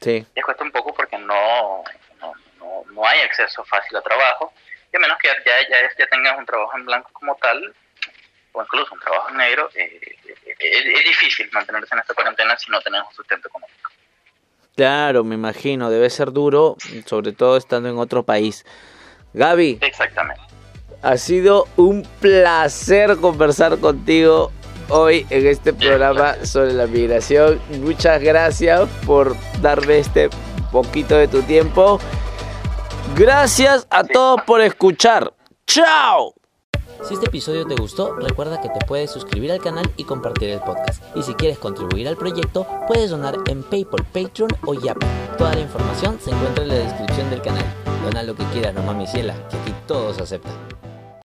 Sí. 0.00 0.24
Les 0.34 0.44
cuesta 0.44 0.64
un 0.64 0.70
poco 0.70 0.94
porque 0.94 1.18
no, 1.18 1.84
no, 2.20 2.84
no, 2.90 3.06
hay 3.06 3.20
acceso 3.20 3.64
fácil 3.64 3.96
a 3.96 4.02
trabajo, 4.02 4.52
y 4.92 4.96
a 4.96 5.00
menos 5.00 5.18
que 5.18 5.28
ya, 5.28 5.68
ya, 5.68 5.88
ya 5.98 6.06
tengas 6.06 6.38
un 6.38 6.46
trabajo 6.46 6.76
en 6.76 6.84
blanco 6.84 7.10
como 7.12 7.34
tal, 7.36 7.74
o 8.52 8.62
incluso 8.62 8.94
un 8.94 9.00
trabajo 9.00 9.30
en 9.30 9.36
negro, 9.36 9.70
eh, 9.74 10.00
eh, 10.24 10.54
es, 10.58 11.04
difícil 11.04 11.48
mantenerse 11.52 11.94
en 11.94 12.00
esta 12.00 12.14
cuarentena 12.14 12.56
si 12.58 12.70
no 12.70 12.80
tenés 12.80 13.02
un 13.08 13.14
sustento 13.14 13.48
económico. 13.48 13.90
Claro, 14.76 15.22
me 15.24 15.34
imagino, 15.34 15.90
debe 15.90 16.08
ser 16.08 16.32
duro, 16.32 16.76
sobre 17.06 17.32
todo 17.32 17.56
estando 17.56 17.90
en 17.90 17.98
otro 17.98 18.22
país. 18.22 18.64
Gaby. 19.34 19.78
Exactamente. 19.80 20.42
Ha 21.02 21.16
sido 21.16 21.66
un 21.76 22.06
placer 22.20 23.16
conversar 23.16 23.78
contigo 23.78 24.52
hoy 24.88 25.26
en 25.30 25.46
este 25.46 25.72
programa 25.72 26.36
sobre 26.44 26.72
la 26.74 26.86
migración. 26.86 27.60
Muchas 27.80 28.22
gracias 28.22 28.88
por 29.04 29.34
darme 29.60 29.98
este 29.98 30.28
poquito 30.70 31.16
de 31.16 31.28
tu 31.28 31.42
tiempo. 31.42 31.98
Gracias 33.16 33.86
a 33.90 34.04
todos 34.04 34.42
por 34.42 34.60
escuchar. 34.60 35.32
¡Chao! 35.66 36.34
Si 37.02 37.14
este 37.14 37.26
episodio 37.26 37.66
te 37.66 37.74
gustó, 37.74 38.14
recuerda 38.14 38.60
que 38.60 38.68
te 38.68 38.84
puedes 38.86 39.10
suscribir 39.10 39.50
al 39.50 39.60
canal 39.60 39.90
y 39.96 40.04
compartir 40.04 40.50
el 40.50 40.60
podcast. 40.60 41.02
Y 41.16 41.22
si 41.22 41.34
quieres 41.34 41.58
contribuir 41.58 42.06
al 42.06 42.16
proyecto, 42.16 42.64
puedes 42.86 43.10
donar 43.10 43.36
en 43.48 43.64
PayPal, 43.64 44.04
Patreon 44.04 44.50
o 44.66 44.74
Yap. 44.74 44.98
Toda 45.36 45.54
la 45.54 45.60
información 45.60 46.18
se 46.20 46.30
encuentra 46.30 46.62
en 46.62 46.68
la 46.68 46.74
descripción 46.76 47.28
del 47.30 47.42
canal. 47.42 47.64
Dona 48.04 48.22
lo 48.22 48.36
que 48.36 48.44
quieras, 48.52 48.74
no 48.74 48.82
mami 48.84 49.08
ciela, 49.08 49.34
que 49.48 49.56
aquí 49.56 49.74
todos 49.88 50.20
aceptan. 50.20 50.52